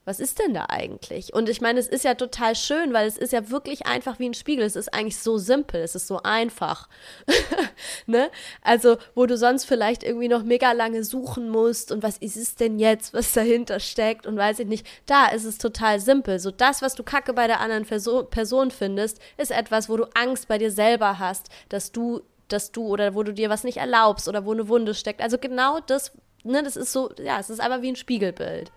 was 0.04 0.18
ist 0.18 0.40
denn 0.40 0.52
da 0.52 0.66
eigentlich? 0.68 1.32
Und 1.32 1.48
ich 1.48 1.60
meine, 1.60 1.78
es 1.78 1.86
ist 1.86 2.04
ja 2.04 2.14
total 2.14 2.56
schön, 2.56 2.92
weil 2.92 3.06
es 3.06 3.16
ist 3.16 3.32
ja 3.32 3.50
wirklich 3.50 3.86
einfach 3.86 4.18
wie 4.18 4.28
ein 4.28 4.34
Spiegel. 4.34 4.64
Es 4.64 4.74
ist 4.74 4.92
eigentlich 4.92 5.18
so 5.18 5.38
simpel, 5.38 5.80
es 5.80 5.94
ist 5.94 6.08
so 6.08 6.20
einfach. 6.22 6.88
ne? 8.06 8.30
Also, 8.62 8.96
wo 9.14 9.26
du 9.26 9.36
sonst 9.36 9.64
vielleicht 9.64 10.02
irgendwie 10.02 10.28
noch 10.28 10.42
mega 10.42 10.72
lange 10.72 11.04
suchen 11.04 11.48
musst 11.48 11.92
und 11.92 12.02
was 12.02 12.18
ist 12.18 12.36
es 12.36 12.56
denn 12.56 12.80
jetzt, 12.80 13.14
was 13.14 13.32
dahinter 13.32 13.78
steckt 13.78 14.26
und 14.26 14.36
weiß 14.36 14.58
ich 14.58 14.66
nicht. 14.66 14.86
Da 15.06 15.26
ist 15.28 15.44
es 15.44 15.58
total 15.58 16.00
simpel. 16.00 16.40
So 16.40 16.50
das, 16.50 16.82
was 16.82 16.94
du 16.94 17.04
kacke 17.04 17.32
bei 17.32 17.46
der 17.46 17.60
anderen 17.60 17.84
Person 17.84 18.70
findest, 18.72 19.20
ist 19.36 19.52
etwas, 19.52 19.88
wo 19.88 19.96
du 19.96 20.04
Angst 20.14 20.48
bei 20.48 20.58
dir 20.58 20.72
selber 20.72 21.20
hast, 21.20 21.48
dass 21.68 21.92
du 21.92 22.22
dass 22.48 22.70
du 22.70 22.86
oder 22.86 23.14
wo 23.14 23.22
du 23.22 23.32
dir 23.32 23.48
was 23.48 23.64
nicht 23.64 23.78
erlaubst 23.78 24.28
oder 24.28 24.44
wo 24.44 24.52
eine 24.52 24.68
Wunde 24.68 24.94
steckt. 24.94 25.22
Also 25.22 25.38
genau 25.38 25.80
das, 25.80 26.12
ne, 26.44 26.62
das 26.62 26.76
ist 26.76 26.92
so, 26.92 27.10
ja, 27.18 27.38
es 27.40 27.48
ist 27.48 27.60
einfach 27.60 27.80
wie 27.80 27.90
ein 27.90 27.96
Spiegelbild. 27.96 28.70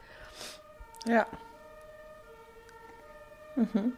Ja. 1.07 1.25
Mhm. 3.55 3.93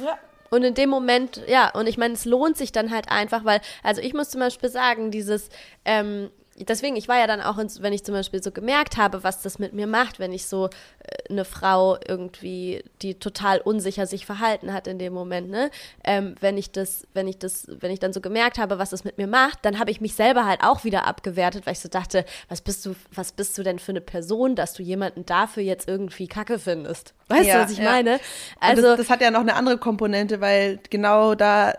Ja. 0.00 0.18
Und 0.50 0.62
in 0.62 0.74
dem 0.74 0.88
Moment, 0.88 1.42
ja, 1.48 1.70
und 1.70 1.88
ich 1.88 1.98
meine, 1.98 2.14
es 2.14 2.24
lohnt 2.24 2.56
sich 2.56 2.70
dann 2.70 2.90
halt 2.92 3.10
einfach, 3.10 3.44
weil, 3.44 3.60
also 3.82 4.00
ich 4.00 4.14
muss 4.14 4.30
zum 4.30 4.40
Beispiel 4.40 4.68
sagen, 4.68 5.10
dieses, 5.10 5.48
ähm, 5.84 6.30
deswegen, 6.58 6.96
ich 6.96 7.08
war 7.08 7.18
ja 7.18 7.26
dann 7.26 7.40
auch, 7.40 7.58
wenn 7.58 7.92
ich 7.92 8.04
zum 8.04 8.14
Beispiel 8.14 8.42
so 8.42 8.50
gemerkt 8.50 8.96
habe, 8.96 9.24
was 9.24 9.42
das 9.42 9.58
mit 9.58 9.72
mir 9.72 9.86
macht, 9.86 10.18
wenn 10.18 10.32
ich 10.32 10.46
so 10.46 10.66
äh, 10.66 11.30
eine 11.30 11.44
Frau 11.44 11.98
irgendwie, 12.06 12.84
die 13.02 13.14
total 13.14 13.60
unsicher 13.60 14.06
sich 14.06 14.26
verhalten 14.26 14.72
hat 14.72 14.86
in 14.86 14.98
dem 14.98 15.12
Moment, 15.12 15.50
ne, 15.50 15.70
ähm, 16.04 16.34
wenn 16.40 16.56
ich 16.56 16.70
das, 16.70 17.06
wenn 17.12 17.26
ich 17.26 17.38
das, 17.38 17.66
wenn 17.80 17.90
ich 17.90 17.98
dann 17.98 18.12
so 18.12 18.20
gemerkt 18.20 18.58
habe, 18.58 18.78
was 18.78 18.90
das 18.90 19.04
mit 19.04 19.18
mir 19.18 19.26
macht, 19.26 19.64
dann 19.64 19.78
habe 19.78 19.90
ich 19.90 20.00
mich 20.00 20.14
selber 20.14 20.46
halt 20.46 20.62
auch 20.62 20.84
wieder 20.84 21.06
abgewertet, 21.06 21.66
weil 21.66 21.72
ich 21.72 21.80
so 21.80 21.88
dachte, 21.88 22.24
was 22.48 22.60
bist 22.60 22.86
du, 22.86 22.94
was 23.12 23.32
bist 23.32 23.56
du 23.58 23.62
denn 23.62 23.78
für 23.78 23.92
eine 23.92 24.00
Person, 24.00 24.54
dass 24.54 24.74
du 24.74 24.82
jemanden 24.82 25.26
dafür 25.26 25.62
jetzt 25.62 25.88
irgendwie 25.88 26.28
Kacke 26.28 26.58
findest? 26.58 27.14
Weißt 27.28 27.46
ja, 27.46 27.58
du, 27.58 27.64
was 27.64 27.72
ich 27.72 27.78
ja. 27.78 27.84
meine? 27.84 28.20
Also 28.60 28.82
das, 28.82 28.98
das 28.98 29.10
hat 29.10 29.20
ja 29.20 29.30
noch 29.30 29.40
eine 29.40 29.54
andere 29.54 29.78
Komponente, 29.78 30.40
weil 30.40 30.78
genau 30.90 31.34
da, 31.34 31.72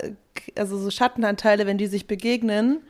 also 0.58 0.78
so 0.78 0.90
Schattenanteile, 0.90 1.66
wenn 1.66 1.78
die 1.78 1.88
sich 1.88 2.08
begegnen, 2.08 2.82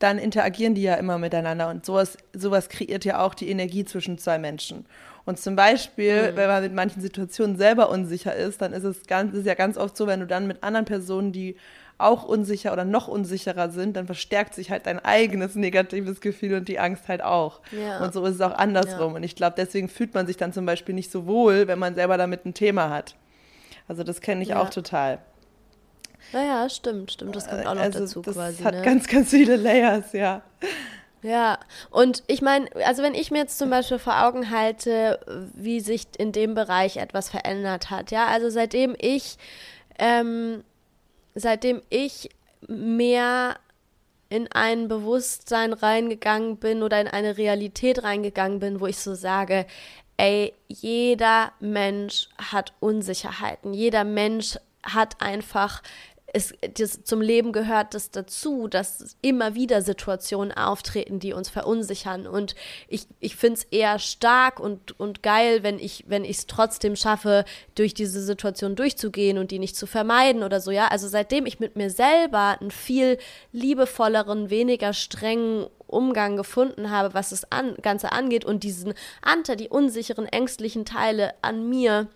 dann 0.00 0.18
interagieren 0.18 0.74
die 0.74 0.82
ja 0.82 0.94
immer 0.94 1.18
miteinander 1.18 1.68
und 1.68 1.86
sowas, 1.86 2.16
sowas 2.32 2.68
kreiert 2.68 3.04
ja 3.04 3.24
auch 3.24 3.34
die 3.34 3.50
Energie 3.50 3.84
zwischen 3.84 4.18
zwei 4.18 4.38
Menschen. 4.38 4.86
Und 5.26 5.38
zum 5.38 5.54
Beispiel, 5.54 6.32
mhm. 6.32 6.36
wenn 6.36 6.48
man 6.48 6.62
mit 6.62 6.74
manchen 6.74 7.02
Situationen 7.02 7.56
selber 7.56 7.90
unsicher 7.90 8.34
ist, 8.34 8.62
dann 8.62 8.72
ist 8.72 8.84
es 8.84 9.06
ganz, 9.06 9.34
ist 9.34 9.46
ja 9.46 9.54
ganz 9.54 9.76
oft 9.76 9.96
so, 9.96 10.06
wenn 10.06 10.20
du 10.20 10.26
dann 10.26 10.46
mit 10.46 10.62
anderen 10.62 10.86
Personen, 10.86 11.32
die 11.32 11.56
auch 11.98 12.24
unsicher 12.24 12.72
oder 12.72 12.86
noch 12.86 13.08
unsicherer 13.08 13.68
sind, 13.68 13.94
dann 13.94 14.06
verstärkt 14.06 14.54
sich 14.54 14.70
halt 14.70 14.86
dein 14.86 15.04
eigenes 15.04 15.54
negatives 15.54 16.22
Gefühl 16.22 16.54
und 16.54 16.68
die 16.68 16.78
Angst 16.78 17.08
halt 17.08 17.22
auch. 17.22 17.60
Ja. 17.70 18.02
Und 18.02 18.14
so 18.14 18.24
ist 18.24 18.36
es 18.36 18.40
auch 18.40 18.56
andersrum. 18.56 19.10
Ja. 19.10 19.16
Und 19.16 19.22
ich 19.22 19.36
glaube, 19.36 19.54
deswegen 19.58 19.90
fühlt 19.90 20.14
man 20.14 20.26
sich 20.26 20.38
dann 20.38 20.54
zum 20.54 20.64
Beispiel 20.64 20.94
nicht 20.94 21.12
so 21.12 21.26
wohl, 21.26 21.68
wenn 21.68 21.78
man 21.78 21.94
selber 21.94 22.16
damit 22.16 22.46
ein 22.46 22.54
Thema 22.54 22.88
hat. 22.88 23.16
Also 23.86 24.02
das 24.02 24.22
kenne 24.22 24.42
ich 24.42 24.48
ja. 24.50 24.62
auch 24.62 24.70
total. 24.70 25.18
Naja, 26.32 26.68
stimmt, 26.68 27.12
stimmt. 27.12 27.34
Das 27.34 27.48
kommt 27.48 27.66
auch 27.66 27.74
noch 27.74 27.82
also 27.82 28.00
dazu 28.00 28.22
das 28.22 28.34
quasi. 28.34 28.62
Hat 28.62 28.74
ne? 28.74 28.82
ganz, 28.82 29.06
ganz 29.06 29.30
viele 29.30 29.56
Layers, 29.56 30.12
ja. 30.12 30.42
Ja, 31.22 31.58
und 31.90 32.22
ich 32.28 32.40
meine, 32.40 32.68
also 32.86 33.02
wenn 33.02 33.14
ich 33.14 33.30
mir 33.30 33.38
jetzt 33.38 33.58
zum 33.58 33.68
Beispiel 33.68 33.98
vor 33.98 34.24
Augen 34.24 34.50
halte, 34.50 35.20
wie 35.54 35.80
sich 35.80 36.06
in 36.16 36.32
dem 36.32 36.54
Bereich 36.54 36.96
etwas 36.96 37.28
verändert 37.28 37.90
hat, 37.90 38.10
ja, 38.10 38.26
also 38.26 38.48
seitdem 38.48 38.96
ich, 38.98 39.36
ähm, 39.98 40.64
seitdem 41.34 41.82
ich 41.90 42.30
mehr 42.68 43.56
in 44.30 44.48
ein 44.52 44.88
Bewusstsein 44.88 45.72
reingegangen 45.72 46.56
bin 46.56 46.82
oder 46.82 47.00
in 47.00 47.08
eine 47.08 47.36
Realität 47.36 48.02
reingegangen 48.02 48.60
bin, 48.60 48.80
wo 48.80 48.86
ich 48.86 48.98
so 48.98 49.14
sage, 49.14 49.66
ey, 50.16 50.54
jeder 50.68 51.52
Mensch 51.60 52.28
hat 52.38 52.72
Unsicherheiten, 52.80 53.74
jeder 53.74 54.04
Mensch 54.04 54.56
hat 54.82 55.20
einfach 55.20 55.82
es, 56.32 56.54
das, 56.74 57.02
zum 57.02 57.20
Leben 57.20 57.52
gehört 57.52 57.94
das 57.94 58.10
dazu, 58.10 58.68
dass 58.68 59.16
immer 59.20 59.54
wieder 59.54 59.82
Situationen 59.82 60.52
auftreten, 60.52 61.18
die 61.18 61.32
uns 61.32 61.48
verunsichern. 61.48 62.26
Und 62.26 62.54
ich, 62.88 63.06
ich 63.18 63.34
finde 63.36 63.58
es 63.58 63.64
eher 63.64 63.98
stark 63.98 64.60
und, 64.60 64.98
und 65.00 65.22
geil, 65.22 65.62
wenn 65.62 65.78
ich 65.78 66.04
wenn 66.06 66.24
es 66.24 66.46
trotzdem 66.46 66.94
schaffe, 66.94 67.44
durch 67.74 67.94
diese 67.94 68.22
Situation 68.22 68.76
durchzugehen 68.76 69.38
und 69.38 69.50
die 69.50 69.58
nicht 69.58 69.76
zu 69.76 69.86
vermeiden 69.86 70.42
oder 70.42 70.60
so. 70.60 70.70
Ja, 70.70 70.88
also 70.88 71.08
seitdem 71.08 71.46
ich 71.46 71.58
mit 71.58 71.76
mir 71.76 71.90
selber 71.90 72.58
einen 72.60 72.70
viel 72.70 73.18
liebevolleren, 73.52 74.50
weniger 74.50 74.92
strengen 74.92 75.66
Umgang 75.88 76.36
gefunden 76.36 76.90
habe, 76.90 77.14
was 77.14 77.30
das 77.30 77.50
an, 77.50 77.74
Ganze 77.82 78.12
angeht 78.12 78.44
und 78.44 78.62
diesen 78.62 78.94
Ante, 79.22 79.56
die 79.56 79.68
unsicheren, 79.68 80.26
ängstlichen 80.26 80.84
Teile 80.84 81.34
an 81.42 81.68
mir 81.68 82.08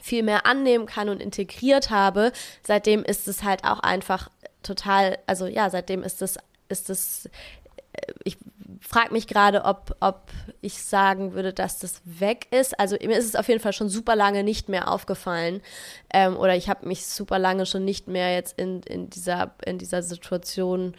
viel 0.00 0.22
mehr 0.22 0.46
annehmen 0.46 0.86
kann 0.86 1.08
und 1.08 1.20
integriert 1.20 1.90
habe, 1.90 2.32
seitdem 2.62 3.04
ist 3.04 3.28
es 3.28 3.42
halt 3.42 3.64
auch 3.64 3.80
einfach 3.80 4.30
total, 4.62 5.18
also 5.26 5.46
ja, 5.46 5.70
seitdem 5.70 6.02
ist 6.02 6.22
es, 6.22 6.38
ist 6.68 6.90
es, 6.90 7.26
äh, 7.92 8.12
ich 8.24 8.38
frage 8.80 9.12
mich 9.12 9.26
gerade, 9.26 9.64
ob, 9.64 9.96
ob 10.00 10.22
ich 10.60 10.82
sagen 10.82 11.34
würde, 11.34 11.52
dass 11.52 11.78
das 11.78 12.00
weg 12.04 12.46
ist. 12.50 12.78
Also 12.78 12.96
mir 13.00 13.16
ist 13.16 13.26
es 13.26 13.36
auf 13.36 13.48
jeden 13.48 13.60
Fall 13.60 13.72
schon 13.72 13.88
super 13.88 14.16
lange 14.16 14.42
nicht 14.42 14.68
mehr 14.68 14.90
aufgefallen. 14.90 15.62
Ähm, 16.12 16.36
oder 16.36 16.56
ich 16.56 16.68
habe 16.68 16.86
mich 16.86 17.06
super 17.06 17.38
lange 17.38 17.64
schon 17.64 17.84
nicht 17.84 18.08
mehr 18.08 18.34
jetzt 18.34 18.58
in, 18.58 18.82
in, 18.82 19.08
dieser, 19.08 19.54
in 19.64 19.78
dieser 19.78 20.02
Situation 20.02 20.94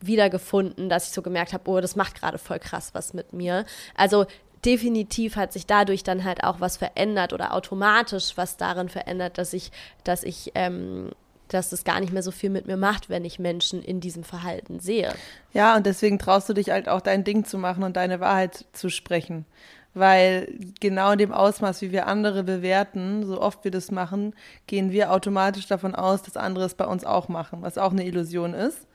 wiedergefunden, 0.00 0.88
dass 0.88 1.08
ich 1.08 1.12
so 1.12 1.22
gemerkt 1.22 1.52
habe, 1.52 1.70
oh, 1.70 1.80
das 1.80 1.96
macht 1.96 2.18
gerade 2.18 2.38
voll 2.38 2.58
krass 2.58 2.90
was 2.94 3.12
mit 3.12 3.32
mir. 3.32 3.64
Also 3.94 4.26
definitiv 4.64 5.36
hat 5.36 5.52
sich 5.52 5.66
dadurch 5.66 6.02
dann 6.02 6.24
halt 6.24 6.44
auch 6.44 6.60
was 6.60 6.76
verändert 6.76 7.32
oder 7.32 7.54
automatisch 7.54 8.36
was 8.36 8.56
darin 8.56 8.88
verändert, 8.88 9.38
dass 9.38 9.52
ich, 9.52 9.70
dass 10.04 10.22
ich, 10.22 10.52
ähm, 10.54 11.10
dass 11.48 11.72
es 11.72 11.84
gar 11.84 12.00
nicht 12.00 12.12
mehr 12.12 12.22
so 12.22 12.30
viel 12.30 12.50
mit 12.50 12.66
mir 12.66 12.76
macht, 12.76 13.08
wenn 13.08 13.24
ich 13.24 13.38
Menschen 13.38 13.82
in 13.82 14.00
diesem 14.00 14.24
Verhalten 14.24 14.80
sehe. 14.80 15.14
Ja, 15.52 15.76
und 15.76 15.86
deswegen 15.86 16.18
traust 16.18 16.48
du 16.48 16.52
dich 16.52 16.70
halt 16.70 16.88
auch 16.88 17.00
dein 17.00 17.24
Ding 17.24 17.44
zu 17.44 17.58
machen 17.58 17.82
und 17.84 17.96
deine 17.96 18.20
Wahrheit 18.20 18.66
zu 18.72 18.90
sprechen. 18.90 19.46
Weil 19.94 20.52
genau 20.80 21.12
in 21.12 21.18
dem 21.18 21.32
Ausmaß, 21.32 21.80
wie 21.80 21.92
wir 21.92 22.06
andere 22.06 22.44
bewerten, 22.44 23.24
so 23.26 23.40
oft 23.40 23.64
wir 23.64 23.70
das 23.70 23.90
machen, 23.90 24.34
gehen 24.66 24.92
wir 24.92 25.10
automatisch 25.12 25.66
davon 25.66 25.94
aus, 25.94 26.22
dass 26.22 26.36
andere 26.36 26.66
es 26.66 26.74
bei 26.74 26.84
uns 26.86 27.04
auch 27.04 27.28
machen, 27.28 27.62
was 27.62 27.78
auch 27.78 27.92
eine 27.92 28.04
Illusion 28.04 28.54
ist. 28.54 28.86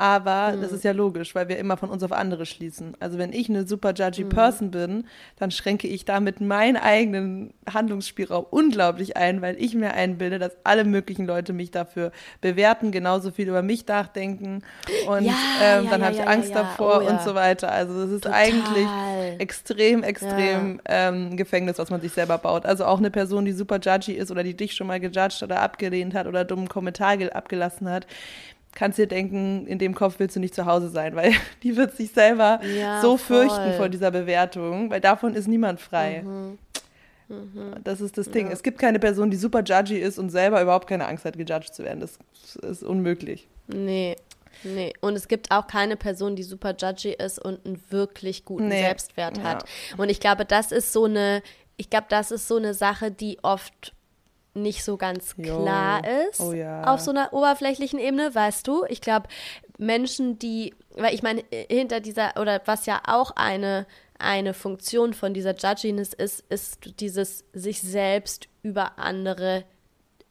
Aber 0.00 0.52
mhm. 0.52 0.62
das 0.62 0.70
ist 0.70 0.84
ja 0.84 0.92
logisch, 0.92 1.34
weil 1.34 1.48
wir 1.48 1.58
immer 1.58 1.76
von 1.76 1.90
uns 1.90 2.04
auf 2.04 2.12
andere 2.12 2.46
schließen. 2.46 2.96
Also 3.00 3.18
wenn 3.18 3.32
ich 3.32 3.48
eine 3.48 3.66
super 3.66 3.92
judgy 3.92 4.24
mhm. 4.24 4.28
Person 4.28 4.70
bin, 4.70 5.06
dann 5.36 5.50
schränke 5.50 5.88
ich 5.88 6.04
damit 6.04 6.40
meinen 6.40 6.76
eigenen 6.76 7.52
Handlungsspielraum 7.68 8.46
unglaublich 8.48 9.16
ein, 9.16 9.42
weil 9.42 9.56
ich 9.60 9.74
mir 9.74 9.94
einbilde, 9.94 10.38
dass 10.38 10.56
alle 10.62 10.84
möglichen 10.84 11.26
Leute 11.26 11.52
mich 11.52 11.72
dafür 11.72 12.12
bewerten, 12.40 12.92
genauso 12.92 13.32
viel 13.32 13.48
über 13.48 13.62
mich 13.62 13.88
nachdenken. 13.88 14.62
Und 15.08 15.24
ja, 15.24 15.34
ähm, 15.60 15.84
ja, 15.84 15.90
dann 15.90 16.00
ja, 16.00 16.06
habe 16.06 16.16
ich 16.16 16.28
Angst 16.28 16.54
davor 16.54 17.02
oh, 17.04 17.10
und 17.10 17.20
so 17.22 17.34
weiter. 17.34 17.72
Also 17.72 18.00
das 18.00 18.12
ist 18.12 18.22
Total. 18.22 18.38
eigentlich 18.38 18.86
extrem, 19.38 20.04
extrem 20.04 20.80
ähm, 20.84 21.36
Gefängnis, 21.36 21.76
was 21.78 21.90
man 21.90 22.00
sich 22.00 22.12
selber 22.12 22.38
baut. 22.38 22.66
Also 22.66 22.84
auch 22.84 22.98
eine 22.98 23.10
Person, 23.10 23.44
die 23.44 23.52
super 23.52 23.80
judgy 23.80 24.12
ist 24.12 24.30
oder 24.30 24.44
die 24.44 24.56
dich 24.56 24.74
schon 24.74 24.86
mal 24.86 25.00
gejudged 25.00 25.42
oder 25.42 25.60
abgelehnt 25.60 26.14
hat 26.14 26.28
oder 26.28 26.44
dummen 26.44 26.68
Kommentar 26.68 27.16
abgelassen 27.32 27.88
hat, 27.88 28.06
kannst 28.78 28.96
dir 28.96 29.08
denken, 29.08 29.66
in 29.66 29.80
dem 29.80 29.92
Kopf 29.92 30.14
willst 30.18 30.36
du 30.36 30.40
nicht 30.40 30.54
zu 30.54 30.64
Hause 30.64 30.88
sein, 30.88 31.16
weil 31.16 31.32
die 31.64 31.76
wird 31.76 31.96
sich 31.96 32.12
selber 32.12 32.60
ja, 32.64 33.02
so 33.02 33.16
voll. 33.16 33.48
fürchten 33.48 33.72
vor 33.76 33.88
dieser 33.88 34.12
Bewertung, 34.12 34.88
weil 34.90 35.00
davon 35.00 35.34
ist 35.34 35.48
niemand 35.48 35.80
frei. 35.80 36.22
Mhm. 36.22 36.58
Mhm. 37.28 37.74
Das 37.82 38.00
ist 38.00 38.16
das 38.16 38.30
Ding. 38.30 38.46
Ja. 38.46 38.52
Es 38.52 38.62
gibt 38.62 38.78
keine 38.78 39.00
Person, 39.00 39.30
die 39.30 39.36
super 39.36 39.62
judgy 39.64 39.98
ist 39.98 40.18
und 40.18 40.30
selber 40.30 40.62
überhaupt 40.62 40.86
keine 40.86 41.06
Angst 41.08 41.24
hat, 41.24 41.36
gejudged 41.36 41.74
zu 41.74 41.82
werden. 41.82 42.00
Das 42.00 42.18
ist 42.56 42.84
unmöglich. 42.84 43.48
Nee. 43.66 44.16
Nee, 44.64 44.92
und 45.00 45.14
es 45.14 45.28
gibt 45.28 45.52
auch 45.52 45.68
keine 45.68 45.96
Person, 45.96 46.34
die 46.34 46.42
super 46.42 46.74
judgy 46.76 47.12
ist 47.12 47.38
und 47.38 47.64
einen 47.64 47.80
wirklich 47.90 48.44
guten 48.44 48.68
nee. 48.68 48.80
Selbstwert 48.80 49.40
hat. 49.42 49.62
Ja. 49.62 50.02
Und 50.02 50.08
ich 50.08 50.18
glaube, 50.18 50.44
das 50.44 50.72
ist 50.72 50.92
so 50.92 51.04
eine, 51.04 51.42
ich 51.76 51.90
glaube, 51.90 52.06
das 52.08 52.32
ist 52.32 52.48
so 52.48 52.56
eine 52.56 52.74
Sache, 52.74 53.12
die 53.12 53.38
oft 53.42 53.92
nicht 54.54 54.84
so 54.84 54.96
ganz 54.96 55.36
klar 55.36 56.02
jo. 56.04 56.28
ist 56.28 56.40
oh, 56.40 56.52
ja. 56.52 56.84
auf 56.84 57.00
so 57.00 57.10
einer 57.10 57.32
oberflächlichen 57.32 57.98
Ebene, 57.98 58.34
weißt 58.34 58.66
du? 58.66 58.84
Ich 58.88 59.00
glaube, 59.00 59.28
Menschen, 59.78 60.38
die, 60.38 60.74
weil 60.96 61.14
ich 61.14 61.22
meine, 61.22 61.44
hinter 61.50 62.00
dieser, 62.00 62.36
oder 62.40 62.60
was 62.64 62.86
ja 62.86 63.00
auch 63.06 63.32
eine, 63.36 63.86
eine 64.18 64.54
Funktion 64.54 65.14
von 65.14 65.34
dieser 65.34 65.54
Judginess 65.54 66.12
ist, 66.12 66.44
ist 66.48 67.00
dieses 67.00 67.44
sich 67.52 67.80
selbst 67.80 68.48
über 68.62 68.98
andere 68.98 69.64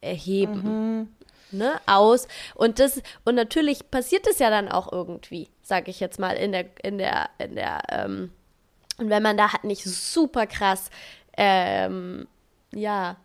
erheben. 0.01 0.61
Mhm. 0.63 1.07
Ne, 1.49 1.79
aus 1.85 2.27
und 2.55 2.77
das 2.77 3.01
und 3.23 3.35
natürlich 3.35 3.89
passiert 3.89 4.27
es 4.27 4.37
ja 4.37 4.49
dann 4.49 4.67
auch 4.67 4.91
irgendwie, 4.91 5.47
sage 5.61 5.89
ich 5.91 6.01
jetzt 6.01 6.19
mal 6.19 6.35
in 6.35 6.51
der 6.51 6.65
in 6.83 6.97
der 6.97 7.29
in 7.37 7.55
der 7.55 7.83
ähm, 7.89 8.33
und 8.97 9.09
wenn 9.09 9.23
man 9.23 9.37
da 9.37 9.53
halt 9.53 9.63
nicht 9.63 9.85
super 9.85 10.45
krass 10.45 10.89
ähm, 11.37 12.27
ja 12.73 13.15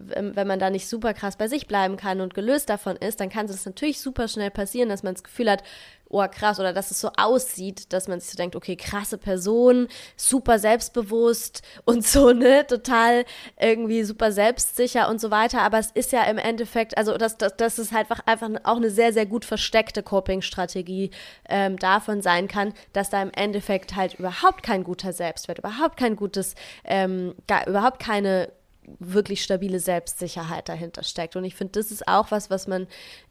wenn 0.00 0.46
man 0.46 0.58
da 0.58 0.70
nicht 0.70 0.88
super 0.88 1.14
krass 1.14 1.36
bei 1.36 1.48
sich 1.48 1.66
bleiben 1.66 1.96
kann 1.96 2.20
und 2.20 2.34
gelöst 2.34 2.68
davon 2.68 2.96
ist, 2.96 3.20
dann 3.20 3.28
kann 3.28 3.46
es 3.46 3.66
natürlich 3.66 4.00
super 4.00 4.28
schnell 4.28 4.50
passieren, 4.50 4.88
dass 4.88 5.02
man 5.02 5.14
das 5.14 5.24
Gefühl 5.24 5.50
hat, 5.50 5.62
oh 6.10 6.26
krass, 6.30 6.58
oder 6.58 6.72
dass 6.72 6.90
es 6.90 7.00
so 7.00 7.10
aussieht, 7.16 7.92
dass 7.92 8.08
man 8.08 8.20
sich 8.20 8.30
so 8.30 8.36
denkt, 8.36 8.56
okay, 8.56 8.76
krasse 8.76 9.18
Person, 9.18 9.88
super 10.16 10.58
selbstbewusst 10.58 11.62
und 11.84 12.06
so, 12.06 12.32
ne, 12.32 12.66
total 12.66 13.24
irgendwie 13.60 14.04
super 14.04 14.32
selbstsicher 14.32 15.08
und 15.08 15.20
so 15.20 15.30
weiter. 15.30 15.62
Aber 15.62 15.78
es 15.78 15.90
ist 15.90 16.12
ja 16.12 16.24
im 16.24 16.38
Endeffekt, 16.38 16.96
also 16.96 17.16
das, 17.16 17.36
das, 17.36 17.56
das 17.56 17.78
ist 17.78 17.92
halt 17.92 18.08
einfach 18.26 18.48
auch 18.64 18.76
eine 18.76 18.90
sehr, 18.90 19.12
sehr 19.12 19.26
gut 19.26 19.44
versteckte 19.44 20.02
Coping-Strategie 20.02 21.10
ähm, 21.48 21.76
davon 21.76 22.22
sein 22.22 22.48
kann, 22.48 22.72
dass 22.92 23.10
da 23.10 23.22
im 23.22 23.30
Endeffekt 23.32 23.96
halt 23.96 24.14
überhaupt 24.14 24.62
kein 24.62 24.84
guter 24.84 25.12
Selbstwert, 25.12 25.58
überhaupt 25.58 25.96
kein 25.96 26.16
gutes, 26.16 26.54
ähm, 26.84 27.34
gar, 27.46 27.66
überhaupt 27.66 27.98
keine 28.00 28.50
wirklich 28.98 29.42
stabile 29.42 29.80
Selbstsicherheit 29.80 30.68
dahinter 30.68 31.02
steckt. 31.02 31.36
Und 31.36 31.44
ich 31.44 31.54
finde, 31.54 31.72
das 31.72 31.90
ist 31.90 32.06
auch 32.08 32.30
was, 32.30 32.50
was 32.50 32.66
man 32.66 32.86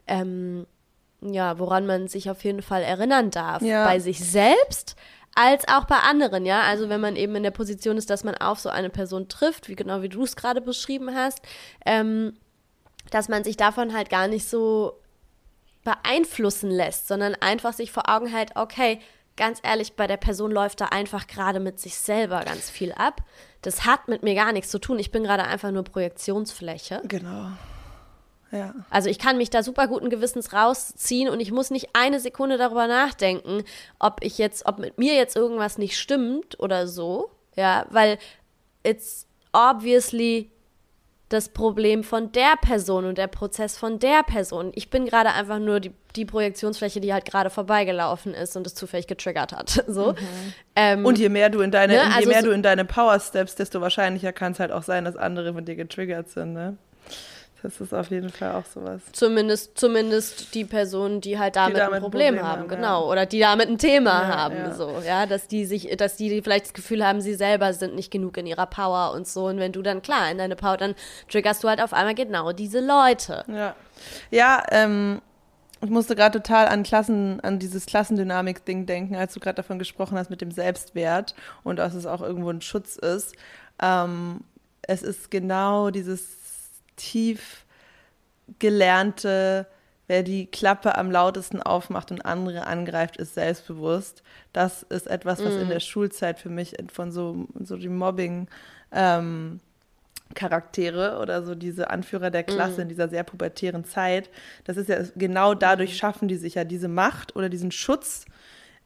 ähm, 0.08 0.66
ja, 1.22 1.58
woran 1.60 1.86
man 1.86 2.08
sich 2.08 2.30
auf 2.30 2.44
jeden 2.44 2.62
Fall 2.62 2.84
erinnern 2.84 3.32
darf. 3.32 3.62
Ja. 3.62 3.86
Bei 3.86 4.00
sich 4.00 4.20
selbst 4.20 4.96
als 5.36 5.68
auch 5.68 5.86
bei 5.86 5.98
anderen, 5.98 6.46
ja. 6.46 6.62
Also 6.62 6.90
wenn 6.90 7.02
man 7.02 7.16
eben 7.16 7.36
in 7.36 7.44
der 7.44 7.52
Position 7.52 7.98
ist, 7.98 8.10
dass 8.10 8.24
man 8.24 8.36
auf 8.36 8.60
so 8.60 8.70
eine 8.70 8.90
Person 8.90 9.28
trifft, 9.28 9.70
wie 9.70 9.76
genau 9.76 10.02
wie 10.02 10.10
du 10.10 10.24
es 10.24 10.36
gerade 10.36 10.62
beschrieben 10.62 11.14
hast, 11.16 11.42
ähm, 11.86 12.34
dass 13.12 13.30
man 13.30 13.44
sich 13.44 13.58
davon 13.58 13.94
halt 13.94 14.10
gar 14.10 14.28
nicht 14.28 14.48
so 14.48 15.00
beeinflussen 15.84 16.70
lässt, 16.70 17.08
sondern 17.08 17.36
einfach 17.36 17.74
sich 17.74 17.92
vor 17.92 18.10
Augen 18.10 18.28
hält, 18.28 18.52
okay, 18.56 19.00
ganz 19.38 19.60
ehrlich, 19.64 19.94
bei 19.94 20.08
der 20.08 20.18
Person 20.18 20.52
läuft 20.52 20.82
da 20.82 20.88
einfach 20.88 21.28
gerade 21.28 21.60
mit 21.60 21.80
sich 21.80 21.96
selber 21.96 22.44
ganz 22.44 22.70
viel 22.70 22.92
ab. 22.92 23.22
Das 23.62 23.86
hat 23.86 24.08
mit 24.08 24.24
mir 24.24 24.36
gar 24.36 24.52
nichts 24.52 24.70
zu 24.70 24.80
tun. 24.80 25.00
Ich 25.00 25.12
bin 25.12 25.24
gerade 25.24 25.44
einfach 25.44 25.72
nur 25.72 25.84
Projektionsfläche. 25.84 27.02
Genau. 27.06 27.52
Ja. 28.52 28.74
Also 28.90 29.10
ich 29.10 29.20
kann 29.20 29.38
mich 29.38 29.50
da 29.50 29.62
super 29.62 29.88
guten 29.88 30.10
Gewissens 30.10 30.54
rausziehen 30.54 31.30
und 31.30 31.40
ich 31.40 31.52
muss 31.52 31.70
nicht 31.70 31.90
eine 31.94 32.20
Sekunde 32.20 32.58
darüber 32.58 32.88
nachdenken, 32.88 33.64
ob 34.00 34.24
ich 34.24 34.38
jetzt, 34.38 34.66
ob 34.66 34.80
mit 34.80 34.98
mir 34.98 35.16
jetzt 35.16 35.36
irgendwas 35.36 35.78
nicht 35.78 35.98
stimmt 35.98 36.60
oder 36.60 36.88
so. 36.88 37.32
Ja, 37.56 37.86
weil 37.90 38.18
it's 38.84 39.28
obviously 39.52 40.52
das 41.30 41.50
Problem 41.50 42.04
von 42.04 42.32
der 42.32 42.56
Person 42.62 43.06
und 43.06 43.18
der 43.18 43.28
Prozess 43.28 43.78
von 43.78 44.00
der 44.00 44.24
Person. 44.24 44.72
Ich 44.76 44.90
bin 44.90 45.06
gerade 45.06 45.32
einfach 45.34 45.60
nur 45.60 45.80
die, 45.80 45.92
die 46.16 46.26
Projektionsfläche, 46.26 47.02
die 47.02 47.12
halt 47.12 47.26
gerade 47.26 47.50
vorbeigelaufen 47.50 48.34
ist 48.34 48.56
und 48.56 48.66
es 48.66 48.76
zufällig 48.76 49.08
getriggert 49.08 49.52
hat. 49.52 49.84
So. 49.98 50.12
Mhm. 50.12 50.18
Ähm, 50.76 51.06
und 51.06 51.18
je 51.18 51.30
mehr 51.30 51.50
du 51.50 51.62
in 51.62 51.72
deine, 51.72 51.94
ne? 51.94 52.00
je 52.00 52.16
also 52.16 52.30
mehr 52.30 52.42
so 52.42 52.48
du 52.48 52.52
in 52.52 52.62
deine 52.62 52.86
Power 52.86 53.20
steps, 53.20 53.56
desto 53.56 53.82
wahrscheinlicher 53.82 54.32
kann 54.32 54.52
es 54.52 54.60
halt 54.60 54.72
auch 54.72 54.84
sein, 54.84 55.06
dass 55.06 55.16
andere 55.16 55.54
von 55.54 55.66
dir 55.66 55.76
getriggert 55.76 56.30
sind, 56.30 56.54
ne? 56.54 56.78
Das 57.68 57.82
ist 57.82 57.94
auf 57.94 58.10
jeden 58.12 58.30
Fall 58.30 58.54
auch 58.54 58.64
sowas. 58.64 59.02
Zumindest, 59.12 59.78
zumindest 59.78 60.54
die 60.56 60.64
Personen, 60.64 61.20
die 61.20 61.38
halt 61.38 61.58
damit, 61.58 61.76
die 61.76 61.80
damit 61.82 61.96
ein 61.96 62.02
Problem, 62.02 62.36
Problem 62.36 62.48
haben, 62.48 62.62
haben, 62.62 62.68
genau. 62.70 63.04
Ja. 63.04 63.12
Oder 63.12 63.26
die 63.26 63.42
damit 63.42 63.68
ein 63.68 63.78
Thema 63.78 64.22
ja, 64.22 64.38
haben, 64.38 64.56
ja. 64.56 64.74
so, 64.74 65.02
ja, 65.06 65.26
dass 65.26 65.50
die 65.50 65.66
sich, 65.66 65.94
dass 65.98 66.16
die 66.16 66.42
vielleicht 66.42 66.68
das 66.68 66.74
Gefühl 66.74 67.06
haben, 67.06 67.20
sie 67.20 67.34
selber 67.34 67.74
sind 67.74 67.94
nicht 67.94 68.10
genug 68.10 68.38
in 68.38 68.46
ihrer 68.46 68.68
Power 68.68 69.12
und 69.14 69.28
so. 69.28 69.48
Und 69.48 69.60
wenn 69.60 69.74
du 69.74 69.82
dann 69.82 70.02
klar 70.02 70.32
in 70.32 70.38
deine 70.38 70.56
Power, 70.56 70.78
dann 70.78 70.96
triggerst 71.30 71.62
du 71.62 71.68
halt 71.68 71.82
auf 71.82 71.92
einmal 71.92 72.16
genau 72.16 72.54
diese 72.54 72.80
Leute. 72.80 73.44
Ja. 73.50 73.76
Ja, 74.32 74.64
ähm, 74.72 75.22
ich 75.82 75.90
musste 75.90 76.16
gerade 76.16 76.42
total 76.42 76.70
an 76.70 76.84
Klassen, 76.84 77.42
an 77.42 77.60
dieses 77.60 77.86
Klassendynamik-Ding 77.86 78.86
denken, 78.86 79.18
als 79.18 79.34
du 79.34 79.42
gerade 79.42 79.56
davon 79.56 79.78
gesprochen 79.78 80.18
hast 80.18 80.30
mit 80.30 80.40
dem 80.40 80.52
Selbstwert 80.52 81.36
und 81.66 81.80
dass 81.80 81.96
es 81.96 82.06
auch 82.06 82.22
irgendwo 82.22 82.50
ein 82.50 82.62
Schutz 82.62 82.96
ist. 82.96 83.36
Ähm, 83.82 84.40
es 84.84 85.04
ist 85.04 85.30
genau 85.30 85.90
dieses 85.90 86.47
tief 86.98 87.66
gelernte, 88.60 89.68
wer 90.08 90.24
die 90.24 90.48
Klappe 90.48 90.98
am 90.98 91.12
lautesten 91.12 91.62
aufmacht 91.62 92.12
und 92.12 92.26
andere 92.26 92.68
angreift, 92.68 93.18
ist 93.18 93.36
selbstbewusst. 93.36 94.24
Das 94.54 94.84
ist 94.84 95.08
etwas, 95.08 95.44
was 95.44 95.54
mm. 95.56 95.60
in 95.60 95.70
der 95.70 95.80
Schulzeit 95.80 96.40
für 96.40 96.50
mich 96.50 96.76
von 96.92 97.12
so, 97.12 97.48
so 97.60 97.78
die 97.78 97.90
Mobbing 97.90 98.48
ähm, 98.92 99.60
Charaktere 100.34 101.20
oder 101.22 101.44
so 101.44 101.56
diese 101.56 101.90
Anführer 101.90 102.32
der 102.32 102.44
Klasse 102.44 102.80
mm. 102.80 102.82
in 102.82 102.90
dieser 102.90 103.10
sehr 103.10 103.24
pubertären 103.24 103.86
Zeit, 103.86 104.30
das 104.64 104.78
ist 104.78 104.90
ja 104.90 105.00
genau 105.16 105.54
dadurch 105.54 105.94
mm. 105.94 105.96
schaffen 105.96 106.28
die 106.28 106.38
sich 106.38 106.56
ja 106.56 106.64
diese 106.64 106.88
Macht 106.88 107.36
oder 107.36 107.50
diesen 107.50 107.72
Schutz, 107.72 108.26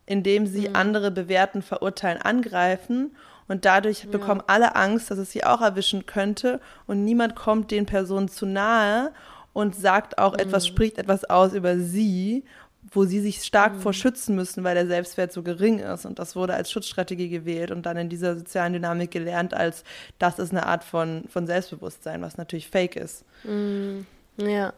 indem 0.05 0.47
sie 0.47 0.70
mm. 0.70 0.76
andere 0.76 1.12
bewerten, 1.12 1.62
verurteilen, 1.62 2.22
angreifen 2.22 3.16
und 3.52 3.66
dadurch 3.66 4.06
ja. 4.06 4.10
bekommen 4.10 4.41
alle 4.47 4.78
Angst, 4.78 5.12
dass 5.12 5.18
es 5.18 5.32
sie 5.32 5.43
auch 5.43 5.60
erwischen 5.60 6.06
könnte. 6.06 6.62
Und 6.88 7.04
niemand 7.04 7.36
kommt 7.36 7.70
den 7.70 7.86
Personen 7.86 8.30
zu 8.30 8.45
nahe 8.45 9.12
und 9.52 9.76
sagt 9.76 10.18
auch 10.20 10.32
mhm. 10.32 10.39
etwas, 10.39 10.66
spricht 10.66 10.97
etwas 10.97 11.26
aus 11.26 11.52
über 11.52 11.78
sie, 11.78 12.45
wo 12.93 13.04
sie 13.04 13.20
sich 13.20 13.43
stark 13.43 13.74
mhm. 13.74 13.80
vor 13.82 13.91
schützen 13.91 14.38
müssen, 14.38 14.64
weil 14.64 14.76
der 14.76 14.88
Selbstwert 14.88 15.34
so 15.34 15.43
gering 15.43 15.80
ist. 15.80 16.06
Und 16.06 16.18
das 16.18 16.38
wurde 16.38 16.54
als 16.54 16.72
Schutzstrategie 16.72 17.28
gewählt 17.28 17.72
und 17.72 17.86
dann 17.86 17.97
in 17.97 18.08
dieser 18.08 18.38
sozialen 18.38 18.72
Dynamik 18.72 19.12
gelernt, 19.12 19.54
als 19.54 19.84
das 20.18 20.39
ist 20.39 20.52
eine 20.52 20.66
Art 20.66 20.86
von, 20.86 21.26
von 21.28 21.45
Selbstbewusstsein, 21.45 22.22
was 22.22 22.38
natürlich 22.38 22.70
fake 22.70 22.95
ist. 22.95 23.26
Mhm. 23.43 24.06
Ja. 24.38 24.72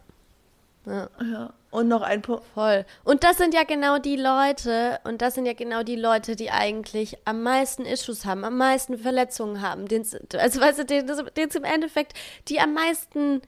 Ja. 0.87 1.09
ja. 1.21 1.53
Und 1.73 1.87
noch 1.87 2.03
ein 2.03 2.21
Punkt. 2.21 2.43
Voll. 2.53 2.85
Und 3.03 3.23
das 3.23 3.37
sind 3.37 3.55
ja 3.55 3.63
genau 3.63 3.97
die 3.97 4.15
Leute, 4.15 4.99
und 5.05 5.23
das 5.23 5.33
sind 5.33 5.47
ja 5.47 5.53
genau 5.53 5.81
die 5.81 5.95
Leute, 5.95 6.35
die 6.35 6.51
eigentlich 6.51 7.17
am 7.25 7.41
meisten 7.41 7.83
Issues 7.83 8.25
haben, 8.25 8.43
am 8.43 8.57
meisten 8.57 8.99
Verletzungen 8.99 9.59
haben. 9.59 9.87
Den's, 9.87 10.15
also, 10.37 10.61
weißt 10.61 10.79
du, 10.79 10.85
den, 10.85 11.07
den 11.07 11.49
im 11.49 11.63
Endeffekt, 11.63 12.13
die 12.47 12.59
am 12.59 12.75
meisten 12.75 13.41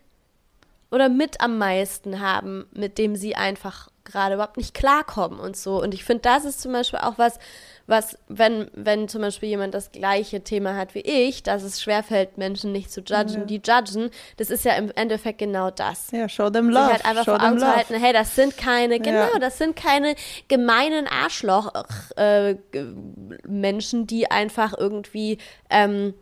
oder 0.89 1.07
mit 1.07 1.39
am 1.39 1.59
meisten 1.59 2.19
haben, 2.19 2.65
mit 2.71 2.97
dem 2.97 3.15
sie 3.15 3.35
einfach 3.35 3.89
gerade 4.05 4.35
überhaupt 4.35 4.57
nicht 4.57 4.73
klarkommen 4.73 5.39
und 5.39 5.57
so. 5.57 5.81
Und 5.81 5.93
ich 5.93 6.03
finde, 6.03 6.21
das 6.21 6.45
ist 6.45 6.61
zum 6.61 6.71
Beispiel 6.71 6.99
auch 6.99 7.17
was, 7.17 7.39
was, 7.87 8.17
wenn, 8.27 8.69
wenn 8.73 9.07
zum 9.07 9.21
Beispiel 9.21 9.49
jemand 9.49 9.75
das 9.75 9.91
gleiche 9.91 10.43
Thema 10.43 10.75
hat 10.75 10.95
wie 10.95 11.01
ich, 11.01 11.43
dass 11.43 11.61
es 11.63 11.81
schwerfällt, 11.81 12.37
Menschen 12.37 12.71
nicht 12.71 12.91
zu 12.91 13.01
judgen, 13.01 13.41
ja. 13.41 13.45
die 13.45 13.61
judgen, 13.63 14.09
das 14.37 14.49
ist 14.49 14.65
ja 14.65 14.73
im 14.73 14.91
Endeffekt 14.95 15.37
genau 15.39 15.69
das. 15.69 16.09
Ja, 16.11 16.27
show 16.27 16.49
them 16.49 16.69
love. 16.69 16.85
Sich 16.85 16.93
halt 16.93 17.05
einfach 17.05 17.25
show 17.25 17.37
vor 17.37 17.47
Augen 17.47 17.59
zu 17.59 17.67
halten, 17.67 17.93
hey, 17.95 18.13
das 18.13 18.35
sind 18.35 18.57
keine, 18.57 18.99
genau, 18.99 19.29
ja. 19.33 19.39
das 19.39 19.57
sind 19.57 19.75
keine 19.75 20.15
gemeinen 20.47 21.07
Arschloch-Menschen, 21.07 24.03
äh, 24.03 24.05
die 24.05 24.31
einfach 24.31 24.73
irgendwie 24.77 25.39
ähm, 25.69 26.13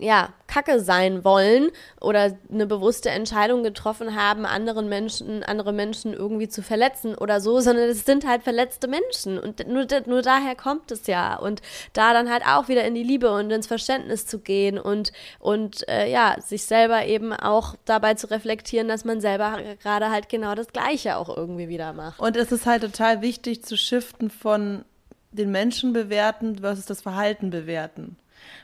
ja, 0.00 0.30
Kacke 0.46 0.80
sein 0.80 1.24
wollen 1.24 1.70
oder 2.00 2.36
eine 2.52 2.66
bewusste 2.66 3.10
Entscheidung 3.10 3.62
getroffen 3.62 4.16
haben, 4.16 4.44
anderen 4.44 4.88
Menschen, 4.88 5.44
andere 5.44 5.72
Menschen 5.72 6.12
irgendwie 6.12 6.48
zu 6.48 6.62
verletzen 6.62 7.14
oder 7.14 7.40
so, 7.40 7.60
sondern 7.60 7.88
es 7.88 8.04
sind 8.04 8.26
halt 8.26 8.42
verletzte 8.42 8.88
Menschen 8.88 9.38
und 9.38 9.66
nur, 9.68 9.86
nur 10.06 10.22
daher 10.22 10.56
kommt 10.56 10.90
es 10.90 11.06
ja 11.06 11.36
und 11.36 11.62
da 11.92 12.12
dann 12.12 12.30
halt 12.30 12.44
auch 12.46 12.68
wieder 12.68 12.84
in 12.84 12.94
die 12.94 13.02
Liebe 13.02 13.30
und 13.32 13.50
ins 13.50 13.66
Verständnis 13.66 14.26
zu 14.26 14.40
gehen 14.40 14.78
und, 14.78 15.12
und 15.38 15.88
äh, 15.88 16.10
ja, 16.10 16.36
sich 16.40 16.64
selber 16.64 17.06
eben 17.06 17.32
auch 17.32 17.76
dabei 17.84 18.14
zu 18.14 18.28
reflektieren, 18.30 18.88
dass 18.88 19.04
man 19.04 19.20
selber 19.20 19.58
gerade 19.82 20.10
halt 20.10 20.28
genau 20.28 20.54
das 20.54 20.68
Gleiche 20.68 21.16
auch 21.16 21.34
irgendwie 21.34 21.68
wieder 21.68 21.92
macht. 21.92 22.18
Und 22.18 22.36
es 22.36 22.50
ist 22.50 22.66
halt 22.66 22.82
total 22.82 23.22
wichtig 23.22 23.64
zu 23.64 23.76
shiften 23.76 24.30
von 24.30 24.84
den 25.32 25.52
Menschen 25.52 25.92
bewerten 25.92 26.58
versus 26.58 26.86
das 26.86 27.02
Verhalten 27.02 27.50
bewerten 27.50 28.16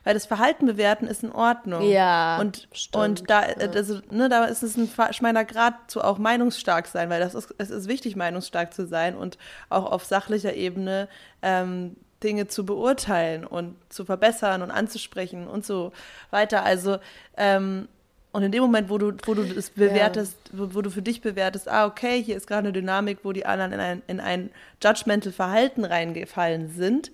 weil 0.04 0.14
das 0.14 0.26
Verhalten 0.26 0.66
bewerten 0.66 1.06
ist 1.06 1.22
in 1.22 1.32
Ordnung. 1.32 1.82
Ja. 1.82 2.38
Und, 2.38 2.68
stimmt, 2.72 3.04
und 3.20 3.30
da, 3.30 3.42
ja. 3.48 3.70
also, 3.74 4.00
ne, 4.10 4.28
da 4.28 4.44
ist 4.44 4.62
es 4.62 4.76
ein 4.76 4.90
schmaler 5.12 5.44
Grad 5.44 5.74
zu 5.90 6.02
auch 6.02 6.18
meinungsstark 6.18 6.86
sein, 6.86 7.10
weil 7.10 7.20
das 7.20 7.34
ist, 7.34 7.54
es 7.58 7.70
ist 7.70 7.88
wichtig, 7.88 8.16
meinungsstark 8.16 8.72
zu 8.72 8.86
sein 8.86 9.16
und 9.16 9.38
auch 9.68 9.90
auf 9.90 10.04
sachlicher 10.04 10.54
Ebene 10.54 11.08
ähm, 11.42 11.96
Dinge 12.22 12.48
zu 12.48 12.64
beurteilen 12.64 13.44
und 13.44 13.76
zu 13.88 14.04
verbessern 14.04 14.62
und 14.62 14.70
anzusprechen 14.70 15.46
und 15.46 15.64
so 15.64 15.92
weiter. 16.30 16.64
Also, 16.64 16.98
ähm, 17.36 17.88
und 18.32 18.42
in 18.42 18.52
dem 18.52 18.62
Moment, 18.62 18.90
wo 18.90 18.98
du, 18.98 19.12
wo 19.24 19.32
du 19.32 19.44
das 19.44 19.70
bewertest, 19.70 20.36
ja. 20.52 20.58
wo, 20.58 20.74
wo, 20.74 20.82
du 20.82 20.90
für 20.90 21.00
dich 21.00 21.22
bewertest, 21.22 21.68
ah, 21.68 21.86
okay, 21.86 22.22
hier 22.22 22.36
ist 22.36 22.46
gerade 22.46 22.68
eine 22.68 22.72
Dynamik, 22.72 23.20
wo 23.22 23.32
die 23.32 23.46
anderen 23.46 23.72
in 23.72 23.80
ein, 23.80 24.02
in 24.08 24.20
ein 24.20 24.50
judgmental 24.82 25.32
Verhalten 25.32 25.84
reingefallen 25.86 26.68
sind, 26.68 27.10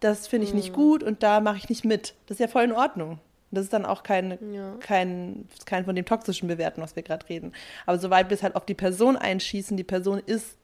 das 0.00 0.26
finde 0.26 0.46
ich 0.46 0.54
nicht 0.54 0.70
mhm. 0.70 0.76
gut 0.76 1.02
und 1.02 1.22
da 1.22 1.40
mache 1.40 1.56
ich 1.56 1.68
nicht 1.68 1.84
mit. 1.84 2.14
Das 2.26 2.36
ist 2.36 2.40
ja 2.40 2.48
voll 2.48 2.64
in 2.64 2.72
Ordnung. 2.72 3.18
Das 3.50 3.64
ist 3.64 3.72
dann 3.72 3.86
auch 3.86 4.02
kein, 4.02 4.38
ja. 4.52 4.74
kein, 4.80 5.48
kein 5.64 5.84
von 5.84 5.94
dem 5.94 6.04
toxischen 6.04 6.48
Bewerten, 6.48 6.82
was 6.82 6.96
wir 6.96 7.02
gerade 7.02 7.28
reden. 7.28 7.52
Aber 7.86 7.98
sobald 7.98 8.28
wir 8.28 8.34
es 8.34 8.42
halt 8.42 8.56
auf 8.56 8.66
die 8.66 8.74
Person 8.74 9.16
einschießen, 9.16 9.76
die 9.76 9.84
Person 9.84 10.20
ist, 10.24 10.58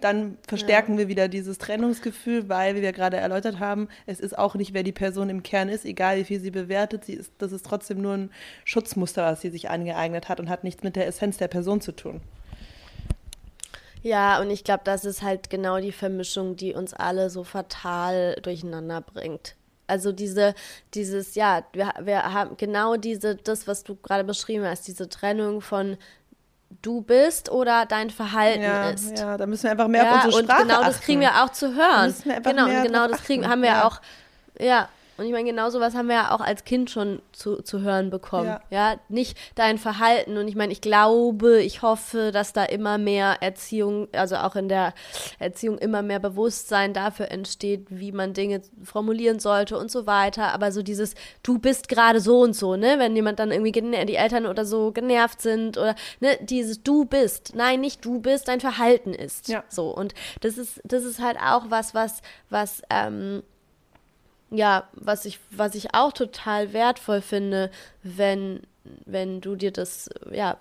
dann 0.00 0.36
verstärken 0.46 0.92
ja. 0.92 0.98
wir 0.98 1.08
wieder 1.08 1.28
dieses 1.28 1.56
Trennungsgefühl, 1.56 2.48
weil, 2.50 2.76
wie 2.76 2.82
wir 2.82 2.92
gerade 2.92 3.16
erläutert 3.16 3.58
haben, 3.58 3.88
es 4.04 4.20
ist 4.20 4.38
auch 4.38 4.54
nicht, 4.54 4.74
wer 4.74 4.82
die 4.82 4.92
Person 4.92 5.30
im 5.30 5.42
Kern 5.42 5.70
ist, 5.70 5.86
egal 5.86 6.18
wie 6.18 6.24
viel 6.24 6.40
sie 6.40 6.50
bewertet, 6.50 7.06
sie 7.06 7.14
ist, 7.14 7.32
das 7.38 7.52
ist 7.52 7.64
trotzdem 7.64 8.02
nur 8.02 8.14
ein 8.14 8.30
Schutzmuster, 8.64 9.24
was 9.24 9.40
sie 9.40 9.50
sich 9.50 9.70
angeeignet 9.70 10.28
hat 10.28 10.38
und 10.40 10.50
hat 10.50 10.62
nichts 10.62 10.82
mit 10.82 10.94
der 10.94 11.06
Essenz 11.06 11.38
der 11.38 11.48
Person 11.48 11.80
zu 11.80 11.92
tun. 11.92 12.20
Ja, 14.06 14.38
und 14.38 14.50
ich 14.50 14.62
glaube, 14.62 14.82
das 14.84 15.04
ist 15.04 15.22
halt 15.22 15.50
genau 15.50 15.80
die 15.80 15.90
Vermischung, 15.90 16.54
die 16.54 16.74
uns 16.74 16.94
alle 16.94 17.28
so 17.28 17.42
fatal 17.42 18.36
durcheinander 18.40 19.00
bringt. 19.00 19.56
Also 19.88 20.12
diese, 20.12 20.54
dieses, 20.94 21.34
ja, 21.34 21.64
wir, 21.72 21.92
wir 22.00 22.32
haben 22.32 22.56
genau 22.56 22.94
diese, 22.94 23.34
das, 23.34 23.66
was 23.66 23.82
du 23.82 23.96
gerade 23.96 24.22
beschrieben 24.22 24.64
hast, 24.64 24.86
diese 24.86 25.08
Trennung 25.08 25.60
von 25.60 25.96
du 26.82 27.00
bist 27.02 27.50
oder 27.50 27.84
dein 27.84 28.10
Verhalten 28.10 28.62
ja, 28.62 28.90
ist. 28.90 29.18
Ja, 29.18 29.36
da 29.36 29.44
müssen 29.44 29.64
wir 29.64 29.72
einfach 29.72 29.88
mehr 29.88 30.04
ja, 30.04 30.18
auf 30.18 30.24
unsere 30.26 30.44
Sprache 30.44 30.62
und 30.62 30.68
genau 30.68 30.80
achten. 30.80 30.86
das 30.86 31.00
kriegen 31.00 31.20
wir 31.20 31.42
auch 31.42 31.50
zu 31.50 31.74
hören. 31.74 32.14
genau, 32.44 32.66
genau 32.84 33.08
das 33.08 33.24
kriegen, 33.24 33.48
haben 33.48 33.62
wir 33.62 33.70
ja. 33.70 33.88
auch, 33.88 34.00
ja, 34.60 34.88
und 35.18 35.24
ich 35.24 35.32
meine, 35.32 35.48
genau 35.48 35.70
sowas 35.70 35.94
haben 35.94 36.08
wir 36.08 36.16
ja 36.16 36.34
auch 36.34 36.40
als 36.40 36.64
Kind 36.64 36.90
schon 36.90 37.22
zu, 37.32 37.62
zu 37.62 37.80
hören 37.80 38.10
bekommen. 38.10 38.46
Ja. 38.46 38.60
ja, 38.70 39.00
nicht 39.08 39.38
dein 39.54 39.78
Verhalten. 39.78 40.36
Und 40.36 40.48
ich 40.48 40.56
meine, 40.56 40.72
ich 40.72 40.80
glaube, 40.80 41.62
ich 41.62 41.82
hoffe, 41.82 42.32
dass 42.32 42.52
da 42.52 42.64
immer 42.64 42.98
mehr 42.98 43.38
Erziehung, 43.40 44.08
also 44.12 44.36
auch 44.36 44.56
in 44.56 44.68
der 44.68 44.92
Erziehung 45.38 45.78
immer 45.78 46.02
mehr 46.02 46.18
Bewusstsein 46.18 46.92
dafür 46.92 47.30
entsteht, 47.30 47.86
wie 47.88 48.12
man 48.12 48.34
Dinge 48.34 48.60
formulieren 48.84 49.38
sollte 49.38 49.78
und 49.78 49.90
so 49.90 50.06
weiter. 50.06 50.52
Aber 50.52 50.70
so 50.70 50.82
dieses, 50.82 51.14
du 51.42 51.58
bist 51.58 51.88
gerade 51.88 52.20
so 52.20 52.40
und 52.40 52.54
so, 52.54 52.76
ne? 52.76 52.96
Wenn 52.98 53.16
jemand 53.16 53.38
dann 53.38 53.50
irgendwie 53.50 53.72
die 53.72 54.16
Eltern 54.16 54.46
oder 54.46 54.64
so 54.66 54.92
genervt 54.92 55.40
sind 55.40 55.78
oder 55.78 55.94
ne, 56.20 56.38
dieses 56.42 56.82
du 56.82 57.06
bist. 57.06 57.54
Nein, 57.54 57.80
nicht 57.80 58.04
du 58.04 58.20
bist, 58.20 58.48
dein 58.48 58.60
Verhalten 58.60 59.14
ist. 59.14 59.48
Ja. 59.48 59.64
So. 59.68 59.88
Und 59.88 60.14
das 60.40 60.58
ist, 60.58 60.80
das 60.84 61.04
ist 61.04 61.20
halt 61.20 61.38
auch 61.38 61.70
was, 61.70 61.94
was, 61.94 62.20
was, 62.50 62.82
ähm, 62.90 63.42
ja, 64.50 64.88
was 64.92 65.24
ich, 65.24 65.40
was 65.50 65.74
ich 65.74 65.94
auch 65.94 66.12
total 66.12 66.72
wertvoll 66.72 67.20
finde, 67.20 67.70
wenn, 68.02 68.60
wenn 69.04 69.40
du 69.40 69.56
dir 69.56 69.72
das, 69.72 70.08
ja, 70.30 70.58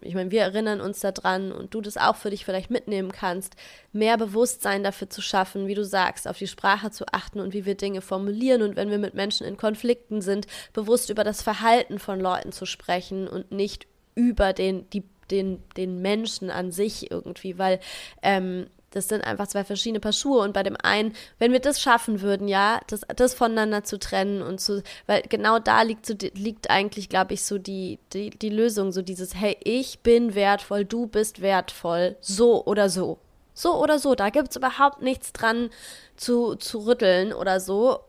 ich 0.00 0.14
meine, 0.14 0.30
wir 0.30 0.42
erinnern 0.42 0.80
uns 0.80 1.00
daran 1.00 1.50
und 1.50 1.74
du 1.74 1.80
das 1.80 1.96
auch 1.96 2.14
für 2.14 2.30
dich 2.30 2.44
vielleicht 2.44 2.70
mitnehmen 2.70 3.10
kannst, 3.10 3.56
mehr 3.92 4.16
Bewusstsein 4.16 4.84
dafür 4.84 5.10
zu 5.10 5.20
schaffen, 5.20 5.66
wie 5.66 5.74
du 5.74 5.84
sagst, 5.84 6.28
auf 6.28 6.38
die 6.38 6.46
Sprache 6.46 6.90
zu 6.90 7.06
achten 7.10 7.40
und 7.40 7.54
wie 7.54 7.64
wir 7.64 7.74
Dinge 7.74 8.02
formulieren 8.02 8.62
und 8.62 8.76
wenn 8.76 8.90
wir 8.90 8.98
mit 8.98 9.14
Menschen 9.14 9.46
in 9.46 9.56
Konflikten 9.56 10.20
sind, 10.20 10.46
bewusst 10.72 11.10
über 11.10 11.24
das 11.24 11.42
Verhalten 11.42 11.98
von 11.98 12.20
Leuten 12.20 12.52
zu 12.52 12.66
sprechen 12.66 13.26
und 13.26 13.50
nicht 13.50 13.88
über 14.14 14.52
den, 14.52 14.88
die, 14.90 15.02
den, 15.30 15.60
den 15.76 16.00
Menschen 16.00 16.50
an 16.50 16.70
sich 16.70 17.10
irgendwie, 17.10 17.58
weil 17.58 17.80
ähm, 18.22 18.66
das 18.94 19.08
sind 19.08 19.22
einfach 19.22 19.48
zwei 19.48 19.64
verschiedene 19.64 20.00
Paar 20.00 20.12
Schuhe. 20.12 20.40
Und 20.40 20.52
bei 20.52 20.62
dem 20.62 20.76
einen, 20.82 21.14
wenn 21.38 21.52
wir 21.52 21.60
das 21.60 21.80
schaffen 21.80 22.20
würden, 22.20 22.48
ja, 22.48 22.80
das, 22.86 23.02
das 23.16 23.34
voneinander 23.34 23.84
zu 23.84 23.98
trennen 23.98 24.42
und 24.42 24.60
zu, 24.60 24.82
weil 25.06 25.22
genau 25.22 25.58
da 25.58 25.82
liegt 25.82 26.06
so, 26.06 26.14
liegt 26.34 26.70
eigentlich, 26.70 27.08
glaube 27.08 27.34
ich, 27.34 27.44
so 27.44 27.58
die, 27.58 27.98
die, 28.12 28.30
die 28.30 28.50
Lösung, 28.50 28.92
so 28.92 29.02
dieses, 29.02 29.34
hey, 29.34 29.56
ich 29.64 30.00
bin 30.00 30.34
wertvoll, 30.34 30.84
du 30.84 31.06
bist 31.06 31.42
wertvoll, 31.42 32.16
so 32.20 32.64
oder 32.64 32.88
so. 32.88 33.18
So 33.52 33.80
oder 33.80 33.98
so, 33.98 34.14
da 34.14 34.30
gibt 34.30 34.50
es 34.50 34.56
überhaupt 34.56 35.00
nichts 35.00 35.32
dran 35.32 35.70
zu, 36.16 36.56
zu 36.56 36.86
rütteln 36.86 37.32
oder 37.32 37.60
so 37.60 38.00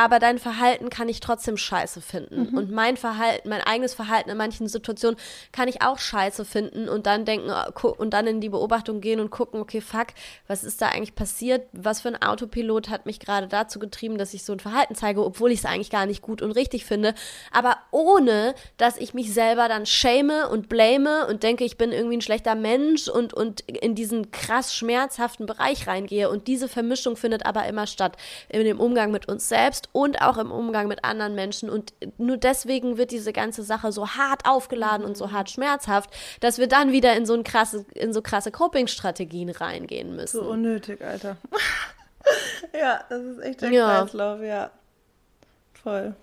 aber 0.00 0.18
dein 0.18 0.38
Verhalten 0.38 0.88
kann 0.88 1.10
ich 1.10 1.20
trotzdem 1.20 1.58
scheiße 1.58 2.00
finden. 2.00 2.48
Mhm. 2.50 2.56
Und 2.56 2.70
mein 2.70 2.96
Verhalten, 2.96 3.50
mein 3.50 3.60
eigenes 3.60 3.92
Verhalten 3.92 4.30
in 4.30 4.36
manchen 4.38 4.66
Situationen 4.66 5.18
kann 5.52 5.68
ich 5.68 5.82
auch 5.82 5.98
scheiße 5.98 6.46
finden 6.46 6.88
und 6.88 7.04
dann 7.04 7.26
denken 7.26 7.50
äh, 7.50 7.86
und 7.86 8.14
dann 8.14 8.26
in 8.26 8.40
die 8.40 8.48
Beobachtung 8.48 9.02
gehen 9.02 9.20
und 9.20 9.28
gucken, 9.28 9.60
okay, 9.60 9.82
fuck, 9.82 10.06
was 10.48 10.64
ist 10.64 10.80
da 10.80 10.88
eigentlich 10.88 11.14
passiert? 11.14 11.66
Was 11.72 12.00
für 12.00 12.08
ein 12.08 12.22
Autopilot 12.22 12.88
hat 12.88 13.04
mich 13.04 13.20
gerade 13.20 13.46
dazu 13.46 13.78
getrieben, 13.78 14.16
dass 14.16 14.32
ich 14.32 14.42
so 14.42 14.54
ein 14.54 14.60
Verhalten 14.60 14.94
zeige, 14.94 15.22
obwohl 15.22 15.52
ich 15.52 15.58
es 15.58 15.64
eigentlich 15.66 15.90
gar 15.90 16.06
nicht 16.06 16.22
gut 16.22 16.40
und 16.40 16.52
richtig 16.52 16.86
finde. 16.86 17.12
Aber 17.52 17.76
ohne, 17.90 18.54
dass 18.78 18.96
ich 18.96 19.12
mich 19.12 19.34
selber 19.34 19.68
dann 19.68 19.84
schäme 19.84 20.48
und 20.48 20.70
blame 20.70 21.26
und 21.26 21.42
denke, 21.42 21.64
ich 21.64 21.76
bin 21.76 21.92
irgendwie 21.92 22.16
ein 22.16 22.22
schlechter 22.22 22.54
Mensch 22.54 23.06
und, 23.08 23.34
und 23.34 23.60
in 23.68 23.94
diesen 23.94 24.30
krass 24.30 24.74
schmerzhaften 24.74 25.44
Bereich 25.44 25.86
reingehe. 25.86 26.30
Und 26.30 26.46
diese 26.46 26.68
Vermischung 26.68 27.18
findet 27.18 27.44
aber 27.44 27.66
immer 27.66 27.86
statt 27.86 28.16
in 28.48 28.64
dem 28.64 28.80
Umgang 28.80 29.10
mit 29.10 29.28
uns 29.28 29.46
selbst 29.46 29.89
und 29.92 30.22
auch 30.22 30.38
im 30.38 30.50
Umgang 30.50 30.88
mit 30.88 31.04
anderen 31.04 31.34
Menschen. 31.34 31.70
Und 31.70 31.92
nur 32.18 32.36
deswegen 32.36 32.96
wird 32.96 33.10
diese 33.10 33.32
ganze 33.32 33.62
Sache 33.62 33.92
so 33.92 34.08
hart 34.08 34.46
aufgeladen 34.46 35.04
und 35.04 35.16
so 35.16 35.32
hart 35.32 35.50
schmerzhaft, 35.50 36.10
dass 36.40 36.58
wir 36.58 36.68
dann 36.68 36.92
wieder 36.92 37.16
in 37.16 37.26
so, 37.26 37.34
ein 37.34 37.44
krasse, 37.44 37.84
in 37.94 38.12
so 38.12 38.22
krasse 38.22 38.50
Coping-Strategien 38.50 39.50
reingehen 39.50 40.16
müssen. 40.16 40.40
So 40.40 40.50
unnötig, 40.50 41.04
Alter. 41.04 41.36
ja, 42.78 43.04
das 43.08 43.22
ist 43.22 43.38
echt 43.40 43.62
der 43.62 43.70
ja. 43.70 44.00
Kreislauf, 44.00 44.42
ja. 44.42 44.70
Voll. 45.82 46.14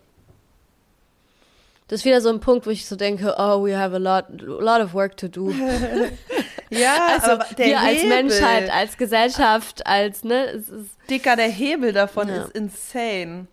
Das 1.88 2.01
ist 2.01 2.05
wieder 2.05 2.20
so 2.20 2.30
ein 2.30 2.41
Punkt, 2.41 2.65
wo 2.65 2.70
ich 2.70 2.86
so 2.86 2.97
denke, 2.97 3.36
oh, 3.38 3.65
we 3.65 3.78
have 3.78 3.95
a 3.95 3.99
lot, 3.99 4.26
a 4.41 4.61
lot 4.61 4.82
of 4.82 4.93
work 4.93 5.15
to 5.18 5.30
do. 5.30 5.51
ja, 6.70 7.07
also 7.13 7.32
aber 7.32 7.45
der 7.57 7.68
wir 7.68 7.80
Hebel, 7.80 7.88
als 7.88 8.03
Menschheit, 8.03 8.70
als 8.70 8.97
Gesellschaft, 8.97 9.88
als, 9.88 10.24
ne, 10.24 10.47
es 10.47 10.70
ist, 10.70 10.91
Dicker, 11.09 11.38
der 11.38 11.47
Hebel 11.47 11.93
davon 11.93 12.28
ja. 12.28 12.43
ist 12.43 12.51
insane 12.51 13.47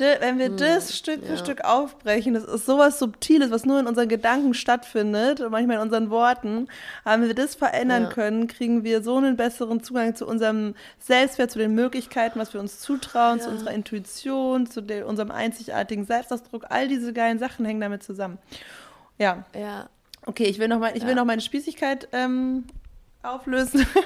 wenn 0.00 0.38
wir 0.38 0.46
hm, 0.46 0.56
das 0.56 0.96
Stück 0.96 1.24
für 1.24 1.34
ja. 1.34 1.36
Stück 1.36 1.64
aufbrechen, 1.64 2.34
das 2.34 2.44
ist 2.44 2.66
sowas 2.66 2.98
Subtiles, 2.98 3.50
was 3.50 3.64
nur 3.64 3.78
in 3.78 3.86
unseren 3.86 4.08
Gedanken 4.08 4.52
stattfindet 4.54 5.40
und 5.40 5.52
manchmal 5.52 5.76
in 5.76 5.82
unseren 5.82 6.10
Worten, 6.10 6.68
aber 7.04 7.22
wenn 7.22 7.28
wir 7.28 7.34
das 7.34 7.54
verändern 7.54 8.04
ja. 8.04 8.08
können, 8.08 8.48
kriegen 8.48 8.82
wir 8.82 9.02
so 9.02 9.16
einen 9.16 9.36
besseren 9.36 9.82
Zugang 9.82 10.16
zu 10.16 10.26
unserem 10.26 10.74
Selbstwert, 10.98 11.50
zu 11.50 11.58
den 11.58 11.74
Möglichkeiten, 11.74 12.38
was 12.38 12.52
wir 12.52 12.60
uns 12.60 12.80
zutrauen, 12.80 13.38
ja. 13.38 13.44
zu 13.44 13.50
unserer 13.50 13.70
Intuition, 13.70 14.66
zu 14.66 14.80
der, 14.80 15.06
unserem 15.06 15.30
einzigartigen 15.30 16.04
Selbstausdruck. 16.04 16.66
All 16.70 16.88
diese 16.88 17.12
geilen 17.12 17.38
Sachen 17.38 17.64
hängen 17.64 17.80
damit 17.80 18.02
zusammen. 18.02 18.38
Ja. 19.18 19.44
Ja. 19.54 19.88
Okay, 20.26 20.44
ich 20.44 20.58
will 20.58 20.68
noch, 20.68 20.78
mal, 20.78 20.96
ich 20.96 21.06
will 21.06 21.14
noch 21.14 21.24
meine 21.24 21.42
Spießigkeit 21.42 22.08
ähm, 22.12 22.64
auflösen. 23.22 23.86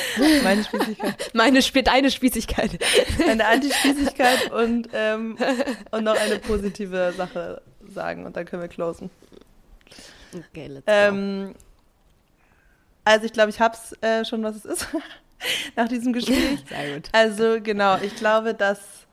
Meine 0.42 0.64
Spießigkeit. 0.64 1.30
Meine 1.34 1.58
Sp 1.60 1.82
deine 1.82 2.10
Spießigkeit. 2.10 2.78
Eine 3.28 3.46
Antispießigkeit 3.46 4.50
und, 4.52 4.88
ähm, 4.92 5.36
und 5.90 6.04
noch 6.04 6.16
eine 6.18 6.38
positive 6.38 7.12
Sache 7.16 7.62
sagen 7.88 8.24
und 8.26 8.36
dann 8.36 8.44
können 8.44 8.62
wir 8.62 8.68
closen. 8.68 9.10
Okay, 10.34 10.66
let's 10.68 10.84
ähm, 10.86 11.52
go. 11.52 11.58
Also 13.04 13.26
ich 13.26 13.32
glaube, 13.32 13.50
ich 13.50 13.60
hab's 13.60 13.92
äh, 14.00 14.24
schon, 14.24 14.42
was 14.42 14.56
es 14.56 14.64
ist 14.64 14.86
nach 15.76 15.88
diesem 15.88 16.12
Gespräch. 16.12 16.64
Sehr 16.68 16.94
gut. 16.94 17.08
Also 17.12 17.60
genau, 17.60 17.98
ich 17.98 18.14
glaube, 18.16 18.54
dass 18.54 19.06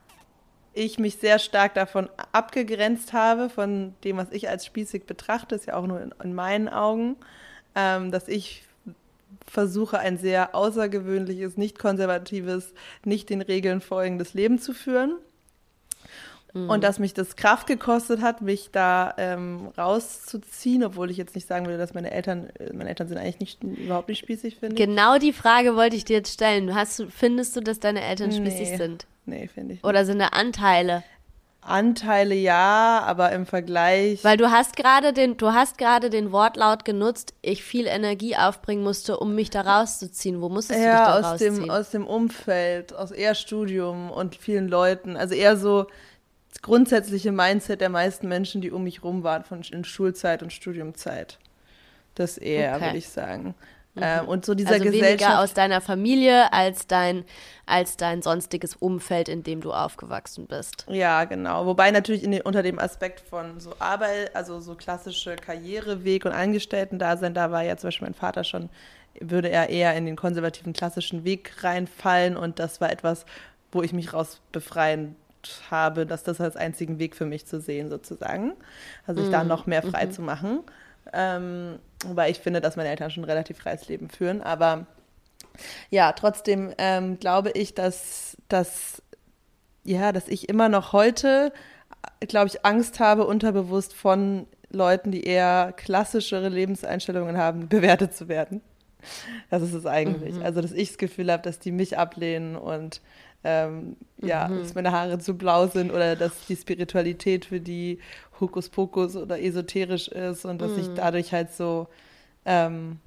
ich 0.74 1.00
mich 1.00 1.16
sehr 1.18 1.40
stark 1.40 1.74
davon 1.74 2.10
abgegrenzt 2.32 3.14
habe, 3.14 3.50
von 3.50 3.96
dem, 4.04 4.18
was 4.18 4.32
ich 4.32 4.50
als 4.50 4.66
spießig 4.66 5.06
betrachte, 5.06 5.56
ist 5.56 5.66
ja 5.66 5.76
auch 5.76 5.88
nur 5.88 6.00
in, 6.00 6.14
in 6.24 6.34
meinen 6.34 6.70
Augen, 6.70 7.18
ähm, 7.76 8.12
dass 8.12 8.28
ich 8.28 8.64
versuche, 9.50 10.00
ein 10.00 10.18
sehr 10.18 10.56
außergewöhnliches, 10.56 11.58
nicht 11.58 11.80
konservatives, 11.80 12.74
nicht 13.04 13.30
den 13.30 13.42
Regeln 13.42 13.82
folgendes 13.82 14.34
Leben 14.34 14.60
zu 14.60 14.74
führen. 14.74 15.16
Mhm. 16.54 16.70
Und 16.70 16.84
dass 16.84 17.00
mich 17.00 17.14
das 17.14 17.36
Kraft 17.36 17.68
gekostet 17.68 18.22
hat, 18.22 18.42
mich 18.42 18.70
da 18.72 19.14
ähm, 19.18 19.72
rauszuziehen, 19.78 20.84
obwohl 20.84 21.12
ich 21.12 21.18
jetzt 21.18 21.36
nicht 21.36 21.48
sagen 21.48 21.66
würde, 21.66 21.78
dass 21.78 21.94
meine 21.94 22.12
Eltern, 22.12 22.50
äh, 22.60 22.74
meine 22.74 22.90
Eltern 22.90 23.08
sind 23.08 23.18
eigentlich 23.18 23.40
nicht, 23.40 23.64
überhaupt 23.64 24.10
nicht 24.10 24.20
spießig, 24.20 24.56
finde 24.56 24.76
Genau 24.76 25.20
die 25.20 25.34
Frage 25.34 25.76
wollte 25.76 25.96
ich 25.96 26.06
dir 26.06 26.18
jetzt 26.18 26.34
stellen. 26.34 26.74
Hast, 26.74 27.06
findest 27.10 27.56
du, 27.56 27.62
dass 27.62 27.80
deine 27.80 28.02
Eltern 28.02 28.32
spießig 28.32 28.72
nee. 28.72 28.78
sind? 28.78 29.08
Nee, 29.26 29.48
finde 29.48 29.74
ich 29.74 29.84
nicht. 29.84 29.86
Oder 29.86 30.06
sind 30.06 30.20
da 30.20 30.28
Anteile? 30.28 31.04
Anteile 31.70 32.36
ja, 32.36 33.04
aber 33.06 33.32
im 33.32 33.46
Vergleich. 33.46 34.24
Weil 34.24 34.38
du 34.38 34.52
hast 34.52 34.76
gerade 34.76 35.14
den, 35.14 35.38
du 35.38 35.54
hast 35.54 35.78
gerade 35.78 36.10
den 36.10 36.32
Wortlaut 36.32 36.86
genutzt, 36.86 37.34
ich 37.42 37.64
viel 37.64 37.88
Energie 37.88 38.36
aufbringen 38.36 38.84
musste, 38.84 39.18
um 39.18 39.36
mich 39.36 39.50
da 39.50 39.62
rauszuziehen. 39.62 40.42
Wo 40.42 40.50
musstest 40.50 40.82
ja, 40.82 40.86
du 40.86 40.98
dich 40.98 41.06
da 41.06 41.20
aus 41.20 41.26
rausziehen? 41.26 41.56
Dem, 41.56 41.70
aus 41.70 41.90
dem 41.92 42.08
Umfeld, 42.08 42.94
aus 42.94 43.12
eher 43.12 43.36
Studium 43.36 44.12
und 44.12 44.36
vielen 44.36 44.68
Leuten. 44.68 45.16
Also 45.16 45.36
eher 45.36 45.58
so 45.58 45.88
das 46.50 46.62
grundsätzliche 46.62 47.32
Mindset 47.32 47.82
der 47.82 47.90
meisten 47.90 48.28
Menschen, 48.28 48.62
die 48.62 48.72
um 48.72 48.84
mich 48.84 49.04
rum 49.04 49.24
waren, 49.24 49.44
von 49.44 49.62
in 49.62 49.84
Schulzeit 49.84 50.44
und 50.44 50.52
Studiumzeit. 50.52 51.40
Das 52.16 52.38
eher, 52.38 52.76
okay. 52.76 52.86
würde 52.86 52.98
ich 52.98 53.10
sagen. 53.10 53.56
Mhm. 54.00 54.06
Ähm, 54.06 54.28
und 54.28 54.46
so 54.46 54.56
dieser 54.56 54.74
also 54.74 54.84
Gesellschaft. 54.86 55.22
weniger 55.22 55.40
aus 55.40 55.54
deiner 55.54 55.82
Familie 55.82 56.52
als 56.54 56.88
dein, 56.88 57.26
als 57.66 57.98
dein 57.98 58.22
sonstiges 58.22 58.76
Umfeld, 58.76 59.30
in 59.30 59.44
dem 59.44 59.62
du 59.62 59.72
aufgewachsen 59.72 60.48
bist. 60.48 60.86
Ja, 60.90 61.26
genau. 61.26 61.66
Wobei 61.66 61.92
natürlich 61.92 62.22
den, 62.22 62.42
unter 62.42 62.64
dem 62.64 62.80
Aspekt 62.80 63.22
von 63.22 63.60
so 63.60 63.74
Arbeit, 63.80 64.36
also 64.36 64.60
so 64.60 64.76
klassische 64.76 65.36
Karriereweg 65.36 66.26
und 66.26 66.32
Angestellten-Dasein, 66.32 67.34
da 67.34 67.52
war 67.52 67.64
ja 67.64 67.78
zum 67.78 67.88
Beispiel 67.90 68.08
mein 68.08 68.16
Vater 68.16 68.44
schon, 68.44 68.70
würde 69.20 69.50
er 69.50 69.70
eher 69.70 69.96
in 69.96 70.06
den 70.06 70.16
konservativen 70.16 70.74
klassischen 70.74 71.24
Weg 71.24 71.64
reinfallen 71.64 72.38
und 72.38 72.60
das 72.60 72.80
war 72.80 72.92
etwas, 72.92 73.26
wo 73.72 73.82
ich 73.82 73.94
mich 73.94 74.14
raus 74.14 74.40
befreien 74.52 75.16
habe, 75.70 76.06
dass 76.06 76.24
das 76.24 76.42
als 76.42 76.56
einzigen 76.56 77.00
Weg 77.00 77.16
für 77.16 77.26
mich 77.26 77.46
zu 77.46 77.60
sehen 77.60 77.90
sozusagen. 77.90 78.54
Also 79.08 79.22
sich 79.22 79.30
mhm. 79.30 79.34
da 79.34 79.44
noch 79.44 79.66
mehr 79.66 79.84
frei 79.84 80.06
mhm. 80.06 80.12
zu 80.12 80.22
machen. 80.22 80.60
Ähm, 81.14 81.80
wobei 82.06 82.30
ich 82.30 82.40
finde, 82.40 82.62
dass 82.62 82.76
meine 82.76 82.90
Eltern 82.90 83.12
schon 83.12 83.24
ein 83.24 83.30
relativ 83.30 83.58
freies 83.58 83.88
Leben 83.88 84.10
führen. 84.10 84.42
Aber 84.42 84.86
ja, 85.90 86.12
trotzdem 86.14 86.74
ähm, 86.78 87.20
glaube 87.20 87.52
ich, 87.52 87.74
dass, 87.74 88.38
dass, 88.48 89.02
ja, 89.84 90.12
dass 90.12 90.28
ich 90.28 90.50
immer 90.50 90.70
noch 90.70 90.94
heute, 90.94 91.52
glaube 92.22 92.48
ich, 92.48 92.66
Angst 92.66 93.00
habe, 93.00 93.26
unterbewusst 93.26 93.94
von 93.94 94.48
Leuten, 94.72 95.12
die 95.12 95.24
eher 95.24 95.74
klassischere 95.76 96.50
Lebenseinstellungen 96.50 97.38
haben, 97.38 97.68
bewertet 97.70 98.16
zu 98.16 98.28
werden. 98.28 98.62
Das 99.50 99.62
ist 99.62 99.74
es 99.74 99.86
eigentlich. 99.86 100.36
Mhm. 100.36 100.44
Also, 100.44 100.62
dass 100.62 100.74
ich 100.74 100.90
das 100.90 100.98
Gefühl 100.98 101.32
habe, 101.32 101.42
dass 101.42 101.60
die 101.60 101.72
mich 101.72 101.98
ablehnen 101.98 102.56
und 102.56 103.02
ähm, 103.44 103.96
ja, 104.22 104.48
mhm. 104.48 104.60
dass 104.60 104.76
meine 104.76 104.92
Haare 104.92 105.20
zu 105.20 105.36
blau 105.36 105.68
sind 105.68 105.92
oder 105.92 106.16
dass 106.16 106.46
die 106.48 106.56
Spiritualität 106.56 107.46
für 107.46 107.60
die 107.60 108.00
Hokuspokus 108.40 109.16
oder 109.16 109.42
esoterisch 109.42 110.08
ist 110.10 110.46
und 110.46 110.62
dass 110.62 110.72
mhm. 110.72 110.80
ich 110.80 110.88
dadurch 110.96 111.32
halt 111.32 111.54
so, 111.54 111.88
ähm, 112.46 113.00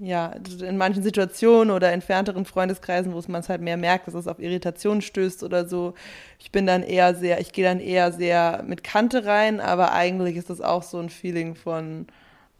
ja, 0.00 0.32
in 0.60 0.76
manchen 0.76 1.02
Situationen 1.02 1.74
oder 1.74 1.90
entfernteren 1.90 2.44
Freundeskreisen, 2.44 3.12
wo 3.12 3.18
es 3.18 3.26
man 3.26 3.40
es 3.40 3.48
halt 3.48 3.60
mehr 3.60 3.76
merkt, 3.76 4.06
dass 4.06 4.14
es 4.14 4.28
auf 4.28 4.38
Irritation 4.38 5.02
stößt 5.02 5.42
oder 5.42 5.68
so. 5.68 5.94
Ich 6.38 6.52
bin 6.52 6.66
dann 6.66 6.84
eher 6.84 7.14
sehr, 7.14 7.40
ich 7.40 7.52
gehe 7.52 7.64
dann 7.64 7.80
eher 7.80 8.12
sehr 8.12 8.62
mit 8.66 8.84
Kante 8.84 9.24
rein, 9.24 9.60
aber 9.60 9.92
eigentlich 9.92 10.36
ist 10.36 10.50
das 10.50 10.60
auch 10.60 10.84
so 10.84 10.98
ein 10.98 11.08
Feeling 11.08 11.56
von, 11.56 12.06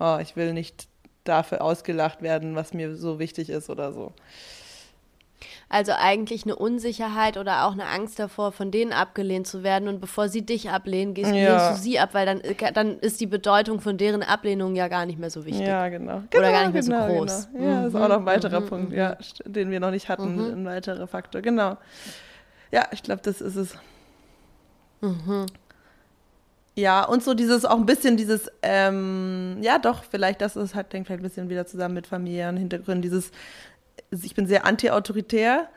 oh, 0.01 0.19
ich 0.21 0.35
will 0.35 0.53
nicht 0.53 0.89
dafür 1.23 1.62
ausgelacht 1.62 2.23
werden, 2.23 2.57
was 2.57 2.75
mir 2.75 2.97
so 2.97 3.19
wichtig 3.19 3.51
ist 3.51 3.71
oder 3.71 3.93
so. 3.93 4.12
Also 5.68 5.93
eigentlich 5.93 6.45
eine 6.45 6.57
Unsicherheit 6.57 7.36
oder 7.36 7.64
auch 7.64 7.72
eine 7.72 7.86
Angst 7.86 8.18
davor, 8.18 8.53
von 8.53 8.70
denen 8.70 8.93
abgelehnt 8.93 9.47
zu 9.47 9.62
werden. 9.62 9.89
Und 9.89 10.01
bevor 10.01 10.28
sie 10.28 10.43
dich 10.43 10.70
ablehnen, 10.70 11.14
gehst, 11.14 11.32
ja. 11.32 11.72
du 11.72 11.76
sie 11.76 11.99
ab, 11.99 12.11
weil 12.12 12.26
dann, 12.26 12.41
äh, 12.41 12.72
dann 12.72 12.99
ist 12.99 13.20
die 13.20 13.26
Bedeutung 13.26 13.80
von 13.80 13.97
deren 13.97 14.22
Ablehnung 14.22 14.74
ja 14.74 14.89
gar 14.89 15.07
nicht 15.07 15.18
mehr 15.18 15.30
so 15.30 15.45
wichtig. 15.45 15.66
Ja, 15.66 15.89
genau. 15.89 16.22
genau 16.30 16.43
oder 16.43 16.53
gar 16.53 16.68
nicht 16.68 16.72
mehr 16.72 16.82
genau, 16.82 17.09
so 17.09 17.14
groß. 17.14 17.49
Genau. 17.53 17.64
Ja, 17.64 17.80
mhm. 17.80 17.86
ist 17.86 17.95
auch 17.95 18.09
noch 18.09 18.18
ein 18.18 18.26
weiterer 18.26 18.61
mhm. 18.61 18.66
Punkt, 18.66 18.93
ja, 18.93 19.16
mhm. 19.45 19.53
den 19.53 19.70
wir 19.70 19.80
noch 19.80 19.91
nicht 19.91 20.09
hatten, 20.09 20.36
mhm. 20.36 20.61
ein 20.61 20.64
weiterer 20.66 21.07
Faktor. 21.07 21.43
Genau. 21.43 21.76
Ja, 22.70 22.86
ich 22.93 23.03
glaube, 23.03 23.22
das 23.22 23.41
ist 23.41 23.57
es. 23.57 23.74
Mhm. 25.01 25.47
Ja, 26.78 27.05
und 27.05 27.24
so 27.24 27.34
dieses, 27.34 27.64
auch 27.64 27.76
ein 27.76 27.86
bisschen 27.86 28.16
dieses, 28.16 28.53
ähm, 28.62 29.59
ja 29.62 29.80
doch, 29.80 30.05
vielleicht, 30.05 30.41
das 30.41 30.55
ist 30.55 30.76
halt, 30.76 30.93
denkt 30.93 31.09
vielleicht 31.09 31.22
ein 31.22 31.28
bisschen 31.28 31.49
wieder 31.49 31.66
zusammen 31.66 31.95
mit 31.95 32.07
familiären 32.07 32.57
Hintergründen, 32.57 33.03
dieses 33.03 33.32
ich 34.11 34.35
bin 34.35 34.47
sehr 34.47 34.65
anti-autoritär. 34.65 35.69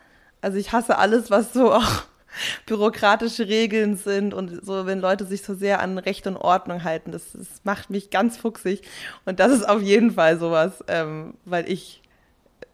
Also 0.42 0.58
ich 0.58 0.72
hasse 0.72 0.98
alles, 0.98 1.30
was 1.30 1.54
so 1.54 1.74
auch 1.74 2.04
bürokratische 2.66 3.48
Regeln 3.48 3.96
sind 3.98 4.34
und 4.34 4.66
so, 4.66 4.86
wenn 4.86 5.00
Leute 5.00 5.26
sich 5.26 5.44
so 5.44 5.54
sehr 5.54 5.82
an 5.82 5.98
Recht 5.98 6.28
und 6.28 6.38
Ordnung 6.38 6.84
halten. 6.84 7.12
Das, 7.12 7.34
das 7.34 7.48
macht 7.64 7.90
mich 7.90 8.10
ganz 8.10 8.38
fuchsig. 8.38 8.82
Und 9.26 9.40
das 9.40 9.52
ist 9.52 9.68
auf 9.68 9.82
jeden 9.82 10.12
Fall 10.12 10.40
sowas, 10.40 10.84
ähm, 10.88 11.36
weil 11.46 11.70
ich 11.70 12.02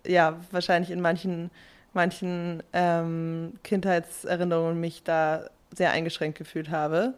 ja 0.06 0.40
wahrscheinlich 0.52 0.92
in 0.92 1.02
manchen, 1.02 1.52
manchen 1.94 2.64
ähm, 2.74 3.54
Kindheitserinnerungen 3.64 4.80
mich 4.80 5.04
da 5.04 5.50
sehr 5.76 5.92
eingeschränkt 5.92 6.38
gefühlt 6.38 6.70
habe. 6.70 7.14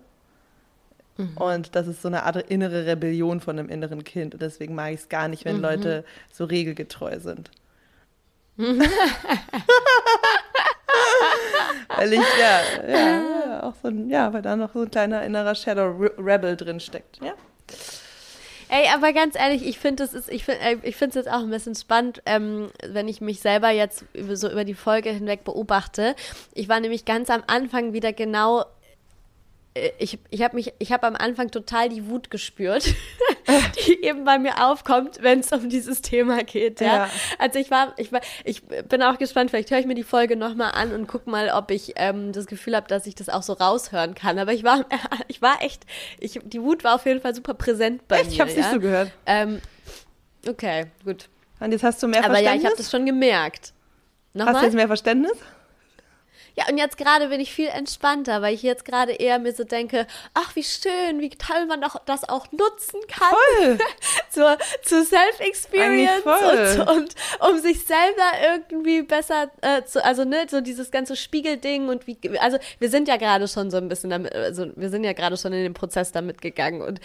Mhm. 1.18 1.38
Und 1.38 1.76
das 1.76 1.88
ist 1.88 2.02
so 2.02 2.08
eine 2.08 2.24
Art 2.24 2.38
innere 2.50 2.86
Rebellion 2.86 3.42
von 3.42 3.60
einem 3.60 3.70
inneren 3.70 4.04
Kind. 4.04 4.34
Und 4.34 4.42
deswegen 4.42 4.74
mag 4.74 4.94
ich 4.94 5.02
es 5.02 5.10
gar 5.10 5.28
nicht, 5.28 5.46
wenn 5.46 5.58
mhm. 5.58 5.64
Leute 5.64 6.06
so 6.32 6.46
regelgetreu 6.46 7.20
sind. 7.20 7.52
weil 11.96 12.14
ich, 12.14 12.20
ja, 12.20 12.62
ja, 12.88 12.98
ja, 12.98 13.64
auch 13.64 13.74
so 13.82 13.88
ein, 13.88 14.10
ja, 14.10 14.34
weil 14.34 14.42
da 14.42 14.58
noch 14.58 14.74
so 14.74 14.82
ein 14.82 14.92
kleiner 14.92 15.24
innerer 15.24 15.56
Shadow 15.56 15.96
Rebel 16.18 16.58
drin 16.58 16.82
steckt, 16.82 17.20
ja. 17.24 17.32
Ey, 18.68 18.90
aber 18.94 19.14
ganz 19.14 19.36
ehrlich, 19.36 19.66
ich 19.66 19.80
finde 19.80 20.04
es 20.04 20.28
ich 20.28 20.44
find, 20.44 20.60
äh, 20.62 20.76
ich 20.84 20.98
finde 20.98 21.18
es 21.18 21.26
jetzt 21.26 21.34
auch 21.34 21.40
ein 21.40 21.50
bisschen 21.50 21.74
spannend, 21.74 22.22
ähm, 22.26 22.70
wenn 22.86 23.08
ich 23.08 23.22
mich 23.22 23.40
selber 23.40 23.70
jetzt 23.70 24.04
über, 24.14 24.36
so 24.36 24.52
über 24.52 24.66
die 24.66 24.76
Folge 24.76 25.10
hinweg 25.10 25.46
beobachte. 25.46 26.14
Ich 26.54 26.68
war 26.68 26.82
nämlich 26.82 27.06
ganz 27.06 27.30
am 27.30 27.44
Anfang 27.48 27.94
wieder 27.94 28.12
genau 28.12 28.66
ich, 29.98 30.20
ich 30.30 30.42
habe 30.42 30.56
mich, 30.56 30.74
ich 30.80 30.92
habe 30.92 31.08
am 31.08 31.16
Anfang 31.16 31.52
total 31.52 31.90
die 31.90 32.08
Wut 32.08 32.30
gespürt, 32.30 32.86
die 33.88 34.04
eben 34.04 34.24
bei 34.24 34.40
mir 34.40 34.66
aufkommt, 34.66 35.22
wenn 35.22 35.40
es 35.40 35.52
um 35.52 35.70
dieses 35.70 36.02
Thema 36.02 36.44
geht. 36.44 36.82
Ja? 36.82 36.88
ja? 36.88 37.10
Also 37.38 37.60
ich 37.60 37.72
war, 37.72 37.94
ich 37.98 38.12
war, 38.12 38.22
ich 38.44 38.64
bin 38.64 39.02
auch 39.04 39.18
gespannt. 39.18 39.50
Vielleicht 39.50 39.72
höre 39.72 39.80
ich 39.80 39.86
mir 39.86 39.96
die 39.96 40.04
Folge 40.04 40.36
nochmal 40.36 40.72
an 40.74 40.94
und 40.94 41.08
guck 41.08 41.28
mal, 41.28 41.50
ob 41.50 41.72
ich 41.72 41.94
ähm, 41.96 42.32
das 42.32 42.46
Gefühl 42.46 42.76
habe, 42.76 42.88
dass 42.88 43.06
ich 43.08 43.16
das 43.16 43.30
auch 43.30 43.44
so 43.44 43.54
raushören 43.54 44.16
kann. 44.16 44.40
Aber 44.40 44.54
ich 44.54 44.64
war, 44.64 44.86
ich 45.28 45.42
war 45.42 45.62
echt, 45.62 45.86
ich, 46.20 46.40
die 46.44 46.62
Wut 46.62 46.84
war 46.84 46.96
auf 46.96 47.06
jeden 47.06 47.22
Fall 47.22 47.36
super 47.36 47.54
präsent 47.54 48.08
bei 48.08 48.18
echt? 48.18 48.28
mir. 48.28 48.34
Ich 48.34 48.42
habe 48.42 48.50
es 48.50 48.56
ja? 48.56 48.64
nicht 48.64 48.74
so 48.74 48.80
gehört. 48.80 49.12
Ähm, 49.26 49.62
okay, 50.48 50.88
gut. 51.04 51.30
Und 51.60 51.72
jetzt 51.72 51.84
hast 51.84 52.02
du 52.02 52.08
mehr 52.08 52.20
Aber 52.20 52.36
Verständnis. 52.36 52.48
Aber 52.48 52.56
ja, 52.56 52.62
ich 52.62 52.66
habe 52.66 52.78
das 52.78 52.92
schon 52.92 53.06
gemerkt. 53.06 53.74
Nochmal? 54.34 54.54
Hast 54.54 54.62
du 54.62 54.66
jetzt 54.68 54.76
mehr 54.76 54.88
Verständnis? 54.88 55.38
Ja, 56.60 56.68
und 56.68 56.78
jetzt 56.78 56.98
gerade 56.98 57.30
bin 57.30 57.40
ich 57.40 57.54
viel 57.54 57.70
entspannter, 57.70 58.42
weil 58.42 58.54
ich 58.54 58.64
jetzt 58.64 58.84
gerade 58.84 59.14
eher 59.14 59.40
mir 59.40 59.54
so 59.54 59.64
denke, 59.64 60.06
ach, 60.34 60.58
wie 60.58 60.64
schön, 60.64 61.22
wie 61.22 61.30
toll 61.30 61.66
man 61.68 61.80
doch 61.80 61.96
das 62.06 62.28
auch 62.28 62.52
nutzen 62.52 63.00
kann. 63.08 63.30
Voll. 63.30 63.78
zur, 64.40 64.58
zur 64.84 65.04
Self-Experience 65.04 66.26
und, 66.26 66.90
und, 66.90 67.16
um 67.50 67.60
sich 67.60 67.86
selber 67.86 68.32
irgendwie 68.54 69.02
besser 69.02 69.52
äh, 69.62 69.84
zu, 69.84 70.04
also 70.04 70.24
ne, 70.24 70.46
so 70.50 70.62
dieses 70.62 70.92
ganze 70.92 71.16
Spiegelding 71.16 71.90
und 71.90 72.08
wie, 72.08 72.18
also 72.40 72.58
wir 72.80 72.90
sind 72.90 73.08
ja 73.08 73.18
gerade 73.18 73.48
schon 73.48 73.70
so 73.70 73.78
ein 73.78 73.90
bisschen 73.90 74.10
damit, 74.10 74.34
also 74.34 74.68
wir 74.76 74.90
sind 74.90 75.04
ja 75.04 75.14
gerade 75.14 75.36
schon 75.36 75.52
in 75.52 75.64
den 75.64 75.74
Prozess 75.74 76.12
damit 76.12 76.42
gegangen 76.42 76.82
und 76.82 77.02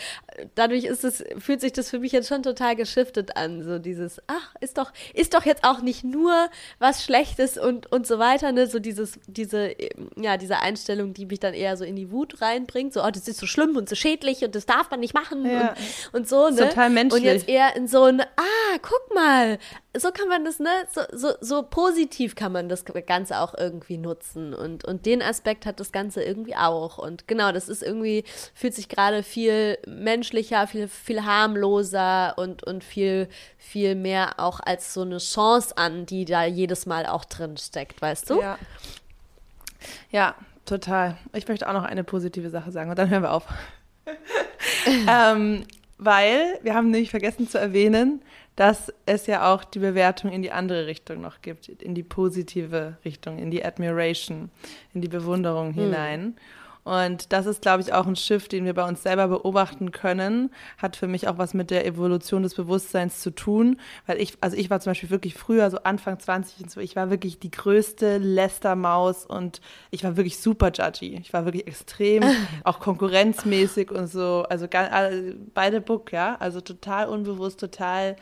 dadurch 0.55 0.85
ist 0.85 1.05
es, 1.05 1.25
fühlt 1.39 1.61
sich 1.61 1.73
das 1.73 1.91
für 1.91 1.99
mich 1.99 2.13
jetzt 2.13 2.29
schon 2.29 2.43
total 2.43 2.77
geschiftet 2.77 3.37
an, 3.37 3.65
so 3.65 3.79
dieses, 3.79 4.23
ach, 4.29 4.55
ist 4.61 4.79
doch, 4.79 4.93
ist 5.13 5.35
doch 5.35 5.45
jetzt 5.45 5.65
auch 5.65 5.81
nicht 5.81 6.05
nur 6.05 6.49
was 6.79 7.05
Schlechtes 7.05 7.59
und, 7.59 7.91
und 7.91 8.07
so 8.07 8.19
weiter, 8.19 8.53
ne, 8.53 8.69
so 8.69 8.79
dieses, 8.79 9.19
diese, 9.27 9.75
ja, 10.17 10.37
diese 10.37 10.59
Einstellung, 10.61 11.15
die 11.15 11.27
mich 11.27 11.41
dann 11.41 11.55
eher 11.55 11.77
so 11.77 11.85
in 11.85 11.97
die 11.97 12.13
Wut 12.13 12.41
reinbringt, 12.41 12.93
so, 12.93 13.03
oh, 13.03 13.11
das 13.11 13.27
ist 13.27 13.41
so 13.41 13.47
schlimm 13.47 13.77
und 13.77 13.89
so 13.89 13.97
schädlich 13.97 14.45
und 14.45 14.55
das 14.55 14.67
darf 14.67 14.91
man 14.91 15.01
nicht 15.01 15.15
machen 15.15 15.45
ja. 15.45 15.71
und, 16.13 16.21
und, 16.21 16.29
so, 16.29 16.49
ne? 16.51 16.69
Total 16.69 16.91
menschlich. 16.91 17.24
Jetzt 17.25 17.49
eher 17.49 17.77
in 17.77 17.89
so 17.89 18.05
ein, 18.05 18.21
ah, 18.21 18.79
guck 18.83 19.15
mal, 19.15 19.59
so 19.97 20.11
kann 20.11 20.29
man 20.29 20.45
das, 20.45 20.59
ne, 20.59 20.69
so, 20.93 21.03
so, 21.13 21.35
so 21.41 21.63
positiv 21.63 22.35
kann 22.35 22.53
man 22.53 22.69
das 22.69 22.85
Ganze 22.85 23.39
auch 23.39 23.55
irgendwie 23.57 23.97
nutzen 23.99 24.55
und, 24.55 24.85
und 24.85 25.07
den 25.07 25.23
Aspekt 25.23 25.67
hat 25.67 25.81
das 25.81 25.93
Ganze 25.93 26.23
irgendwie 26.23 26.57
auch 26.57 26.99
und 26.99 27.29
genau, 27.29 27.53
das 27.53 27.69
ist 27.69 27.83
irgendwie, 27.83 28.25
fühlt 28.55 28.75
sich 28.75 28.89
gerade 28.89 29.23
viel 29.23 29.79
menschlicher, 29.87 30.67
viel, 30.67 30.89
viel 30.89 31.25
harmloser 31.25 32.35
und, 32.37 32.65
und 32.65 32.83
viel, 32.83 33.29
viel 33.57 33.95
mehr 33.95 34.35
auch 34.39 34.61
als 34.61 34.95
so 34.95 35.03
eine 35.03 35.19
Chance 35.19 35.77
an, 35.77 36.07
die 36.07 36.25
da 36.25 36.45
jedes 36.45 36.87
Mal 36.87 37.07
auch 37.07 37.25
drin 37.25 37.57
steckt, 37.57 38.03
weißt 38.03 38.31
du? 38.31 38.41
Ja. 38.41 38.59
Ja, 40.11 40.35
total. 40.65 41.17
Ich 41.35 41.47
möchte 41.47 41.69
auch 41.69 41.75
noch 41.75 41.85
eine 41.85 42.05
positive 42.05 42.51
Sache 42.51 42.71
sagen 42.73 42.91
und 42.91 42.99
dann 42.99 43.11
hören 43.11 43.23
wir 43.23 43.33
auf. 43.33 43.47
ähm, 45.09 45.65
weil 46.05 46.59
wir 46.63 46.75
haben 46.75 46.91
nämlich 46.91 47.11
vergessen 47.11 47.49
zu 47.49 47.59
erwähnen, 47.59 48.23
dass 48.57 48.93
es 49.07 49.27
ja 49.27 49.53
auch 49.53 49.65
die 49.65 49.81
Bewertung 49.81 50.31
in 50.31 50.43
die 50.43 50.53
andere 50.53 50.87
Richtung 50.87 51.21
noch 51.21 51.43
gibt, 51.43 51.69
in 51.69 51.95
die 51.95 52.03
positive 52.03 52.99
Richtung, 53.05 53.39
in 53.39 53.51
die 53.51 53.65
Admiration, 53.65 54.51
in 54.93 55.01
die 55.01 55.09
Bewunderung 55.09 55.75
hm. 55.75 55.83
hinein. 55.83 56.37
Und 56.85 57.33
das 57.33 57.47
ist, 57.47 57.63
glaube 57.63 57.83
ich, 57.83 57.95
auch 57.95 58.07
ein 58.07 58.15
Shift, 58.15 58.53
den 58.53 58.67
wir 58.67 58.75
bei 58.75 58.87
uns 58.87 59.03
selber 59.03 59.29
beobachten 59.29 59.91
können. 59.91 60.51
Hat 60.77 60.97
für 60.97 61.09
mich 61.09 61.27
auch 61.29 61.39
was 61.39 61.55
mit 61.55 61.71
der 61.71 61.87
Evolution 61.87 62.43
des 62.43 62.55
Bewusstseins 62.55 63.21
zu 63.21 63.31
tun. 63.31 63.81
Weil 64.07 64.21
ich, 64.21 64.35
also 64.43 64.57
ich 64.57 64.69
war 64.69 64.81
zum 64.81 64.91
Beispiel 64.91 65.09
wirklich 65.09 65.35
früher, 65.35 65.71
so 65.71 65.79
Anfang 65.79 66.19
20 66.19 66.65
und 66.65 66.71
so, 66.71 66.81
ich 66.81 66.95
war 66.95 67.09
wirklich 67.09 67.39
die 67.39 67.51
größte 67.51 68.19
Lästermaus 68.19 69.25
und 69.25 69.63
ich 69.91 70.05
war 70.05 70.19
wirklich 70.19 70.39
super 70.39 70.71
judgy. 70.73 71.17
Ich 71.17 71.33
war 71.33 71.47
wirklich 71.47 71.67
extrem, 71.67 72.23
auch 72.65 72.81
konkurrenzmäßig 72.81 73.91
und 73.91 74.09
so. 74.09 74.45
Also 74.51 74.69
beide 75.55 75.81
Book, 75.81 76.13
ja. 76.13 76.37
Also 76.39 76.61
total 76.61 77.09
unbewusst, 77.09 77.61
total 77.61 78.17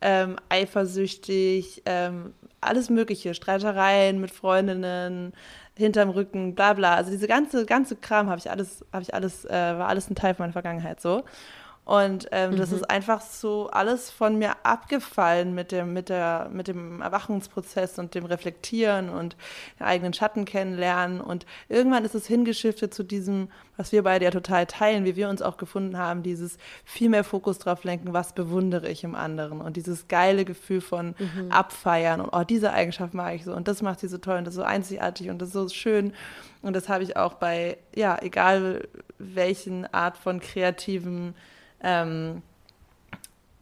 ähm, 0.00 0.36
eifersüchtig, 0.48 1.82
ähm, 1.86 2.32
alles 2.60 2.90
Mögliche, 2.90 3.34
Streitereien 3.34 4.20
mit 4.20 4.30
Freundinnen, 4.30 5.32
hinterm 5.78 6.10
Rücken, 6.10 6.54
bla 6.54 6.74
bla. 6.74 6.94
Also 6.94 7.10
diese 7.10 7.28
ganze, 7.28 7.64
ganze 7.64 7.96
Kram 7.96 8.28
habe 8.28 8.38
ich 8.38 8.50
alles, 8.50 8.84
habe 8.92 9.02
ich 9.02 9.14
alles, 9.14 9.44
äh, 9.44 9.50
war 9.50 9.88
alles 9.88 10.10
ein 10.10 10.14
Teil 10.16 10.34
von 10.34 10.44
meiner 10.44 10.52
Vergangenheit 10.52 11.00
so. 11.00 11.24
Und 11.88 12.28
ähm, 12.32 12.50
mhm. 12.50 12.56
das 12.58 12.70
ist 12.70 12.90
einfach 12.90 13.22
so 13.22 13.70
alles 13.70 14.10
von 14.10 14.36
mir 14.36 14.56
abgefallen 14.62 15.54
mit 15.54 15.72
dem, 15.72 15.94
mit 15.94 16.10
der, 16.10 16.50
mit 16.52 16.68
dem 16.68 17.00
Erwachungsprozess 17.00 17.98
und 17.98 18.14
dem 18.14 18.26
Reflektieren 18.26 19.08
und 19.08 19.36
den 19.80 19.86
eigenen 19.86 20.12
Schatten 20.12 20.44
kennenlernen. 20.44 21.22
Und 21.22 21.46
irgendwann 21.70 22.04
ist 22.04 22.14
es 22.14 22.26
hingeschiftet 22.26 22.92
zu 22.92 23.04
diesem, 23.04 23.48
was 23.78 23.90
wir 23.90 24.02
beide 24.02 24.26
ja 24.26 24.30
total 24.30 24.66
teilen, 24.66 25.06
wie 25.06 25.16
wir 25.16 25.30
uns 25.30 25.40
auch 25.40 25.56
gefunden 25.56 25.96
haben, 25.96 26.22
dieses 26.22 26.58
viel 26.84 27.08
mehr 27.08 27.24
Fokus 27.24 27.58
drauf 27.58 27.84
lenken, 27.84 28.12
was 28.12 28.34
bewundere 28.34 28.90
ich 28.90 29.02
im 29.02 29.14
anderen. 29.14 29.62
Und 29.62 29.78
dieses 29.78 30.08
geile 30.08 30.44
Gefühl 30.44 30.82
von 30.82 31.14
mhm. 31.18 31.50
Abfeiern 31.50 32.20
und 32.20 32.28
oh, 32.34 32.44
diese 32.44 32.70
Eigenschaft 32.70 33.14
mag 33.14 33.34
ich 33.36 33.44
so 33.44 33.54
und 33.54 33.66
das 33.66 33.80
macht 33.80 34.00
sie 34.00 34.08
so 34.08 34.18
toll 34.18 34.36
und 34.36 34.44
das 34.44 34.52
ist 34.52 34.60
so 34.60 34.62
einzigartig 34.62 35.30
und 35.30 35.40
das 35.40 35.48
ist 35.48 35.54
so 35.54 35.66
schön. 35.70 36.12
Und 36.60 36.76
das 36.76 36.90
habe 36.90 37.02
ich 37.02 37.16
auch 37.16 37.32
bei, 37.32 37.78
ja, 37.94 38.18
egal 38.20 38.86
welchen 39.18 39.86
Art 39.94 40.18
von 40.18 40.40
kreativen 40.40 41.34
ähm, 41.82 42.42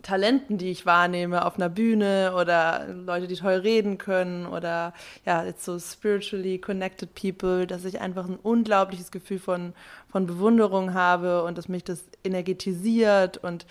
Talenten, 0.02 0.56
die 0.56 0.70
ich 0.70 0.86
wahrnehme 0.86 1.44
auf 1.44 1.56
einer 1.56 1.68
Bühne 1.68 2.32
oder 2.36 2.86
Leute, 2.86 3.26
die 3.26 3.34
toll 3.34 3.54
reden 3.54 3.98
können 3.98 4.46
oder 4.46 4.92
ja, 5.24 5.44
jetzt 5.44 5.64
so 5.64 5.80
spiritually 5.80 6.58
connected 6.58 7.12
people, 7.14 7.66
dass 7.66 7.84
ich 7.84 8.00
einfach 8.00 8.28
ein 8.28 8.36
unglaubliches 8.36 9.10
Gefühl 9.10 9.40
von, 9.40 9.74
von 10.08 10.26
Bewunderung 10.26 10.94
habe 10.94 11.42
und 11.42 11.58
dass 11.58 11.68
mich 11.68 11.82
das 11.82 12.04
energetisiert 12.22 13.38
und 13.38 13.66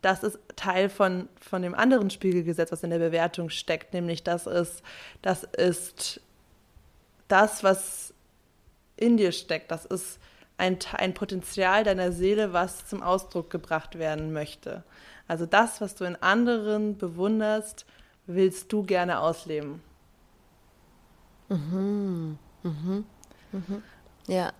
das 0.00 0.22
ist 0.22 0.38
Teil 0.56 0.88
von, 0.88 1.28
von 1.38 1.60
dem 1.60 1.74
anderen 1.74 2.08
Spiegelgesetz, 2.08 2.72
was 2.72 2.82
in 2.82 2.90
der 2.90 2.98
Bewertung 2.98 3.50
steckt, 3.50 3.92
nämlich 3.92 4.22
das 4.22 4.46
ist, 4.46 4.82
das 5.20 5.44
ist 5.44 6.20
das, 7.28 7.62
was 7.62 8.14
in 8.96 9.16
dir 9.16 9.32
steckt. 9.32 9.70
Das 9.70 9.84
ist 9.84 10.18
ein, 10.64 10.78
ein 10.94 11.14
Potenzial 11.14 11.84
deiner 11.84 12.12
Seele, 12.12 12.52
was 12.52 12.86
zum 12.86 13.02
Ausdruck 13.02 13.50
gebracht 13.50 13.98
werden 13.98 14.32
möchte. 14.32 14.82
Also 15.28 15.46
das, 15.46 15.80
was 15.80 15.94
du 15.94 16.04
in 16.04 16.16
anderen 16.16 16.96
bewunderst, 16.98 17.86
willst 18.26 18.72
du 18.72 18.82
gerne 18.82 19.20
ausleben. 19.20 19.82
Mhm. 21.48 22.38
Mhm. 22.62 23.04
Mhm. 23.52 23.82
Ja, 24.26 24.52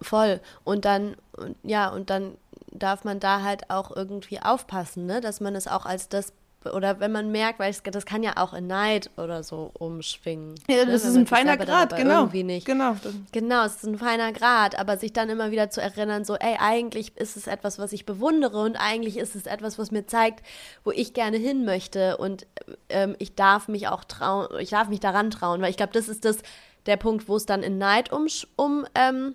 voll. 0.00 0.40
Und 0.64 0.84
dann, 0.84 1.16
ja, 1.62 1.88
und 1.88 2.10
dann 2.10 2.36
darf 2.70 3.04
man 3.04 3.20
da 3.20 3.42
halt 3.42 3.70
auch 3.70 3.94
irgendwie 3.94 4.40
aufpassen, 4.40 5.06
ne? 5.06 5.20
dass 5.20 5.40
man 5.40 5.54
es 5.54 5.68
auch 5.68 5.86
als 5.86 6.08
das 6.08 6.32
oder 6.64 7.00
wenn 7.00 7.12
man 7.12 7.30
merkt, 7.30 7.58
weil 7.58 7.70
es, 7.70 7.82
das 7.82 8.06
kann 8.06 8.22
ja 8.22 8.36
auch 8.36 8.52
in 8.52 8.66
Neid 8.66 9.10
oder 9.16 9.42
so 9.42 9.70
umschwingen. 9.74 10.54
Ja, 10.68 10.84
ne? 10.84 10.92
das 10.92 11.04
ne? 11.04 11.10
ist 11.10 11.16
ein 11.16 11.26
feiner 11.26 11.56
Grad, 11.56 11.96
genau. 11.96 12.20
Irgendwie 12.20 12.44
nicht. 12.44 12.66
Genau. 12.66 12.96
Genau, 13.32 13.64
es 13.64 13.76
ist 13.76 13.86
ein 13.86 13.98
feiner 13.98 14.32
Grad, 14.32 14.78
aber 14.78 14.96
sich 14.96 15.12
dann 15.12 15.28
immer 15.28 15.50
wieder 15.50 15.70
zu 15.70 15.80
erinnern, 15.80 16.24
so, 16.24 16.36
ey, 16.36 16.56
eigentlich 16.58 17.16
ist 17.16 17.36
es 17.36 17.46
etwas, 17.46 17.78
was 17.78 17.92
ich 17.92 18.06
bewundere 18.06 18.62
und 18.62 18.76
eigentlich 18.76 19.16
ist 19.16 19.34
es 19.34 19.46
etwas, 19.46 19.78
was 19.78 19.90
mir 19.90 20.06
zeigt, 20.06 20.44
wo 20.84 20.90
ich 20.90 21.14
gerne 21.14 21.36
hin 21.36 21.64
möchte 21.64 22.16
und 22.16 22.46
ähm, 22.88 23.16
ich 23.18 23.34
darf 23.34 23.68
mich 23.68 23.88
auch 23.88 24.04
trauen, 24.04 24.48
ich 24.60 24.70
darf 24.70 24.88
mich 24.88 25.00
daran 25.00 25.30
trauen, 25.30 25.62
weil 25.62 25.70
ich 25.70 25.76
glaube, 25.76 25.92
das 25.92 26.08
ist 26.08 26.24
das, 26.24 26.38
der 26.86 26.96
Punkt, 26.96 27.28
wo 27.28 27.36
es 27.36 27.46
dann 27.46 27.62
in 27.62 27.78
Neid 27.78 28.12
um, 28.12 28.26
um 28.56 28.86
ähm, 28.94 29.34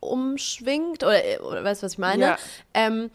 umschwingt, 0.00 1.02
oder, 1.02 1.20
oder 1.46 1.64
weißt 1.64 1.82
du, 1.82 1.86
was 1.86 1.92
ich 1.92 1.98
meine? 1.98 2.22
Ja. 2.22 2.38
Ähm, 2.74 3.10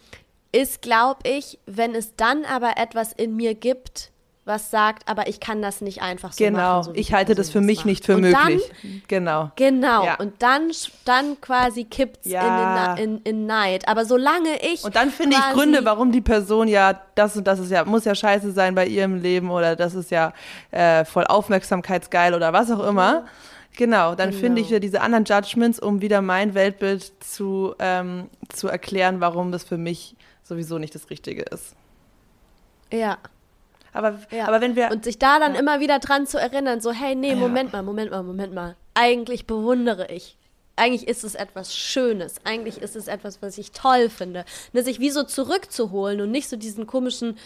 ist, 0.52 0.82
glaube 0.82 1.20
ich, 1.24 1.60
wenn 1.66 1.96
es 1.96 2.16
dann 2.16 2.46
aber 2.46 2.78
etwas 2.78 3.14
in 3.14 3.36
mir 3.36 3.56
gibt, 3.56 4.12
was 4.44 4.72
sagt, 4.72 5.08
aber 5.08 5.28
ich 5.28 5.40
kann 5.40 5.62
das 5.62 5.82
nicht 5.82 6.02
einfach 6.02 6.34
so 6.34 6.44
genau. 6.44 6.58
machen. 6.58 6.82
Genau, 6.82 6.84
so 6.84 6.92
ich 6.96 7.14
halte 7.14 7.36
das 7.36 7.52
für 7.52 7.62
mich 7.62 7.80
macht. 7.80 7.86
nicht 7.86 8.06
für 8.06 8.16
und 8.16 8.22
möglich. 8.22 8.62
Dann, 8.82 9.02
genau. 9.08 9.52
Genau, 9.56 10.06
ja. 10.06 10.16
und 10.16 10.42
dann, 10.42 10.72
dann 11.06 11.40
quasi 11.40 11.84
kippt 11.84 12.26
es 12.26 12.32
ja. 12.32 12.96
in, 12.96 13.04
in, 13.04 13.22
in, 13.24 13.46
Neid. 13.46 13.88
Aber 13.88 14.04
solange 14.04 14.58
ich. 14.62 14.84
Und 14.84 14.96
dann 14.96 15.12
finde 15.12 15.38
ich 15.38 15.54
Gründe, 15.54 15.86
warum 15.86 16.12
die 16.12 16.22
Person 16.22 16.68
ja, 16.68 17.00
das 17.14 17.38
und 17.38 17.46
das 17.46 17.60
ist 17.60 17.72
ja, 17.72 17.86
muss 17.86 18.04
ja 18.06 18.16
scheiße 18.16 18.52
sein 18.52 18.74
bei 18.74 18.88
ihrem 18.88 19.22
Leben 19.22 19.52
oder 19.52 19.76
das 19.76 19.94
ist 19.94 20.10
ja 20.10 20.34
äh, 20.72 21.06
voll 21.06 21.26
aufmerksamkeitsgeil 21.26 22.34
oder 22.34 22.52
was 22.52 22.72
auch 22.72 22.86
immer. 22.86 23.22
Mhm 23.22 23.28
Genau, 23.78 24.16
dann 24.16 24.32
genau. 24.32 24.42
finde 24.42 24.62
ich 24.62 24.70
wieder 24.70 24.80
diese 24.80 25.02
anderen 25.02 25.24
Judgments, 25.26 25.80
um 25.80 26.02
wieder 26.02 26.22
mein 26.22 26.54
Weltbild 26.54 27.12
zu, 27.24 27.74
ähm, 27.80 28.30
zu 28.50 28.68
erklären, 28.68 29.22
warum 29.22 29.52
das 29.52 29.64
für 29.64 29.78
mich 29.78 30.16
sowieso 30.44 30.78
nicht 30.78 30.94
das 30.94 31.10
Richtige 31.10 31.44
ist. 31.44 31.76
Ja. 32.92 33.18
Aber, 33.94 34.20
ja. 34.32 34.48
aber 34.48 34.62
wenn 34.62 34.76
wir. 34.76 34.92
Und 34.92 35.04
sich 35.04 35.20
da 35.20 35.40
dann 35.40 35.54
ja. 35.54 35.60
immer 35.60 35.80
wieder 35.80 36.00
dran 36.00 36.28
zu 36.28 36.38
erinnern, 36.38 36.82
so, 36.82 36.92
hey, 36.92 37.16
nee, 37.16 37.36
Moment 37.36 37.74
mal, 37.74 37.82
Moment 37.82 38.12
mal, 38.12 38.24
Moment 38.24 38.54
mal. 38.54 38.76
Eigentlich 38.94 39.48
bewundere 39.48 40.12
ich. 40.12 40.38
Eigentlich 40.76 41.08
ist 41.08 41.24
es 41.24 41.36
etwas 41.36 41.76
Schönes. 41.76 42.36
Eigentlich 42.46 42.82
ist 42.82 42.96
es 42.96 43.08
etwas, 43.08 43.42
was 43.42 43.58
ich 43.58 43.72
toll 43.72 44.10
finde. 44.10 44.46
Ne, 44.74 44.84
sich 44.84 45.00
wie 45.00 45.10
so 45.10 45.24
zurückzuholen 45.24 46.22
und 46.22 46.32
nicht 46.32 46.50
so 46.50 46.56
diesen 46.56 46.88
komischen 46.88 47.38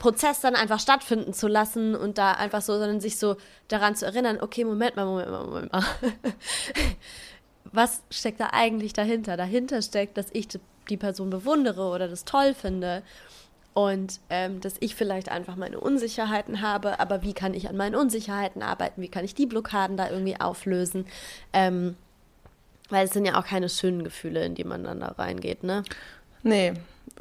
Prozess 0.00 0.40
dann 0.40 0.56
einfach 0.56 0.80
stattfinden 0.80 1.34
zu 1.34 1.46
lassen 1.46 1.94
und 1.94 2.18
da 2.18 2.32
einfach 2.32 2.62
so, 2.62 2.72
sondern 2.72 3.00
sich 3.00 3.18
so 3.18 3.36
daran 3.68 3.94
zu 3.94 4.06
erinnern, 4.06 4.38
okay, 4.40 4.64
Moment 4.64 4.96
mal, 4.96 5.04
Moment 5.04 5.30
mal, 5.30 5.44
Moment 5.44 5.72
mal. 5.72 5.84
Was 7.72 8.02
steckt 8.10 8.40
da 8.40 8.48
eigentlich 8.52 8.94
dahinter? 8.94 9.36
Dahinter 9.36 9.82
steckt, 9.82 10.16
dass 10.16 10.26
ich 10.32 10.48
die 10.88 10.96
Person 10.96 11.28
bewundere 11.30 11.82
oder 11.82 12.08
das 12.08 12.24
toll 12.24 12.54
finde 12.54 13.02
und 13.74 14.20
ähm, 14.30 14.60
dass 14.60 14.74
ich 14.80 14.94
vielleicht 14.94 15.28
einfach 15.28 15.54
meine 15.54 15.78
Unsicherheiten 15.78 16.62
habe, 16.62 16.98
aber 16.98 17.22
wie 17.22 17.34
kann 17.34 17.52
ich 17.52 17.68
an 17.68 17.76
meinen 17.76 17.94
Unsicherheiten 17.94 18.62
arbeiten? 18.62 19.02
Wie 19.02 19.08
kann 19.08 19.24
ich 19.24 19.34
die 19.34 19.46
Blockaden 19.46 19.98
da 19.98 20.10
irgendwie 20.10 20.40
auflösen? 20.40 21.06
Ähm, 21.52 21.94
weil 22.88 23.04
es 23.04 23.12
sind 23.12 23.26
ja 23.26 23.38
auch 23.38 23.44
keine 23.44 23.68
schönen 23.68 24.02
Gefühle, 24.02 24.44
in 24.46 24.54
die 24.54 24.64
man 24.64 24.82
dann 24.82 25.00
da 25.00 25.08
reingeht, 25.08 25.62
ne? 25.62 25.84
Nee, 26.42 26.72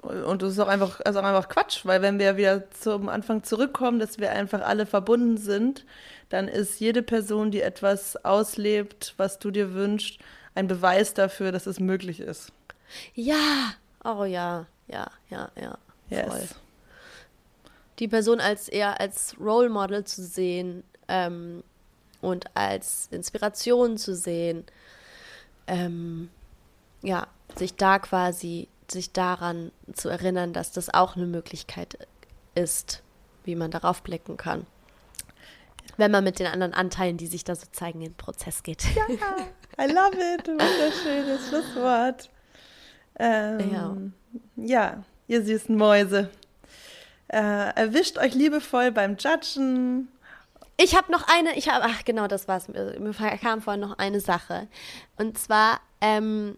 und 0.01 0.41
das 0.41 0.53
ist 0.53 0.59
auch 0.59 0.67
einfach, 0.67 1.01
also 1.05 1.19
einfach 1.19 1.49
Quatsch, 1.49 1.85
weil 1.85 2.01
wenn 2.01 2.19
wir 2.19 2.37
wieder 2.37 2.69
zum 2.71 3.09
Anfang 3.09 3.43
zurückkommen, 3.43 3.99
dass 3.99 4.17
wir 4.17 4.31
einfach 4.31 4.61
alle 4.61 4.85
verbunden 4.85 5.37
sind, 5.37 5.85
dann 6.29 6.47
ist 6.47 6.79
jede 6.79 7.01
Person, 7.03 7.51
die 7.51 7.61
etwas 7.61 8.23
auslebt, 8.23 9.13
was 9.17 9.39
du 9.39 9.51
dir 9.51 9.73
wünschst, 9.73 10.19
ein 10.55 10.67
Beweis 10.67 11.13
dafür, 11.13 11.51
dass 11.51 11.67
es 11.67 11.79
möglich 11.79 12.19
ist. 12.19 12.51
Ja, 13.13 13.73
oh 14.03 14.23
ja, 14.23 14.67
ja, 14.87 15.09
ja, 15.29 15.51
ja. 15.59 15.77
Yes. 16.09 16.55
Die 17.99 18.07
Person 18.07 18.39
als 18.39 18.67
eher 18.67 18.99
als 18.99 19.35
Role 19.39 19.69
Model 19.69 20.03
zu 20.05 20.23
sehen 20.23 20.83
ähm, 21.07 21.63
und 22.21 22.45
als 22.55 23.07
Inspiration 23.11 23.97
zu 23.97 24.15
sehen, 24.15 24.63
ähm, 25.67 26.29
ja, 27.01 27.27
sich 27.55 27.75
da 27.75 27.99
quasi 27.99 28.67
sich 28.91 29.11
daran 29.13 29.71
zu 29.93 30.09
erinnern, 30.09 30.53
dass 30.53 30.71
das 30.71 30.93
auch 30.93 31.15
eine 31.15 31.25
Möglichkeit 31.25 32.07
ist, 32.55 33.03
wie 33.43 33.55
man 33.55 33.71
darauf 33.71 34.03
blicken 34.03 34.37
kann. 34.37 34.65
Wenn 35.97 36.11
man 36.11 36.23
mit 36.23 36.39
den 36.39 36.47
anderen 36.47 36.73
Anteilen, 36.73 37.17
die 37.17 37.27
sich 37.27 37.43
da 37.43 37.55
so 37.55 37.67
zeigen, 37.71 38.01
in 38.01 38.11
den 38.11 38.17
Prozess 38.17 38.63
geht. 38.63 38.83
Ja, 38.95 39.05
I 39.79 39.91
love 39.91 40.17
it. 40.17 40.47
Wunderschönes 40.47 41.47
Schlusswort. 41.49 42.29
Ähm, 43.17 43.71
ja. 43.71 43.95
ja, 44.55 45.03
ihr 45.27 45.43
süßen 45.43 45.75
Mäuse. 45.75 46.29
Äh, 47.27 47.75
erwischt 47.75 48.17
euch 48.17 48.33
liebevoll 48.33 48.91
beim 48.91 49.17
Judgen. 49.17 50.09
Ich 50.77 50.95
habe 50.95 51.11
noch 51.11 51.27
eine, 51.27 51.57
ich 51.57 51.69
habe, 51.69 51.85
ach 51.85 52.05
genau, 52.05 52.27
das 52.27 52.47
war's. 52.47 52.69
Mir 52.69 53.13
kam 53.41 53.61
vorhin 53.61 53.81
noch 53.81 53.97
eine 53.97 54.21
Sache. 54.21 54.67
Und 55.17 55.37
zwar, 55.37 55.81
ähm, 55.99 56.57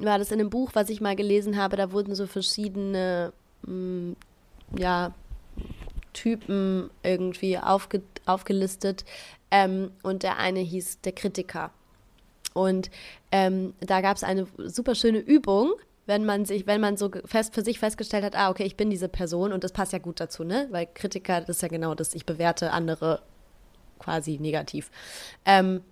war 0.00 0.18
das 0.18 0.30
in 0.30 0.40
einem 0.40 0.50
Buch, 0.50 0.70
was 0.74 0.90
ich 0.90 1.00
mal 1.00 1.16
gelesen 1.16 1.56
habe, 1.56 1.76
da 1.76 1.92
wurden 1.92 2.14
so 2.14 2.26
verschiedene, 2.26 3.32
mh, 3.62 3.72
mm, 3.72 4.16
ja, 4.78 5.14
Typen 6.12 6.90
irgendwie 7.02 7.58
aufge, 7.58 8.02
aufgelistet. 8.26 9.04
Ähm, 9.50 9.90
und 10.02 10.22
der 10.22 10.38
eine 10.38 10.60
hieß 10.60 11.00
der 11.00 11.12
Kritiker. 11.12 11.70
Und 12.54 12.90
ähm, 13.30 13.74
da 13.80 14.00
gab 14.00 14.16
es 14.16 14.24
eine 14.24 14.46
super 14.58 14.94
schöne 14.94 15.18
Übung, 15.18 15.72
wenn 16.06 16.24
man 16.24 16.44
sich, 16.44 16.66
wenn 16.66 16.80
man 16.80 16.96
so 16.96 17.10
fest 17.24 17.54
für 17.54 17.62
sich 17.62 17.78
festgestellt 17.78 18.24
hat, 18.24 18.36
ah, 18.36 18.50
okay, 18.50 18.64
ich 18.64 18.76
bin 18.76 18.90
diese 18.90 19.08
Person 19.08 19.52
und 19.52 19.64
das 19.64 19.72
passt 19.72 19.92
ja 19.92 19.98
gut 19.98 20.20
dazu, 20.20 20.44
ne? 20.44 20.66
Weil 20.70 20.88
Kritiker, 20.92 21.40
das 21.40 21.56
ist 21.56 21.62
ja 21.62 21.68
genau 21.68 21.94
das, 21.94 22.14
ich 22.14 22.26
bewerte 22.26 22.72
andere 22.72 23.22
quasi 23.98 24.38
negativ. 24.38 24.90
Ähm, 25.44 25.82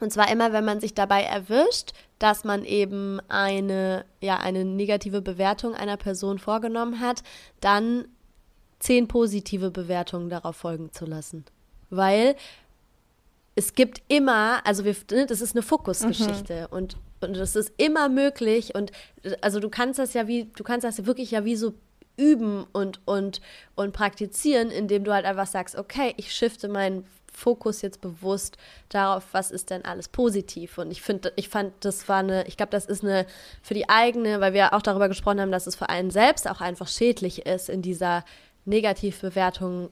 und 0.00 0.12
zwar 0.12 0.30
immer, 0.30 0.52
wenn 0.52 0.64
man 0.64 0.80
sich 0.80 0.94
dabei 0.94 1.22
erwischt, 1.22 1.92
dass 2.18 2.44
man 2.44 2.64
eben 2.64 3.20
eine, 3.28 4.04
ja, 4.20 4.38
eine 4.38 4.64
negative 4.64 5.22
Bewertung 5.22 5.74
einer 5.74 5.96
Person 5.96 6.38
vorgenommen 6.38 7.00
hat, 7.00 7.22
dann 7.60 8.06
zehn 8.78 9.08
positive 9.08 9.70
Bewertungen 9.70 10.30
darauf 10.30 10.56
folgen 10.56 10.92
zu 10.92 11.04
lassen. 11.04 11.44
Weil 11.90 12.36
es 13.54 13.74
gibt 13.74 14.02
immer, 14.08 14.64
also 14.64 14.84
wir, 14.84 14.94
ne, 15.10 15.26
das 15.26 15.40
ist 15.40 15.56
eine 15.56 15.62
Fokusgeschichte 15.62 16.68
mhm. 16.70 16.76
und 16.76 16.96
und 17.20 17.36
das 17.36 17.56
ist 17.56 17.72
immer 17.78 18.08
möglich 18.08 18.76
und 18.76 18.92
also 19.40 19.58
du 19.58 19.68
kannst 19.68 19.98
das 19.98 20.14
ja 20.14 20.28
wie 20.28 20.44
du 20.54 20.62
kannst 20.62 20.84
das 20.84 21.04
wirklich 21.04 21.32
ja 21.32 21.44
wie 21.44 21.56
so 21.56 21.74
üben 22.16 22.64
und 22.72 23.00
und 23.06 23.40
und 23.74 23.92
praktizieren, 23.92 24.70
indem 24.70 25.02
du 25.02 25.12
halt 25.12 25.24
einfach 25.24 25.46
sagst, 25.46 25.76
okay, 25.76 26.14
ich 26.16 26.32
shifte 26.32 26.68
meinen 26.68 27.04
Fokus 27.38 27.82
jetzt 27.82 28.00
bewusst 28.00 28.58
darauf, 28.88 29.24
was 29.32 29.50
ist 29.50 29.70
denn 29.70 29.84
alles 29.84 30.08
positiv. 30.08 30.78
Und 30.78 30.90
ich 30.90 31.00
finde, 31.00 31.32
ich 31.36 31.48
fand, 31.48 31.72
das 31.80 32.08
war 32.08 32.18
eine, 32.18 32.46
ich 32.46 32.56
glaube, 32.56 32.70
das 32.70 32.84
ist 32.84 33.04
eine 33.04 33.26
für 33.62 33.74
die 33.74 33.88
eigene, 33.88 34.40
weil 34.40 34.52
wir 34.52 34.74
auch 34.74 34.82
darüber 34.82 35.08
gesprochen 35.08 35.40
haben, 35.40 35.52
dass 35.52 35.66
es 35.66 35.76
für 35.76 35.88
einen 35.88 36.10
selbst 36.10 36.48
auch 36.48 36.60
einfach 36.60 36.88
schädlich 36.88 37.46
ist, 37.46 37.68
in 37.68 37.80
dieser 37.80 38.24
Negativbewertung, 38.64 39.88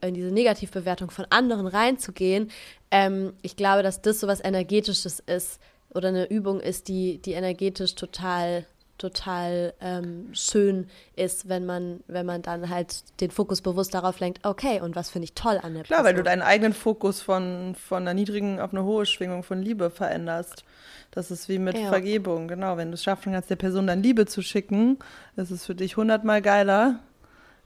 in 0.00 0.14
diese 0.14 0.32
Negativbewertung 0.32 1.10
von 1.10 1.26
anderen 1.30 1.66
reinzugehen. 1.66 2.50
Ähm, 2.90 3.32
ich 3.42 3.56
glaube, 3.56 3.82
dass 3.82 4.02
das 4.02 4.20
so 4.20 4.26
was 4.26 4.44
Energetisches 4.44 5.20
ist 5.20 5.60
oder 5.94 6.08
eine 6.08 6.28
Übung 6.30 6.60
ist, 6.60 6.88
die, 6.88 7.18
die 7.18 7.32
energetisch 7.32 7.94
total 7.94 8.66
total 9.00 9.72
ähm, 9.80 10.28
schön 10.32 10.88
ist, 11.16 11.48
wenn 11.48 11.66
man, 11.66 12.00
wenn 12.06 12.26
man 12.26 12.42
dann 12.42 12.68
halt 12.68 13.20
den 13.20 13.30
Fokus 13.30 13.62
bewusst 13.62 13.94
darauf 13.94 14.20
lenkt, 14.20 14.44
okay, 14.44 14.80
und 14.80 14.94
was 14.94 15.10
finde 15.10 15.24
ich 15.24 15.34
toll 15.34 15.58
an 15.62 15.74
der 15.74 15.84
Klar, 15.84 16.02
Person. 16.02 16.04
weil 16.04 16.14
du 16.14 16.22
deinen 16.22 16.42
eigenen 16.42 16.74
Fokus 16.74 17.22
von, 17.22 17.74
von 17.74 18.02
einer 18.02 18.14
niedrigen 18.14 18.60
auf 18.60 18.72
eine 18.72 18.84
hohe 18.84 19.06
Schwingung 19.06 19.42
von 19.42 19.62
Liebe 19.62 19.90
veränderst. 19.90 20.64
Das 21.10 21.30
ist 21.30 21.48
wie 21.48 21.58
mit 21.58 21.76
ja. 21.76 21.88
Vergebung, 21.88 22.46
genau. 22.46 22.76
Wenn 22.76 22.88
du 22.88 22.94
es 22.94 23.02
schaffen 23.02 23.32
kannst, 23.32 23.50
der 23.50 23.56
Person 23.56 23.86
dann 23.86 24.02
Liebe 24.02 24.26
zu 24.26 24.42
schicken, 24.42 24.98
ist 25.36 25.50
es 25.50 25.66
für 25.66 25.74
dich 25.74 25.96
hundertmal 25.96 26.42
geiler, 26.42 27.00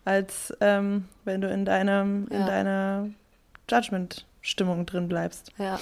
als 0.04 0.54
ähm, 0.60 1.04
wenn 1.24 1.40
du 1.40 1.48
in 1.48 1.64
deinem, 1.64 2.28
ja. 2.30 2.38
in 2.38 2.46
deiner 2.46 3.08
Judgment-Stimmung 3.68 4.86
drin 4.86 5.08
bleibst. 5.08 5.50
Ja. 5.58 5.78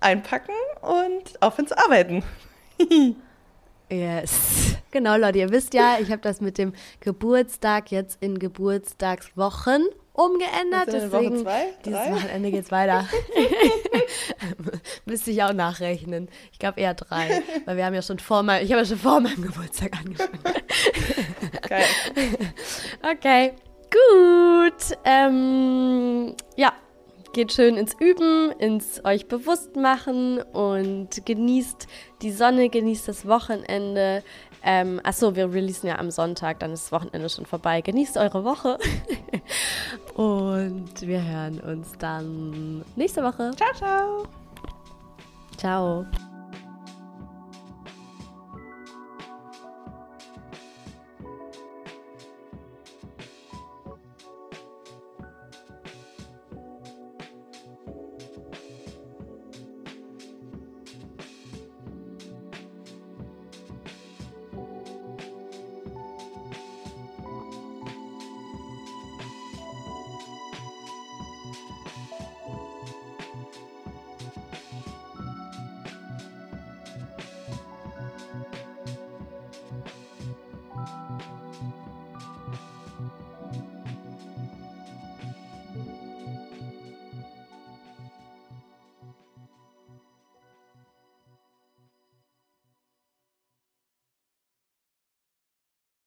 einpacken 0.00 0.54
und 0.82 1.40
aufhören 1.42 1.66
zu 1.66 1.78
arbeiten. 1.78 2.22
Yes. 3.92 4.76
Genau, 4.92 5.16
Leute, 5.16 5.40
ihr 5.40 5.50
wisst 5.50 5.74
ja, 5.74 5.98
ich 6.00 6.12
habe 6.12 6.22
das 6.22 6.40
mit 6.40 6.58
dem 6.58 6.74
Geburtstag 7.00 7.90
jetzt 7.90 8.18
in 8.22 8.38
Geburtstagswochen 8.38 9.84
umgeändert. 10.12 10.86
Deswegen, 10.86 11.34
Woche 11.34 11.42
zwei, 11.42 11.64
dieses 11.84 11.98
Wochenende 11.98 12.50
geht's 12.52 12.70
weiter. 12.70 13.08
Müsste 15.04 15.30
ich 15.30 15.42
auch 15.42 15.52
nachrechnen. 15.52 16.28
Ich 16.52 16.58
glaube 16.58 16.80
eher 16.80 16.94
drei, 16.94 17.42
weil 17.64 17.76
wir 17.76 17.84
haben 17.84 17.94
ja 17.94 18.02
schon 18.02 18.18
vor 18.18 18.42
meinem, 18.42 18.64
ich 18.64 18.72
habe 18.72 18.82
ja 18.82 18.86
schon 18.86 18.98
vor 18.98 19.20
meinem 19.20 19.42
Geburtstag 19.42 19.96
angefangen. 19.98 20.38
Geil. 21.68 21.84
Okay, 23.02 23.52
gut. 23.90 24.98
Ähm, 25.04 26.34
ja, 26.56 26.72
geht 27.32 27.52
schön 27.52 27.76
ins 27.76 27.94
Üben, 27.98 28.52
ins 28.58 29.04
euch 29.04 29.26
bewusst 29.26 29.76
machen 29.76 30.42
und 30.42 31.24
genießt 31.24 31.86
die 32.22 32.32
Sonne, 32.32 32.68
genießt 32.68 33.08
das 33.08 33.26
Wochenende. 33.26 34.22
Ähm, 34.62 35.00
achso, 35.02 35.34
wir 35.36 35.52
releasen 35.52 35.88
ja 35.88 35.98
am 35.98 36.10
Sonntag, 36.10 36.58
dann 36.60 36.72
ist 36.72 36.84
das 36.84 36.92
Wochenende 36.92 37.28
schon 37.28 37.46
vorbei. 37.46 37.80
Genießt 37.80 38.16
eure 38.16 38.44
Woche. 38.44 38.78
und 40.14 41.00
wir 41.00 41.24
hören 41.24 41.60
uns 41.60 41.92
dann 41.98 42.84
nächste 42.96 43.22
Woche. 43.22 43.52
Ciao, 43.56 43.72
ciao. 43.74 44.26
Ciao. 45.56 46.06